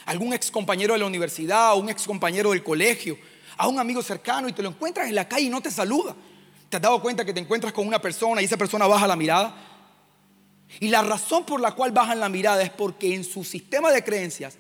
algún 0.07 0.33
ex 0.33 0.51
compañero 0.51 0.95
de 0.95 1.01
la 1.01 1.07
universidad, 1.07 1.77
un 1.77 1.89
ex 1.89 2.05
compañero 2.07 2.51
del 2.51 2.65
colegio, 2.65 3.17
a 3.57 3.69
un 3.69 3.79
amigo 3.79 4.03
cercano 4.03 4.49
y 4.49 4.53
te 4.53 4.63
lo 4.63 4.71
encuentras 4.71 5.09
en 5.09 5.15
la 5.15 5.29
calle 5.29 5.47
y 5.47 5.51
no 5.51 5.61
te 5.61 5.71
saluda. 5.71 6.17
¿Te 6.69 6.77
has 6.77 6.83
dado 6.83 7.01
cuenta 7.03 7.25
que 7.25 7.33
te 7.33 7.41
encuentras 7.41 7.73
con 7.73 7.87
una 7.87 8.01
persona 8.01 8.41
y 8.41 8.47
esa 8.47 8.57
persona 8.57 8.87
baja 8.87 9.07
la 9.07 9.17
mirada? 9.17 9.55
Y 10.79 10.89
la 10.89 11.03
razón 11.03 11.45
por 11.45 11.61
la 11.61 11.73
cual 11.73 11.93
bajan 11.93 12.21
la 12.21 12.29
mirada 12.29 12.63
es 12.63 12.71
porque 12.71 13.15
en 13.15 13.25
su 13.25 13.45
sistema 13.45 13.91
de 13.91 14.05
creencias 14.05 14.57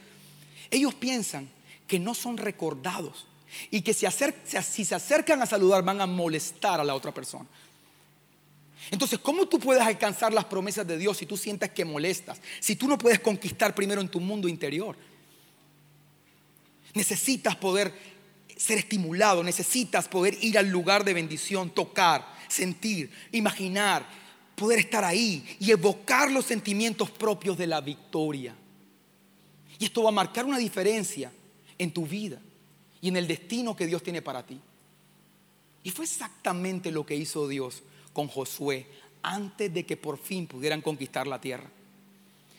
ellos 0.70 0.94
piensan 0.94 1.48
que 1.86 1.98
no 1.98 2.14
son 2.14 2.36
recordados 2.36 3.26
y 3.70 3.82
que 3.82 3.92
si, 3.92 4.06
se 4.06 4.94
acercan 4.94 5.42
a 5.42 5.46
saludar 5.46 5.82
van 5.82 6.00
a 6.00 6.06
molestar 6.06 6.80
a 6.80 6.84
la 6.84 6.94
otra 6.94 7.12
persona. 7.12 7.46
Entonces, 8.90 9.18
¿cómo 9.18 9.46
tú 9.46 9.58
puedes 9.58 9.82
alcanzar 9.82 10.32
las 10.32 10.46
promesas 10.46 10.86
de 10.86 10.96
Dios 10.96 11.16
si 11.16 11.26
tú 11.26 11.36
sientes 11.36 11.70
que 11.70 11.84
molestas? 11.84 12.40
Si 12.60 12.76
tú 12.76 12.88
no 12.88 12.96
puedes 12.96 13.20
conquistar 13.20 13.74
primero 13.74 14.00
en 14.00 14.08
tu 14.08 14.20
mundo 14.20 14.48
interior. 14.48 14.96
Necesitas 16.94 17.56
poder 17.56 17.92
ser 18.56 18.78
estimulado, 18.78 19.42
necesitas 19.42 20.08
poder 20.08 20.36
ir 20.42 20.58
al 20.58 20.68
lugar 20.68 21.04
de 21.04 21.14
bendición, 21.14 21.70
tocar, 21.70 22.26
sentir, 22.48 23.10
imaginar, 23.32 24.06
poder 24.54 24.80
estar 24.80 25.04
ahí 25.04 25.56
y 25.60 25.70
evocar 25.70 26.30
los 26.30 26.46
sentimientos 26.46 27.10
propios 27.10 27.56
de 27.56 27.66
la 27.66 27.80
victoria. 27.80 28.54
Y 29.80 29.86
esto 29.86 30.02
va 30.02 30.10
a 30.10 30.12
marcar 30.12 30.44
una 30.44 30.58
diferencia 30.58 31.32
en 31.78 31.90
tu 31.90 32.06
vida 32.06 32.38
y 33.00 33.08
en 33.08 33.16
el 33.16 33.26
destino 33.26 33.74
que 33.74 33.86
Dios 33.86 34.02
tiene 34.02 34.20
para 34.20 34.44
ti. 34.44 34.60
Y 35.82 35.90
fue 35.90 36.04
exactamente 36.04 36.92
lo 36.92 37.06
que 37.06 37.16
hizo 37.16 37.48
Dios 37.48 37.82
con 38.12 38.28
Josué 38.28 38.86
antes 39.22 39.72
de 39.72 39.86
que 39.86 39.96
por 39.96 40.18
fin 40.18 40.46
pudieran 40.46 40.82
conquistar 40.82 41.26
la 41.26 41.40
tierra. 41.40 41.70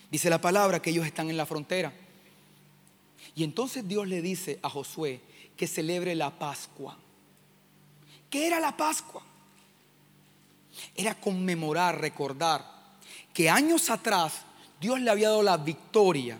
Dice 0.09 0.31
la 0.31 0.41
palabra 0.41 0.81
que 0.81 0.89
ellos 0.89 1.05
están 1.05 1.29
en 1.29 1.37
la 1.37 1.45
frontera. 1.45 1.93
Y 3.35 3.43
entonces 3.43 3.87
Dios 3.87 4.07
le 4.07 4.23
dice 4.23 4.57
a 4.63 4.69
Josué 4.69 5.21
que 5.55 5.67
celebre 5.67 6.15
la 6.15 6.39
Pascua. 6.39 6.97
¿Qué 8.31 8.47
era 8.47 8.59
la 8.59 8.75
Pascua? 8.75 9.21
Era 10.95 11.13
conmemorar, 11.13 12.01
recordar 12.01 12.65
que 13.31 13.47
años 13.47 13.91
atrás 13.91 14.41
Dios 14.79 14.99
le 14.99 15.11
había 15.11 15.29
dado 15.29 15.43
la 15.43 15.57
victoria 15.57 16.39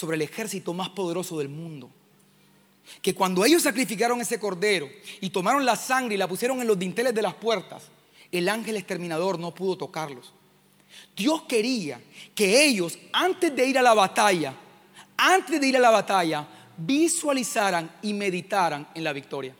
sobre 0.00 0.16
el 0.16 0.22
ejército 0.22 0.72
más 0.72 0.88
poderoso 0.88 1.38
del 1.38 1.50
mundo. 1.50 1.90
Que 3.02 3.14
cuando 3.14 3.44
ellos 3.44 3.62
sacrificaron 3.62 4.18
ese 4.22 4.40
cordero 4.40 4.88
y 5.20 5.28
tomaron 5.28 5.66
la 5.66 5.76
sangre 5.76 6.14
y 6.14 6.18
la 6.18 6.26
pusieron 6.26 6.58
en 6.62 6.66
los 6.66 6.78
dinteles 6.78 7.14
de 7.14 7.20
las 7.20 7.34
puertas, 7.34 7.82
el 8.32 8.48
ángel 8.48 8.76
exterminador 8.76 9.38
no 9.38 9.54
pudo 9.54 9.76
tocarlos. 9.76 10.32
Dios 11.14 11.42
quería 11.42 12.00
que 12.34 12.64
ellos, 12.64 12.98
antes 13.12 13.54
de 13.54 13.66
ir 13.66 13.78
a 13.78 13.82
la 13.82 13.92
batalla, 13.92 14.54
antes 15.18 15.60
de 15.60 15.66
ir 15.66 15.76
a 15.76 15.80
la 15.80 15.90
batalla, 15.90 16.48
visualizaran 16.78 17.98
y 18.00 18.14
meditaran 18.14 18.88
en 18.94 19.04
la 19.04 19.12
victoria. 19.12 19.54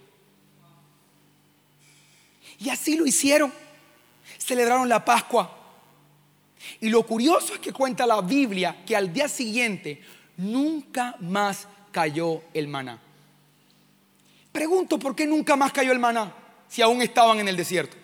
Y 2.58 2.70
así 2.70 2.96
lo 2.96 3.06
hicieron. 3.06 3.52
Celebraron 4.38 4.88
la 4.88 5.04
Pascua. 5.04 5.58
Y 6.80 6.88
lo 6.88 7.04
curioso 7.04 7.54
es 7.54 7.60
que 7.60 7.72
cuenta 7.72 8.06
la 8.06 8.22
Biblia 8.22 8.82
que 8.86 8.96
al 8.96 9.12
día 9.12 9.28
siguiente 9.28 10.00
nunca 10.40 11.16
más 11.20 11.68
cayó 11.92 12.42
el 12.54 12.66
maná. 12.68 12.98
Pregunto, 14.52 14.98
¿por 14.98 15.14
qué 15.14 15.26
nunca 15.26 15.54
más 15.54 15.72
cayó 15.72 15.92
el 15.92 15.98
maná 15.98 16.34
si 16.68 16.82
aún 16.82 17.02
estaban 17.02 17.38
en 17.38 17.48
el 17.48 17.56
desierto? 17.56 17.96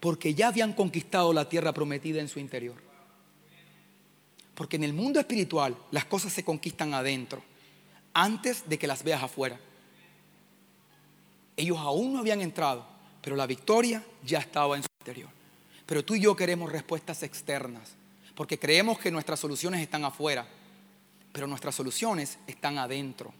Porque 0.00 0.34
ya 0.34 0.48
habían 0.48 0.72
conquistado 0.72 1.32
la 1.32 1.48
tierra 1.48 1.72
prometida 1.72 2.20
en 2.20 2.28
su 2.28 2.38
interior. 2.38 2.76
Porque 4.54 4.76
en 4.76 4.84
el 4.84 4.92
mundo 4.92 5.20
espiritual 5.20 5.76
las 5.92 6.04
cosas 6.04 6.32
se 6.32 6.44
conquistan 6.44 6.94
adentro 6.94 7.42
antes 8.12 8.68
de 8.68 8.78
que 8.78 8.86
las 8.86 9.04
veas 9.04 9.22
afuera. 9.22 9.58
Ellos 11.56 11.78
aún 11.78 12.12
no 12.12 12.20
habían 12.20 12.40
entrado, 12.40 12.86
pero 13.22 13.36
la 13.36 13.46
victoria 13.46 14.04
ya 14.24 14.38
estaba 14.38 14.76
en 14.76 14.82
su 14.82 14.88
interior. 15.00 15.30
Pero 15.86 16.04
tú 16.04 16.14
y 16.14 16.20
yo 16.20 16.36
queremos 16.36 16.70
respuestas 16.70 17.22
externas, 17.22 17.97
porque 18.38 18.56
creemos 18.56 19.00
que 19.00 19.10
nuestras 19.10 19.40
soluciones 19.40 19.80
están 19.80 20.04
afuera, 20.04 20.46
pero 21.32 21.48
nuestras 21.48 21.74
soluciones 21.74 22.38
están 22.46 22.78
adentro, 22.78 23.34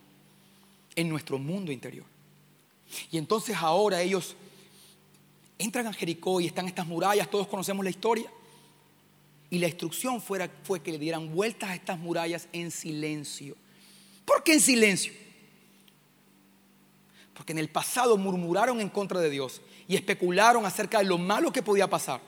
en 0.97 1.09
nuestro 1.09 1.39
mundo 1.39 1.71
interior. 1.71 2.05
Y 3.13 3.17
entonces 3.17 3.57
ahora 3.61 4.03
ellos 4.03 4.35
entran 5.57 5.87
a 5.87 5.93
Jericó 5.93 6.41
y 6.41 6.47
están 6.47 6.67
estas 6.67 6.89
murallas, 6.89 7.31
todos 7.31 7.47
conocemos 7.47 7.85
la 7.85 7.91
historia. 7.91 8.29
Y 9.51 9.61
la 9.61 9.69
instrucción 9.69 10.21
fuera, 10.21 10.51
fue 10.65 10.83
que 10.83 10.91
le 10.91 10.99
dieran 10.99 11.33
vueltas 11.33 11.71
a 11.71 11.75
estas 11.77 11.97
murallas 11.97 12.49
en 12.53 12.73
silencio. 12.73 13.55
¿Por 14.25 14.43
qué 14.43 14.55
en 14.55 14.61
silencio? 14.61 15.13
Porque 17.35 17.53
en 17.53 17.59
el 17.59 17.69
pasado 17.69 18.17
murmuraron 18.17 18.81
en 18.81 18.89
contra 18.89 19.21
de 19.21 19.31
Dios 19.31 19.61
y 19.87 19.95
especularon 19.95 20.67
acerca 20.67 20.99
de 20.99 21.05
lo 21.05 21.19
malo 21.19 21.53
que 21.53 21.63
podía 21.63 21.89
pasar. 21.89 22.21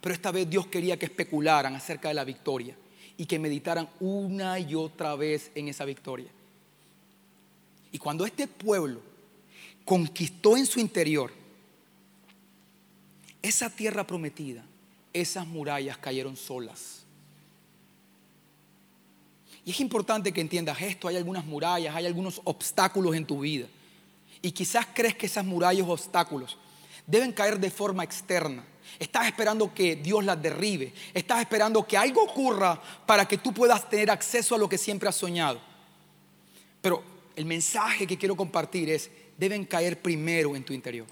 Pero 0.00 0.14
esta 0.14 0.30
vez 0.30 0.48
Dios 0.48 0.66
quería 0.66 0.98
que 0.98 1.06
especularan 1.06 1.74
acerca 1.74 2.08
de 2.08 2.14
la 2.14 2.24
victoria 2.24 2.76
y 3.16 3.26
que 3.26 3.38
meditaran 3.38 3.88
una 4.00 4.58
y 4.58 4.74
otra 4.74 5.16
vez 5.16 5.50
en 5.54 5.68
esa 5.68 5.84
victoria. 5.84 6.28
Y 7.92 7.98
cuando 7.98 8.26
este 8.26 8.46
pueblo 8.46 9.00
conquistó 9.84 10.56
en 10.56 10.66
su 10.66 10.80
interior 10.80 11.32
esa 13.40 13.70
tierra 13.70 14.06
prometida, 14.06 14.64
esas 15.12 15.46
murallas 15.46 15.96
cayeron 15.98 16.36
solas. 16.36 17.04
Y 19.64 19.70
es 19.70 19.80
importante 19.80 20.32
que 20.32 20.40
entiendas 20.40 20.80
esto, 20.80 21.08
hay 21.08 21.16
algunas 21.16 21.44
murallas, 21.44 21.94
hay 21.94 22.06
algunos 22.06 22.40
obstáculos 22.44 23.16
en 23.16 23.26
tu 23.26 23.40
vida. 23.40 23.66
Y 24.42 24.52
quizás 24.52 24.86
crees 24.94 25.16
que 25.16 25.26
esas 25.26 25.44
murallas 25.44 25.88
o 25.88 25.92
obstáculos 25.92 26.58
deben 27.06 27.32
caer 27.32 27.58
de 27.58 27.70
forma 27.70 28.04
externa. 28.04 28.64
Estás 28.98 29.26
esperando 29.26 29.72
que 29.74 29.96
Dios 29.96 30.24
las 30.24 30.40
derribe. 30.40 30.92
Estás 31.12 31.40
esperando 31.40 31.86
que 31.86 31.96
algo 31.96 32.22
ocurra 32.22 32.80
para 33.06 33.26
que 33.26 33.38
tú 33.38 33.52
puedas 33.52 33.88
tener 33.88 34.10
acceso 34.10 34.54
a 34.54 34.58
lo 34.58 34.68
que 34.68 34.78
siempre 34.78 35.08
has 35.08 35.16
soñado. 35.16 35.60
Pero 36.80 37.02
el 37.34 37.44
mensaje 37.44 38.06
que 38.06 38.16
quiero 38.16 38.36
compartir 38.36 38.88
es, 38.90 39.10
deben 39.36 39.64
caer 39.64 40.00
primero 40.00 40.56
en 40.56 40.64
tu 40.64 40.72
interior. 40.72 41.06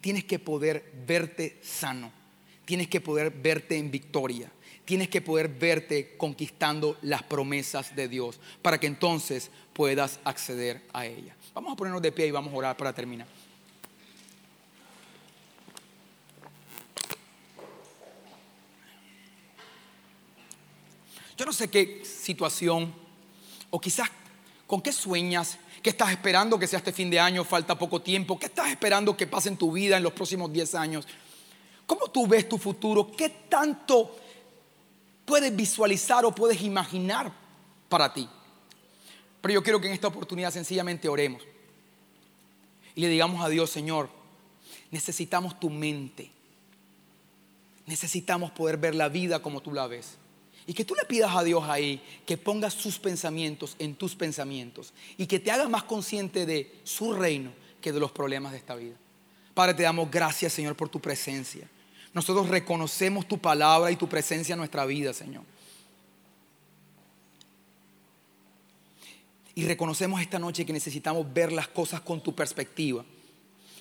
Tienes 0.00 0.24
que 0.24 0.38
poder 0.38 0.92
verte 1.06 1.58
sano 1.62 2.24
tienes 2.64 2.88
que 2.88 3.00
poder 3.00 3.30
verte 3.30 3.76
en 3.76 3.90
victoria. 3.90 4.50
Tienes 4.84 5.08
que 5.08 5.22
poder 5.22 5.48
verte 5.48 6.14
conquistando 6.16 6.98
las 7.02 7.22
promesas 7.22 7.96
de 7.96 8.06
Dios 8.06 8.38
para 8.60 8.78
que 8.78 8.86
entonces 8.86 9.50
puedas 9.72 10.20
acceder 10.24 10.82
a 10.92 11.06
ella. 11.06 11.34
Vamos 11.54 11.72
a 11.72 11.76
ponernos 11.76 12.02
de 12.02 12.12
pie 12.12 12.26
y 12.26 12.30
vamos 12.30 12.52
a 12.52 12.56
orar 12.56 12.76
para 12.76 12.92
terminar. 12.92 13.26
Yo 21.36 21.44
no 21.44 21.52
sé 21.52 21.68
qué 21.68 22.02
situación 22.04 22.94
o 23.70 23.80
quizás 23.80 24.08
con 24.66 24.80
qué 24.80 24.92
sueñas, 24.92 25.58
qué 25.82 25.90
estás 25.90 26.10
esperando 26.10 26.58
que 26.58 26.66
sea 26.66 26.78
este 26.78 26.92
fin 26.92 27.10
de 27.10 27.20
año, 27.20 27.44
falta 27.44 27.78
poco 27.78 28.00
tiempo, 28.00 28.38
qué 28.38 28.46
estás 28.46 28.70
esperando 28.70 29.16
que 29.16 29.26
pase 29.26 29.48
en 29.48 29.56
tu 29.56 29.72
vida 29.72 29.96
en 29.96 30.02
los 30.02 30.12
próximos 30.12 30.52
10 30.52 30.74
años. 30.74 31.06
¿Cómo 31.86 32.08
tú 32.08 32.26
ves 32.26 32.48
tu 32.48 32.56
futuro? 32.56 33.10
¿Qué 33.16 33.28
tanto 33.48 34.16
puedes 35.24 35.54
visualizar 35.54 36.24
o 36.24 36.34
puedes 36.34 36.62
imaginar 36.62 37.32
para 37.88 38.12
ti? 38.12 38.28
Pero 39.40 39.54
yo 39.54 39.62
quiero 39.62 39.80
que 39.80 39.88
en 39.88 39.92
esta 39.92 40.08
oportunidad 40.08 40.50
sencillamente 40.50 41.08
oremos 41.08 41.42
y 42.94 43.00
le 43.00 43.08
digamos 43.08 43.44
a 43.44 43.48
Dios, 43.48 43.70
Señor, 43.70 44.08
necesitamos 44.90 45.58
tu 45.58 45.68
mente. 45.68 46.30
Necesitamos 47.86 48.50
poder 48.52 48.78
ver 48.78 48.94
la 48.94 49.08
vida 49.08 49.42
como 49.42 49.60
tú 49.60 49.72
la 49.72 49.86
ves. 49.86 50.16
Y 50.66 50.72
que 50.72 50.84
tú 50.84 50.94
le 50.94 51.04
pidas 51.04 51.34
a 51.36 51.44
Dios 51.44 51.62
ahí 51.64 52.02
que 52.24 52.38
ponga 52.38 52.70
sus 52.70 52.98
pensamientos 52.98 53.76
en 53.78 53.94
tus 53.94 54.14
pensamientos 54.14 54.94
y 55.18 55.26
que 55.26 55.38
te 55.38 55.50
haga 55.50 55.68
más 55.68 55.84
consciente 55.84 56.46
de 56.46 56.80
su 56.84 57.12
reino 57.12 57.52
que 57.80 57.92
de 57.92 58.00
los 58.00 58.12
problemas 58.12 58.52
de 58.52 58.58
esta 58.58 58.74
vida. 58.74 58.96
Padre, 59.52 59.74
te 59.74 59.82
damos 59.82 60.10
gracias, 60.10 60.52
Señor, 60.52 60.74
por 60.74 60.88
tu 60.88 61.00
presencia. 61.00 61.68
Nosotros 62.14 62.48
reconocemos 62.48 63.28
tu 63.28 63.38
palabra 63.38 63.90
y 63.90 63.96
tu 63.96 64.08
presencia 64.08 64.54
en 64.54 64.58
nuestra 64.58 64.86
vida, 64.86 65.12
Señor. 65.12 65.42
Y 69.54 69.64
reconocemos 69.66 70.20
esta 70.20 70.38
noche 70.38 70.64
que 70.64 70.72
necesitamos 70.72 71.32
ver 71.32 71.52
las 71.52 71.68
cosas 71.68 72.00
con 72.00 72.22
tu 72.22 72.34
perspectiva. 72.34 73.04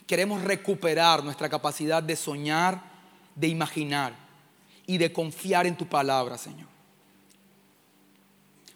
Queremos 0.06 0.44
recuperar 0.44 1.24
nuestra 1.24 1.50
capacidad 1.50 2.04
de 2.04 2.16
soñar, 2.16 2.84
de 3.36 3.48
imaginar 3.48 4.14
y 4.86 4.98
de 4.98 5.14
confiar 5.14 5.66
en 5.66 5.78
tu 5.78 5.88
palabra, 5.88 6.38
Señor. 6.38 6.73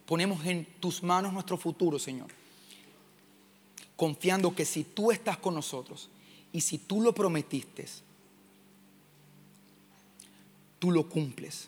Ponemos 0.08 0.44
en 0.46 0.66
tus 0.80 1.04
manos 1.04 1.34
nuestro 1.34 1.58
futuro, 1.58 2.00
Señor. 2.00 2.30
Confiando 3.98 4.56
que 4.56 4.64
si 4.64 4.84
tú 4.84 5.12
estás 5.12 5.38
con 5.38 5.54
nosotros 5.54 6.10
y 6.54 6.62
si 6.62 6.78
tú 6.78 7.02
lo 7.02 7.14
prometiste, 7.14 7.86
tú 10.80 10.92
lo 10.92 11.10
cumples. 11.10 11.68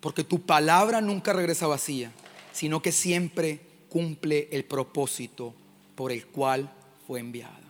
Porque 0.00 0.24
tu 0.24 0.40
palabra 0.40 1.00
nunca 1.00 1.32
regresa 1.32 1.68
vacía, 1.68 2.12
sino 2.52 2.82
que 2.82 2.90
siempre 2.90 3.60
cumple 3.88 4.48
el 4.50 4.64
propósito 4.64 5.54
por 5.94 6.10
el 6.10 6.26
cual 6.26 6.70
fue 7.06 7.20
enviada. 7.20 7.60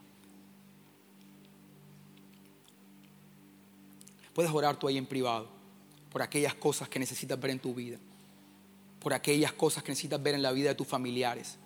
Puedes 4.34 4.50
orar 4.50 4.78
tú 4.78 4.88
ahí 4.88 4.96
en 4.96 5.06
privado 5.06 5.46
por 6.10 6.22
aquellas 6.22 6.54
cosas 6.54 6.88
que 6.88 6.98
necesitas 6.98 7.38
ver 7.38 7.50
en 7.50 7.58
tu 7.58 7.74
vida, 7.74 7.98
por 9.06 9.14
aquellas 9.14 9.52
cosas 9.52 9.84
que 9.84 9.92
necesitas 9.92 10.20
ver 10.20 10.34
en 10.34 10.42
la 10.42 10.50
vida 10.50 10.70
de 10.70 10.74
tus 10.74 10.88
familiares. 10.88 11.58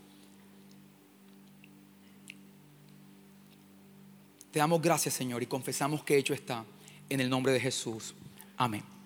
Te 4.50 4.58
damos 4.58 4.82
gracias, 4.82 5.14
Señor, 5.14 5.42
y 5.42 5.46
confesamos 5.46 6.04
que 6.04 6.18
hecho 6.18 6.34
está 6.34 6.66
en 7.08 7.18
el 7.18 7.30
nombre 7.30 7.50
de 7.54 7.60
Jesús. 7.60 8.14
Amén. 8.58 8.99